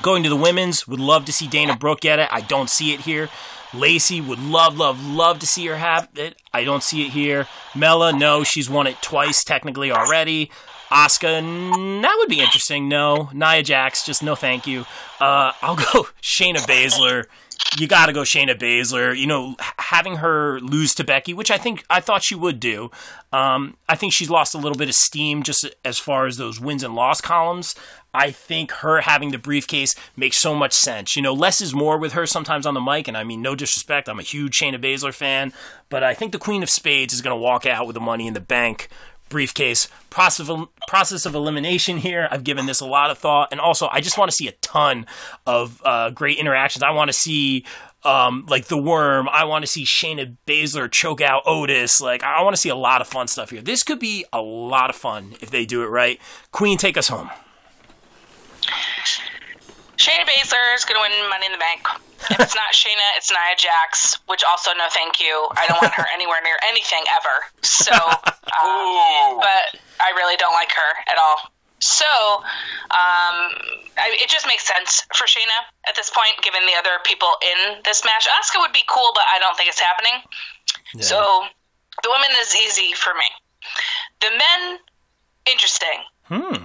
Going 0.02 0.22
to 0.24 0.30
the 0.30 0.36
women's, 0.36 0.86
would 0.86 1.00
love 1.00 1.24
to 1.26 1.34
see 1.34 1.48
Dana 1.48 1.78
Brooke 1.78 2.02
get 2.02 2.20
it. 2.20 2.28
I 2.30 2.42
don't 2.42 2.70
see 2.70 2.94
it 2.94 3.02
here. 3.02 3.30
Lacey 3.74 4.20
would 4.20 4.40
love, 4.40 4.78
love, 4.78 5.04
love 5.06 5.40
to 5.40 5.48
see 5.48 5.66
her 5.68 5.78
have 5.78 6.10
it. 6.16 6.36
I 6.54 6.66
don't 6.66 6.84
see 6.84 7.06
it 7.06 7.12
here. 7.12 7.48
Mela, 7.74 8.12
no, 8.12 8.44
she's 8.44 8.70
won 8.70 8.88
it 8.88 9.02
twice 9.02 9.46
technically 9.46 9.92
already. 9.92 10.52
Asuka, 10.90 11.42
mm, 11.42 12.02
that 12.02 12.16
would 12.18 12.28
be 12.28 12.42
interesting. 12.42 12.90
No. 12.90 13.30
Nia 13.34 13.64
Jax, 13.64 14.06
just 14.06 14.22
no 14.22 14.36
thank 14.36 14.68
you. 14.68 14.82
Uh, 15.22 15.54
I'll 15.62 15.78
go 15.78 16.08
Shayna 16.22 16.58
Baszler. 16.68 17.26
You 17.78 17.88
got 17.88 18.08
to 18.08 18.14
go 18.14 18.22
Shayna 18.22 18.58
Baszler. 18.58 19.18
You 19.18 19.28
know, 19.28 19.56
having 19.80 20.18
her 20.18 20.60
lose 20.60 20.94
to 20.96 21.04
Becky, 21.04 21.34
which 21.34 21.50
I 21.50 21.58
think 21.58 21.84
I 21.90 22.00
thought 22.00 22.24
she 22.24 22.36
would 22.36 22.60
do. 22.60 22.92
Um, 23.32 23.78
I 23.88 23.96
think 23.96 24.14
she's 24.14 24.30
lost 24.30 24.54
a 24.54 24.58
little 24.58 24.78
bit 24.78 24.90
of 24.90 24.96
steam 24.96 25.42
just 25.42 25.66
as 25.86 25.98
far 25.98 26.26
as 26.26 26.38
those 26.38 26.60
wins 26.60 26.84
and 26.84 26.96
loss 26.96 27.22
columns. 27.22 27.76
I 28.14 28.32
think 28.32 28.72
her 28.72 29.02
having 29.02 29.32
the 29.32 29.38
briefcase 29.38 29.96
makes 30.18 30.38
so 30.38 30.54
much 30.54 30.74
sense. 30.74 31.16
You 31.16 31.22
know, 31.22 31.34
less 31.34 31.62
is 31.62 31.74
more 31.74 31.98
with 31.98 32.14
her 32.14 32.26
sometimes 32.26 32.66
on 32.66 32.74
the 32.74 32.82
mic, 32.82 33.08
and 33.08 33.18
I 33.18 33.24
mean, 33.24 33.42
no 33.42 33.56
disrespect, 33.56 34.10
I'm 34.10 34.20
a 34.20 34.24
huge 34.24 34.60
Shayna 34.60 34.84
Baszler 34.84 35.14
fan, 35.14 35.54
but 35.90 36.04
I 36.04 36.14
think 36.14 36.34
the 36.34 36.38
Queen 36.38 36.62
of 36.62 36.70
Spades 36.70 37.14
is 37.14 37.22
going 37.22 37.34
to 37.34 37.42
walk 37.42 37.66
out 37.66 37.88
with 37.88 37.94
the 37.94 38.02
money 38.02 38.28
in 38.28 38.34
the 38.34 38.42
bank 38.42 38.90
briefcase. 39.32 39.88
Process 40.12 40.48
of, 40.48 40.68
process 40.88 41.26
of 41.26 41.34
elimination 41.34 41.98
here. 41.98 42.28
I've 42.30 42.44
given 42.44 42.68
this 42.68 42.82
a 42.82 42.86
lot 42.86 43.10
of 43.10 43.18
thought, 43.18 43.50
and 43.52 43.60
also 43.60 43.88
I 43.92 44.02
just 44.02 44.18
want 44.18 44.30
to 44.30 44.36
see 44.36 44.48
a 44.48 44.52
ton 44.62 45.08
of 45.48 45.82
uh, 45.84 46.12
great 46.12 46.38
interactions. 46.38 46.84
I 46.84 46.92
want 46.92 47.10
to 47.10 47.14
see. 47.14 47.66
Um, 48.04 48.48
like 48.50 48.66
the 48.66 48.82
worm, 48.82 49.30
I 49.30 49.44
want 49.44 49.64
to 49.64 49.68
see 49.68 49.86
Shayna 49.86 50.36
Baszler 50.48 50.92
choke 50.92 51.22
out 51.22 51.44
Otis. 51.46 52.02
Like, 52.02 52.24
I 52.24 52.42
want 52.42 52.56
to 52.56 52.60
see 52.60 52.70
a 52.70 52.76
lot 52.76 53.00
of 53.00 53.06
fun 53.06 53.28
stuff 53.28 53.52
here. 53.52 53.62
This 53.62 53.84
could 53.84 54.00
be 54.00 54.26
a 54.34 54.42
lot 54.42 54.90
of 54.90 54.96
fun 54.96 55.36
if 55.40 55.52
they 55.52 55.68
do 55.68 55.84
it 55.84 55.86
right. 55.86 56.20
Queen, 56.52 56.80
take 56.80 56.98
us 56.98 57.10
home. 57.10 57.30
Shayna 60.02 60.26
Baszler 60.26 60.74
is 60.74 60.82
going 60.82 60.98
to 60.98 61.04
win 61.06 61.14
Money 61.30 61.46
in 61.46 61.54
the 61.54 61.62
Bank. 61.62 61.86
If 62.34 62.42
it's 62.42 62.58
not 62.58 62.74
Shayna, 62.74 63.06
it's 63.22 63.30
Nia 63.30 63.54
Jax, 63.54 64.18
which 64.26 64.42
also 64.42 64.74
no 64.74 64.90
thank 64.90 65.22
you. 65.22 65.46
I 65.54 65.70
don't 65.70 65.78
want 65.78 65.94
her 65.94 66.10
anywhere 66.18 66.42
near 66.42 66.58
anything 66.74 67.06
ever. 67.14 67.36
So, 67.62 67.94
um, 68.26 69.38
but 69.38 69.78
I 70.02 70.10
really 70.18 70.42
don't 70.42 70.58
like 70.58 70.74
her 70.74 70.92
at 71.06 71.22
all. 71.22 71.54
So, 71.78 72.10
um, 72.90 73.38
I, 73.94 74.10
it 74.18 74.30
just 74.30 74.50
makes 74.50 74.66
sense 74.66 75.06
for 75.14 75.30
Shayna 75.30 75.70
at 75.86 75.94
this 75.94 76.10
point, 76.10 76.34
given 76.42 76.66
the 76.66 76.78
other 76.82 76.98
people 77.06 77.30
in 77.46 77.86
this 77.86 78.02
match. 78.02 78.26
Asuka 78.26 78.58
would 78.66 78.74
be 78.74 78.86
cool, 78.90 79.14
but 79.14 79.26
I 79.30 79.38
don't 79.38 79.54
think 79.54 79.70
it's 79.70 79.82
happening. 79.82 80.18
So, 80.98 81.46
the 82.02 82.10
women 82.10 82.34
is 82.42 82.58
easy 82.58 82.94
for 82.98 83.14
me. 83.14 83.30
The 84.22 84.34
men, 84.34 84.62
interesting. 85.46 86.06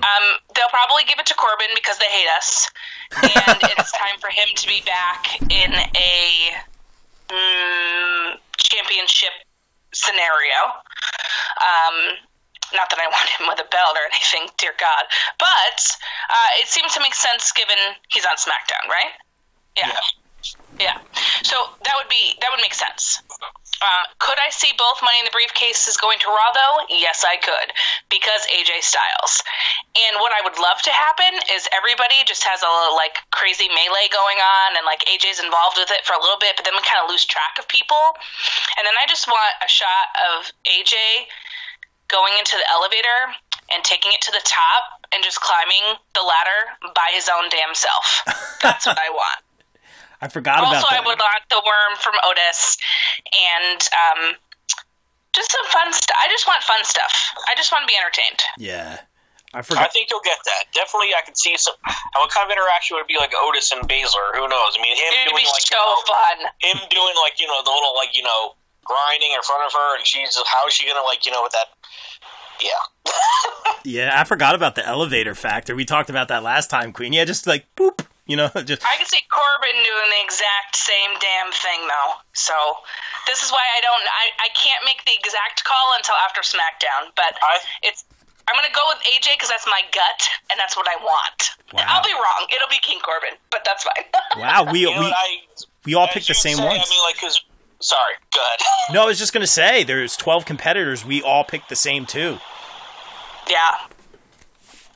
Um, 0.00 0.24
they'll 0.54 0.72
probably 0.72 1.04
give 1.04 1.18
it 1.18 1.26
to 1.26 1.34
Corbin 1.34 1.74
because 1.74 1.98
they 1.98 2.08
hate 2.08 2.28
us, 2.36 2.70
and 3.14 3.58
it's 3.62 3.92
time 3.92 4.18
for 4.20 4.30
him 4.30 4.48
to 4.54 4.66
be 4.66 4.82
back 4.86 5.40
in 5.42 5.72
a 5.74 6.54
mm, 7.28 8.38
championship 8.56 9.32
scenario. 9.92 10.60
Um, 11.62 12.18
not 12.74 12.90
that 12.90 12.98
I 12.98 13.06
want 13.06 13.28
him 13.38 13.46
with 13.48 13.60
a 13.62 13.68
belt 13.70 13.94
or 13.94 14.04
anything, 14.10 14.50
dear 14.58 14.74
God, 14.78 15.04
but 15.38 15.78
uh, 16.30 16.50
it 16.62 16.68
seems 16.68 16.94
to 16.94 17.00
make 17.00 17.14
sense 17.14 17.52
given 17.52 17.78
he's 18.08 18.26
on 18.26 18.36
SmackDown, 18.36 18.90
right? 18.90 19.14
Yeah. 19.76 19.88
Yeah. 19.88 20.25
So 21.42 21.56
that 21.84 21.94
would 21.98 22.10
be 22.10 22.36
that 22.40 22.48
would 22.52 22.60
make 22.60 22.74
sense. 22.74 23.22
Uh, 23.76 24.04
could 24.16 24.40
I 24.40 24.48
see 24.48 24.72
both 24.72 25.04
Money 25.04 25.20
in 25.20 25.28
the 25.28 25.36
Briefcases 25.36 26.00
going 26.00 26.16
to 26.24 26.28
Raw 26.32 26.50
though? 26.56 26.76
Yes, 26.88 27.28
I 27.28 27.36
could 27.36 27.68
because 28.08 28.40
AJ 28.48 28.80
Styles. 28.80 29.44
And 29.92 30.16
what 30.24 30.32
I 30.32 30.40
would 30.48 30.56
love 30.56 30.80
to 30.88 30.92
happen 30.92 31.28
is 31.52 31.68
everybody 31.76 32.16
just 32.24 32.40
has 32.48 32.64
a 32.64 32.74
like 32.96 33.20
crazy 33.36 33.68
melee 33.68 34.08
going 34.08 34.40
on, 34.40 34.80
and 34.80 34.84
like 34.88 35.04
AJ's 35.04 35.44
involved 35.44 35.76
with 35.76 35.92
it 35.92 36.08
for 36.08 36.16
a 36.16 36.20
little 36.20 36.40
bit, 36.40 36.56
but 36.56 36.64
then 36.64 36.72
we 36.72 36.80
kind 36.88 37.04
of 37.04 37.12
lose 37.12 37.28
track 37.28 37.60
of 37.60 37.68
people. 37.68 38.00
And 38.80 38.88
then 38.88 38.96
I 38.96 39.04
just 39.04 39.28
want 39.28 39.54
a 39.60 39.68
shot 39.68 40.08
of 40.32 40.48
AJ 40.64 40.96
going 42.08 42.32
into 42.40 42.56
the 42.56 42.66
elevator 42.72 43.36
and 43.70 43.84
taking 43.84 44.10
it 44.14 44.22
to 44.24 44.32
the 44.32 44.42
top 44.44 45.04
and 45.12 45.22
just 45.22 45.40
climbing 45.40 46.00
the 46.14 46.24
ladder 46.24 46.60
by 46.94 47.12
his 47.12 47.28
own 47.28 47.50
damn 47.50 47.74
self. 47.74 48.24
That's 48.62 48.86
what 48.86 48.98
I 48.98 49.10
want. 49.12 49.45
I 50.20 50.28
forgot 50.28 50.60
also, 50.64 50.72
about 50.80 50.88
that. 50.90 51.00
I 51.00 51.06
would 51.06 51.18
like 51.20 51.44
the 51.50 51.60
worm 51.60 51.92
from 52.00 52.14
Otis 52.24 52.78
and 53.32 53.80
um, 53.92 54.20
just 55.34 55.52
some 55.52 55.66
fun 55.68 55.92
stuff. 55.92 56.16
I 56.16 56.28
just 56.32 56.46
want 56.48 56.62
fun 56.64 56.82
stuff. 56.84 57.12
I 57.48 57.54
just 57.56 57.70
want 57.72 57.84
to 57.84 57.90
be 57.90 57.96
entertained. 58.00 58.40
yeah, 58.56 59.04
I 59.52 59.60
forgot. 59.60 59.84
I 59.84 59.88
think 59.92 60.08
you'll 60.08 60.24
get 60.24 60.40
that. 60.48 60.72
Definitely, 60.72 61.12
I 61.12 61.20
could 61.24 61.36
see 61.36 61.56
some. 61.60 61.76
What 62.16 62.32
kind 62.32 62.48
of 62.48 62.50
interaction 62.52 62.96
would 62.96 63.04
it 63.04 63.12
be 63.12 63.20
like 63.20 63.32
Otis 63.36 63.72
and 63.76 63.84
Baszler? 63.84 64.32
Who 64.40 64.48
knows? 64.48 64.72
I 64.76 64.80
mean, 64.80 64.96
him 64.96 65.12
It 65.12 65.28
would 65.28 65.36
doing 65.36 65.44
be 65.44 65.52
like 65.52 65.64
so 65.68 65.76
you 65.76 65.84
know, 65.84 66.08
fun. 66.08 66.36
him 66.64 66.78
doing 66.88 67.14
like 67.20 67.36
you 67.36 67.46
know 67.46 67.60
the 67.60 67.72
little 67.72 67.92
like 67.92 68.16
you 68.16 68.24
know 68.24 68.56
grinding 68.84 69.36
in 69.36 69.42
front 69.44 69.68
of 69.68 69.72
her, 69.76 69.96
and 70.00 70.06
she's 70.06 70.32
how 70.48 70.64
is 70.66 70.72
she 70.72 70.88
gonna 70.88 71.04
like 71.04 71.24
you 71.28 71.32
know 71.32 71.44
with 71.44 71.52
that? 71.52 71.68
Yeah, 72.56 73.12
yeah, 73.84 74.20
I 74.20 74.24
forgot 74.24 74.54
about 74.54 74.76
the 74.76 74.86
elevator 74.86 75.34
factor. 75.34 75.76
We 75.76 75.84
talked 75.84 76.08
about 76.08 76.28
that 76.28 76.42
last 76.42 76.70
time, 76.70 76.92
Queen. 76.92 77.12
Yeah, 77.12 77.24
just 77.26 77.46
like 77.46 77.66
boop. 77.76 78.06
You 78.30 78.34
know, 78.34 78.50
just 78.66 78.82
I 78.82 78.98
can 78.98 79.06
see 79.06 79.22
Corbin 79.30 79.78
doing 79.86 80.08
the 80.10 80.22
exact 80.26 80.74
same 80.74 81.14
damn 81.22 81.54
thing 81.54 81.86
though. 81.86 82.18
So 82.34 82.54
this 83.30 83.46
is 83.46 83.54
why 83.54 83.62
I 83.62 83.78
don't. 83.86 84.02
I, 84.02 84.24
I 84.46 84.48
can't 84.50 84.82
make 84.82 84.98
the 85.06 85.14
exact 85.14 85.62
call 85.62 85.94
until 85.94 86.18
after 86.26 86.42
SmackDown. 86.42 87.14
But 87.14 87.38
I 87.38 87.62
it's. 87.86 88.02
I'm 88.50 88.58
gonna 88.58 88.74
go 88.74 88.82
with 88.90 88.98
AJ 89.06 89.38
because 89.38 89.46
that's 89.48 89.66
my 89.70 89.78
gut 89.94 90.20
and 90.50 90.58
that's 90.58 90.74
what 90.76 90.90
I 90.90 90.98
want. 90.98 91.54
Wow. 91.70 91.86
I'll 91.86 92.02
be 92.02 92.10
wrong. 92.18 92.50
It'll 92.50 92.66
be 92.66 92.82
King 92.82 92.98
Corbin, 92.98 93.38
but 93.54 93.62
that's 93.62 93.86
fine. 93.86 94.02
wow. 94.42 94.66
We 94.74 94.80
you 94.80 94.90
know 94.90 95.00
we 95.00 95.06
I. 95.06 95.28
we 95.86 95.94
all 95.94 96.08
picked 96.10 96.26
the 96.26 96.34
same 96.34 96.58
one. 96.58 96.74
I 96.74 96.82
mean, 96.82 97.02
like, 97.06 97.18
cause 97.22 97.38
sorry, 97.78 98.18
go 98.34 98.42
ahead. 98.42 98.60
No, 98.90 99.02
I 99.02 99.06
was 99.06 99.18
just 99.22 99.32
gonna 99.34 99.46
say 99.46 99.84
there's 99.84 100.16
12 100.16 100.44
competitors. 100.44 101.04
We 101.06 101.22
all 101.22 101.44
picked 101.44 101.68
the 101.68 101.78
same 101.78 102.06
two. 102.06 102.38
yeah. 103.46 103.86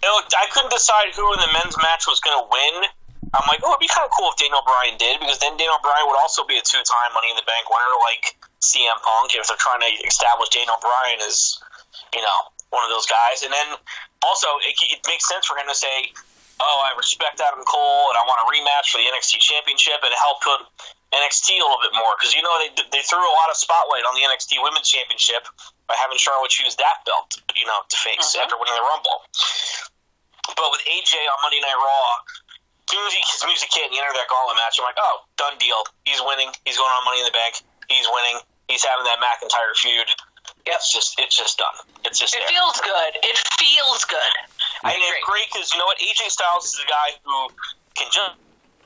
You 0.02 0.08
know, 0.08 0.16
I 0.38 0.46
couldn't 0.50 0.70
decide 0.72 1.12
who 1.14 1.30
in 1.34 1.40
the 1.40 1.52
men's 1.52 1.76
match 1.76 2.06
was 2.08 2.20
going 2.20 2.32
to 2.40 2.48
win. 2.50 2.88
I'm 3.30 3.46
like, 3.46 3.62
oh, 3.62 3.76
it'd 3.76 3.84
be 3.84 3.90
kind 3.90 4.08
of 4.08 4.12
cool 4.16 4.32
if 4.32 4.36
Daniel 4.40 4.64
Bryan 4.66 4.98
did, 4.98 5.20
because 5.22 5.38
then 5.38 5.54
Daniel 5.54 5.78
Bryan 5.84 6.08
would 6.10 6.18
also 6.18 6.42
be 6.48 6.58
a 6.58 6.64
two-time 6.64 7.10
Money 7.14 7.30
in 7.30 7.38
the 7.38 7.46
Bank 7.46 7.68
winner, 7.70 7.94
like 8.02 8.34
CM 8.58 8.98
Punk, 8.98 9.36
if 9.38 9.46
they're 9.46 9.60
trying 9.60 9.84
to 9.86 9.90
establish 10.02 10.50
Daniel 10.50 10.80
Bryan 10.82 11.22
as, 11.22 11.60
you 12.10 12.22
know, 12.24 12.38
one 12.74 12.82
of 12.82 12.90
those 12.90 13.06
guys. 13.06 13.46
And 13.46 13.52
then 13.54 13.78
also, 14.26 14.48
it, 14.66 14.74
it 14.98 15.00
makes 15.06 15.30
sense 15.30 15.46
for 15.46 15.54
him 15.54 15.70
to 15.70 15.78
say, 15.78 16.10
oh, 16.58 16.78
I 16.84 16.96
respect 16.98 17.38
Adam 17.38 17.62
Cole, 17.62 18.10
and 18.10 18.16
I 18.18 18.26
want 18.26 18.42
a 18.42 18.46
rematch 18.50 18.90
for 18.90 18.98
the 18.98 19.06
NXT 19.06 19.38
Championship, 19.40 20.02
and 20.02 20.10
help 20.12 20.42
put 20.42 20.60
NXT 21.14 21.54
a 21.56 21.64
little 21.64 21.80
bit 21.80 21.94
more, 21.94 22.12
because 22.18 22.34
you 22.34 22.42
know 22.42 22.54
they 22.60 22.70
they 22.92 23.02
threw 23.02 23.18
a 23.22 23.36
lot 23.40 23.48
of 23.50 23.56
spotlight 23.56 24.04
on 24.06 24.14
the 24.14 24.22
NXT 24.26 24.58
Women's 24.62 24.86
Championship 24.90 25.46
by 25.88 25.96
having 25.98 26.18
Charlotte 26.18 26.50
choose 26.52 26.76
that 26.82 27.02
belt, 27.06 27.34
you 27.56 27.66
know, 27.66 27.80
to 27.88 27.96
face 27.96 28.36
Mhm. 28.36 28.42
after 28.44 28.54
winning 28.58 28.74
the 28.76 28.86
Rumble. 28.86 29.24
But 30.54 30.70
with 30.70 30.82
AJ 30.86 31.14
on 31.30 31.38
Monday 31.42 31.60
Night 31.64 31.78
Raw, 31.78 32.06
soon 32.90 33.02
as 33.06 33.12
he, 33.14 33.22
his 33.22 33.42
music 33.46 33.70
hit 33.70 33.86
and 33.88 33.94
he 33.94 33.98
entered 34.02 34.18
that 34.18 34.26
gauntlet 34.28 34.58
match, 34.58 34.76
I'm 34.82 34.86
like, 34.86 34.98
oh, 34.98 35.22
done 35.38 35.54
deal. 35.62 35.78
He's 36.04 36.18
winning. 36.20 36.50
He's 36.66 36.76
going 36.76 36.90
on 36.90 37.02
Money 37.06 37.22
in 37.22 37.28
the 37.30 37.36
Bank. 37.36 37.62
He's 37.86 38.06
winning. 38.10 38.42
He's 38.66 38.82
having 38.82 39.06
that 39.06 39.18
McIntyre 39.22 39.74
feud. 39.78 40.06
It's 40.66 40.90
just, 40.92 41.18
it's 41.18 41.34
just 41.34 41.58
done. 41.58 41.74
It's 42.06 42.18
just 42.18 42.34
It 42.34 42.42
there. 42.46 42.50
feels 42.54 42.78
good. 42.82 43.12
It 43.22 43.36
feels 43.58 44.02
good. 44.06 44.34
I 44.82 44.92
And 44.94 44.98
it's 44.98 45.22
agree. 45.22 45.46
great 45.46 45.46
because 45.50 45.70
you 45.74 45.78
know 45.78 45.86
what? 45.86 45.98
AJ 46.02 46.30
Styles 46.30 46.66
is 46.74 46.78
a 46.82 46.88
guy 46.90 47.08
who 47.22 47.36
can 47.94 48.08
just, 48.10 48.34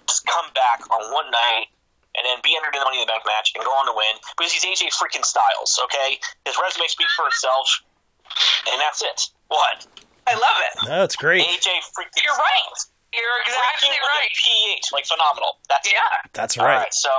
just 0.08 0.22
come 0.28 0.48
back 0.54 0.84
on 0.92 1.00
one 1.12 1.28
night 1.32 1.68
and 2.16 2.22
then 2.24 2.38
be 2.46 2.54
entered 2.56 2.72
in 2.76 2.80
the 2.80 2.86
Money 2.88 3.00
in 3.02 3.06
the 3.06 3.12
Bank 3.12 3.24
match 3.26 3.52
and 3.56 3.62
go 3.64 3.70
on 3.76 3.86
to 3.90 3.94
win 3.96 4.14
because 4.38 4.52
he's 4.54 4.64
AJ 4.64 4.92
freaking 4.96 5.24
Styles. 5.26 5.76
Okay, 5.90 6.18
his 6.46 6.54
resume 6.60 6.86
speaks 6.88 7.12
for 7.18 7.26
itself, 7.28 7.66
and 8.70 8.78
that's 8.80 9.02
it. 9.02 9.18
What? 9.48 9.82
I 10.26 10.34
love 10.34 10.58
it. 10.72 10.72
That's 10.88 11.16
great. 11.16 11.42
AJ 11.44 11.68
freaking. 11.92 12.22
You're 12.24 12.38
right. 12.38 12.76
You're 13.14 13.38
exactly 13.46 13.94
Freaking 13.94 14.04
right. 14.04 14.32
PH, 14.34 14.90
like 14.92 15.06
phenomenal. 15.06 15.62
That's 15.70 15.86
it. 15.86 15.94
Yeah. 15.94 16.26
That's 16.34 16.58
All 16.58 16.66
right. 16.66 16.90
right, 16.90 16.94
so 16.94 17.10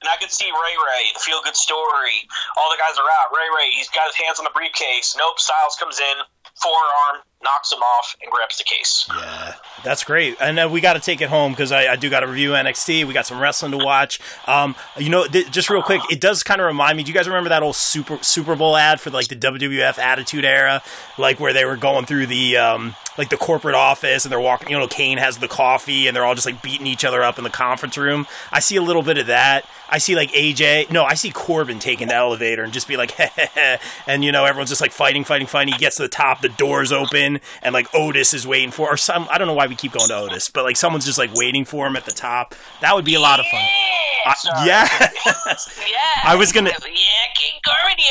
and 0.00 0.08
I 0.08 0.16
could 0.16 0.32
see 0.32 0.48
Rey 0.48 0.74
Rey, 0.78 1.12
the 1.12 1.20
feel 1.20 1.42
good 1.44 1.56
story. 1.56 2.24
All 2.56 2.70
the 2.72 2.80
guys 2.80 2.96
are 2.96 3.10
out. 3.20 3.34
Rey 3.36 3.48
Rey, 3.52 3.68
he's 3.76 3.90
got 3.92 4.08
his 4.08 4.16
hands 4.16 4.38
on 4.40 4.46
the 4.48 4.54
briefcase. 4.56 5.12
Nope, 5.18 5.36
Styles 5.38 5.76
comes 5.76 6.00
in, 6.00 6.16
forearm, 6.56 7.20
knocks 7.42 7.72
him 7.72 7.78
off, 7.78 8.16
and 8.22 8.30
grabs 8.30 8.58
the 8.58 8.64
case. 8.64 9.08
Yeah, 9.14 9.54
that's 9.82 10.04
great. 10.04 10.36
And 10.40 10.58
uh, 10.58 10.68
we 10.70 10.80
got 10.80 10.94
to 10.94 11.00
take 11.00 11.20
it 11.20 11.28
home 11.28 11.52
because 11.52 11.72
I, 11.72 11.92
I 11.92 11.96
do 11.96 12.10
got 12.10 12.20
to 12.20 12.26
review 12.26 12.50
NXT. 12.50 13.04
We 13.06 13.14
got 13.14 13.26
some 13.26 13.40
wrestling 13.40 13.72
to 13.72 13.78
watch. 13.78 14.20
Um, 14.46 14.74
you 14.98 15.08
know, 15.08 15.26
th- 15.26 15.50
just 15.50 15.70
real 15.70 15.82
quick, 15.82 16.02
it 16.10 16.20
does 16.20 16.42
kind 16.42 16.60
of 16.60 16.66
remind 16.66 16.96
me. 16.96 17.02
Do 17.02 17.10
you 17.10 17.14
guys 17.14 17.28
remember 17.28 17.48
that 17.50 17.62
old 17.62 17.76
Super 17.76 18.18
Super 18.22 18.56
Bowl 18.56 18.76
ad 18.76 19.00
for 19.00 19.10
like 19.10 19.28
the 19.28 19.36
WWF 19.36 19.98
Attitude 19.98 20.44
Era, 20.44 20.82
like 21.18 21.40
where 21.40 21.52
they 21.52 21.64
were 21.64 21.76
going 21.76 22.06
through 22.06 22.26
the 22.26 22.56
um, 22.56 22.94
like 23.20 23.28
the 23.28 23.36
corporate 23.36 23.74
office 23.74 24.24
and 24.24 24.32
they're 24.32 24.40
walking. 24.40 24.70
You 24.70 24.78
know, 24.78 24.88
Kane 24.88 25.18
has 25.18 25.38
the 25.38 25.46
coffee 25.46 26.06
and 26.06 26.16
they're 26.16 26.24
all 26.24 26.34
just 26.34 26.46
like 26.46 26.62
beating 26.62 26.86
each 26.86 27.04
other 27.04 27.22
up 27.22 27.38
in 27.38 27.44
the 27.44 27.50
conference 27.50 27.98
room. 27.98 28.26
I 28.50 28.60
see 28.60 28.76
a 28.76 28.82
little 28.82 29.02
bit 29.02 29.18
of 29.18 29.26
that. 29.26 29.66
I 29.90 29.98
see 29.98 30.16
like 30.16 30.32
AJ. 30.32 30.90
No, 30.90 31.04
I 31.04 31.14
see 31.14 31.30
Corbin 31.30 31.78
taking 31.78 32.08
the 32.08 32.14
elevator 32.14 32.64
and 32.64 32.72
just 32.72 32.88
be 32.88 32.96
like, 32.96 33.14
and 34.06 34.24
you 34.24 34.32
know, 34.32 34.46
everyone's 34.46 34.70
just 34.70 34.80
like 34.80 34.92
fighting, 34.92 35.24
fighting, 35.24 35.46
fighting. 35.46 35.74
He 35.74 35.78
gets 35.78 35.96
to 35.96 36.02
the 36.02 36.08
top, 36.08 36.40
the 36.40 36.48
doors 36.48 36.92
open, 36.92 37.29
and 37.62 37.72
like 37.72 37.86
Otis 37.94 38.34
is 38.34 38.46
waiting 38.46 38.70
for, 38.72 38.88
or 38.88 38.96
some. 38.96 39.28
I 39.30 39.38
don't 39.38 39.46
know 39.46 39.54
why 39.54 39.66
we 39.68 39.76
keep 39.76 39.92
going 39.92 40.08
to 40.08 40.16
Otis, 40.16 40.50
but 40.50 40.64
like 40.64 40.76
someone's 40.76 41.04
just 41.04 41.18
like 41.18 41.32
waiting 41.34 41.64
for 41.64 41.86
him 41.86 41.94
at 41.94 42.04
the 42.06 42.10
top. 42.12 42.54
That 42.80 42.94
would 42.96 43.04
be 43.04 43.14
a 43.14 43.20
lot 43.20 43.38
of 43.38 43.46
fun. 43.46 43.60
Yeah. 43.60 43.66
I- 44.26 44.66
yeah, 44.66 44.88
yeah. 45.46 45.96
I 46.24 46.34
was 46.36 46.52
gonna- 46.52 46.68
Yeah, 46.70 47.26
King 47.34 47.58
Corbin. 47.64 48.04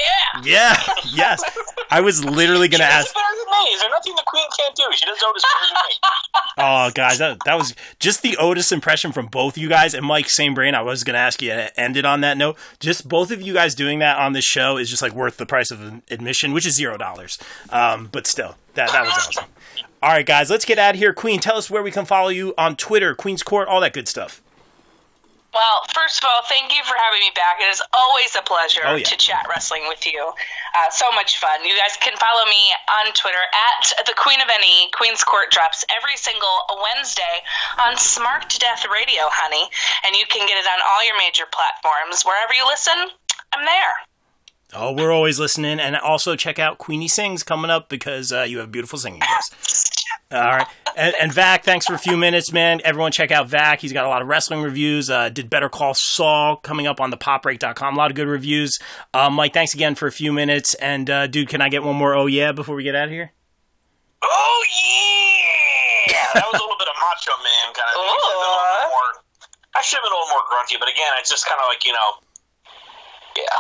Yeah. 0.43 0.75
yeah, 0.77 0.93
yes. 1.13 1.43
I 1.91 2.01
was 2.01 2.23
literally 2.25 2.67
gonna 2.67 2.83
She 2.83 2.89
ask. 2.89 3.09
it 3.11 3.13
better 3.13 3.35
than 3.37 3.51
me. 3.51 3.71
Is 3.73 3.81
there 3.81 3.89
nothing 3.91 4.15
the 4.15 4.23
Queen 4.25 4.43
can't 4.59 4.75
do? 4.75 4.83
She 4.93 5.05
does 5.05 5.17
Otis 5.27 5.43
better 5.43 5.65
than 5.73 5.83
me. 5.87 5.95
Oh, 6.61 6.91
guys, 6.93 7.19
that, 7.19 7.37
that 7.45 7.57
was 7.57 7.73
just 7.99 8.21
the 8.21 8.35
Otis 8.35 8.73
impression 8.73 9.13
from 9.13 9.27
both 9.27 9.57
you 9.57 9.69
guys. 9.69 9.93
And 9.93 10.05
Mike, 10.05 10.29
same 10.29 10.53
brain. 10.53 10.75
I 10.75 10.81
was 10.81 11.05
going 11.05 11.13
to 11.13 11.19
ask 11.19 11.41
you 11.41 11.51
to 11.51 11.79
end 11.79 11.95
it 11.95 12.03
on 12.03 12.19
that 12.21 12.37
note. 12.37 12.57
Just 12.81 13.07
both 13.07 13.31
of 13.31 13.41
you 13.41 13.53
guys 13.53 13.75
doing 13.75 13.99
that 13.99 14.17
on 14.17 14.33
this 14.33 14.43
show 14.43 14.75
is 14.77 14.89
just 14.89 15.01
like 15.01 15.13
worth 15.13 15.37
the 15.37 15.45
price 15.45 15.71
of 15.71 16.01
admission, 16.11 16.51
which 16.51 16.65
is 16.65 16.75
zero 16.75 16.97
dollars. 16.97 17.37
Um, 17.69 18.09
but 18.11 18.27
still, 18.27 18.55
that, 18.75 18.91
that 18.91 19.03
was 19.05 19.13
awesome. 19.13 19.45
All 20.01 20.11
right, 20.11 20.25
guys, 20.25 20.49
let's 20.49 20.63
get 20.65 20.79
out 20.79 20.95
of 20.95 20.99
here. 20.99 21.13
Queen, 21.13 21.39
tell 21.39 21.57
us 21.57 21.69
where 21.69 21.83
we 21.83 21.91
can 21.91 22.05
follow 22.05 22.29
you 22.29 22.53
on 22.57 22.75
Twitter, 22.75 23.15
Queen's 23.15 23.43
Court, 23.43 23.67
all 23.67 23.81
that 23.81 23.91
good 23.93 24.07
stuff. 24.07 24.41
Well, 25.49 25.81
first 25.97 26.21
of 26.21 26.29
all, 26.29 26.45
thank 26.45 26.69
you 26.69 26.77
for 26.85 26.93
having 26.93 27.25
me 27.25 27.33
back. 27.33 27.57
It 27.57 27.73
is 27.73 27.81
always 27.89 28.31
a 28.37 28.45
pleasure 28.45 28.85
Oh, 28.85 28.95
yeah. 29.01 29.03
to 29.09 29.17
chat 29.17 29.49
wrestling 29.49 29.81
with 29.89 30.05
you. 30.05 30.21
Uh, 30.21 30.89
so 30.93 31.09
much 31.17 31.41
fun. 31.41 31.65
You 31.65 31.73
guys 31.73 31.97
can 31.97 32.13
follow 32.21 32.45
me 32.45 32.63
on 33.01 33.11
Twitter 33.17 33.41
at 33.49 34.05
the 34.05 34.13
Queen 34.13 34.37
of 34.39 34.47
NE. 34.47 34.93
Queen's 34.93 35.25
Court 35.25 35.49
drops 35.49 35.81
every 35.89 36.15
single 36.21 36.53
Wednesday 36.93 37.41
on 37.81 37.97
Smart 37.97 38.45
to 38.53 38.59
Death 38.61 38.85
Radio, 38.93 39.25
honey, 39.33 39.65
and 40.05 40.13
you 40.15 40.23
can 40.29 40.45
get 40.45 40.61
it 40.61 40.69
on 40.69 40.79
all 40.85 41.01
your 41.09 41.17
major 41.17 41.49
platforms. 41.49 42.21
Wherever 42.21 42.53
you 42.53 42.63
listen, 42.69 43.09
I'm 43.51 43.65
there. 43.65 43.93
Oh, 44.73 44.91
we're 44.93 45.11
always 45.11 45.39
listening. 45.39 45.79
And 45.79 45.95
also 45.97 46.35
check 46.35 46.59
out 46.59 46.77
Queenie 46.77 47.07
Sings 47.07 47.43
coming 47.43 47.71
up 47.71 47.89
because 47.89 48.31
uh, 48.31 48.43
you 48.43 48.59
have 48.59 48.71
beautiful 48.71 48.99
singing 48.99 49.19
voice. 49.21 49.95
All 50.31 50.39
right. 50.41 50.67
And, 50.95 51.15
and 51.19 51.33
Vac, 51.33 51.63
thanks 51.63 51.87
for 51.87 51.95
a 51.95 51.97
few 51.97 52.15
minutes, 52.15 52.51
man. 52.53 52.81
Everyone 52.83 53.11
check 53.11 53.31
out 53.31 53.49
Vac. 53.49 53.79
He's 53.81 53.93
got 53.93 54.05
a 54.05 54.09
lot 54.09 54.21
of 54.21 54.27
wrestling 54.27 54.61
reviews. 54.61 55.09
Uh, 55.09 55.29
did 55.29 55.49
Better 55.49 55.69
Call 55.69 55.95
Saul 55.95 56.57
coming 56.57 56.85
up 56.85 57.01
on 57.01 57.09
the 57.09 57.17
popbreak.com. 57.17 57.95
A 57.95 57.97
lot 57.97 58.11
of 58.11 58.15
good 58.15 58.27
reviews. 58.27 58.77
Uh, 59.11 59.29
Mike, 59.31 59.53
thanks 59.53 59.73
again 59.73 59.95
for 59.95 60.05
a 60.05 60.11
few 60.11 60.31
minutes. 60.31 60.75
And, 60.75 61.09
uh, 61.09 61.25
dude, 61.25 61.49
can 61.49 61.61
I 61.61 61.69
get 61.69 61.81
one 61.83 61.95
more 61.95 62.13
oh 62.15 62.27
yeah 62.27 62.51
before 62.51 62.75
we 62.75 62.83
get 62.83 62.95
out 62.95 63.05
of 63.05 63.11
here? 63.11 63.31
Oh 64.21 64.63
yeah, 66.11 66.27
that 66.35 66.45
was 66.45 66.59
a 66.59 66.63
little 66.63 66.77
bit 66.77 66.87
of 66.91 66.97
Macho 66.99 67.33
Man 67.41 67.73
kind 67.73 67.89
of. 67.89 67.95
thing. 67.97 68.05
It 68.05 68.21
should've 68.21 68.37
been 68.37 68.53
a 68.53 68.53
little 68.53 68.77
bit 68.85 68.89
more- 68.93 69.23
I 69.77 69.81
should 69.81 69.97
have 69.97 70.05
been 70.05 70.13
a 70.13 70.19
little 70.19 70.33
more 70.35 70.45
grunty, 70.49 70.75
but 70.77 70.89
again, 70.89 71.09
it's 71.23 71.29
just 71.29 71.47
kind 71.47 71.57
of 71.57 71.65
like 71.71 71.85
you 71.85 71.93
know. 71.93 72.09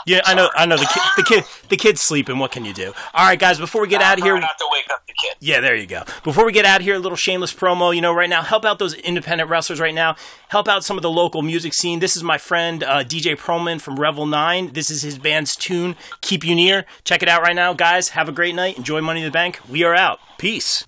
Yeah. 0.05 0.15
Yeah, 0.17 0.21
I 0.25 0.33
know. 0.33 0.49
I 0.55 0.65
know. 0.65 0.77
The 0.77 0.85
kid, 0.85 1.03
the 1.17 1.23
kid, 1.23 1.43
the 1.69 1.77
kid's 1.77 2.01
sleeping. 2.01 2.37
What 2.39 2.51
can 2.51 2.65
you 2.65 2.73
do? 2.73 2.93
All 3.13 3.25
right, 3.27 3.39
guys. 3.39 3.59
Before 3.59 3.81
we 3.81 3.87
get 3.87 4.01
out 4.01 4.17
of 4.17 4.23
here, 4.23 4.37
not 4.39 4.57
to 4.57 4.67
wake 4.71 4.89
up 4.91 5.05
the 5.07 5.13
kid. 5.13 5.35
Yeah, 5.39 5.59
there 5.61 5.75
you 5.75 5.85
go. 5.87 6.03
Before 6.23 6.45
we 6.45 6.51
get 6.51 6.65
out 6.65 6.81
of 6.81 6.85
here, 6.85 6.95
a 6.95 6.99
little 6.99 7.15
shameless 7.15 7.53
promo. 7.53 7.95
You 7.95 8.01
know, 8.01 8.13
right 8.13 8.29
now, 8.29 8.41
help 8.41 8.65
out 8.65 8.79
those 8.79 8.93
independent 8.95 9.49
wrestlers 9.49 9.79
right 9.79 9.93
now. 9.93 10.15
Help 10.49 10.67
out 10.67 10.83
some 10.83 10.97
of 10.97 11.03
the 11.03 11.09
local 11.11 11.41
music 11.41 11.73
scene. 11.73 11.99
This 11.99 12.15
is 12.15 12.23
my 12.23 12.37
friend 12.37 12.83
uh, 12.83 13.03
DJ 13.03 13.35
Proman 13.37 13.79
from 13.79 13.99
Revel 13.99 14.25
9. 14.25 14.73
This 14.73 14.89
is 14.89 15.01
his 15.03 15.17
band's 15.17 15.55
tune, 15.55 15.95
Keep 16.21 16.43
You 16.43 16.55
Near. 16.55 16.85
Check 17.03 17.21
it 17.21 17.29
out 17.29 17.41
right 17.41 17.55
now, 17.55 17.73
guys. 17.73 18.09
Have 18.09 18.27
a 18.27 18.31
great 18.31 18.55
night. 18.55 18.77
Enjoy 18.77 19.01
Money 19.01 19.21
in 19.21 19.25
the 19.25 19.31
Bank. 19.31 19.59
We 19.69 19.83
are 19.83 19.95
out. 19.95 20.19
Peace. 20.37 20.85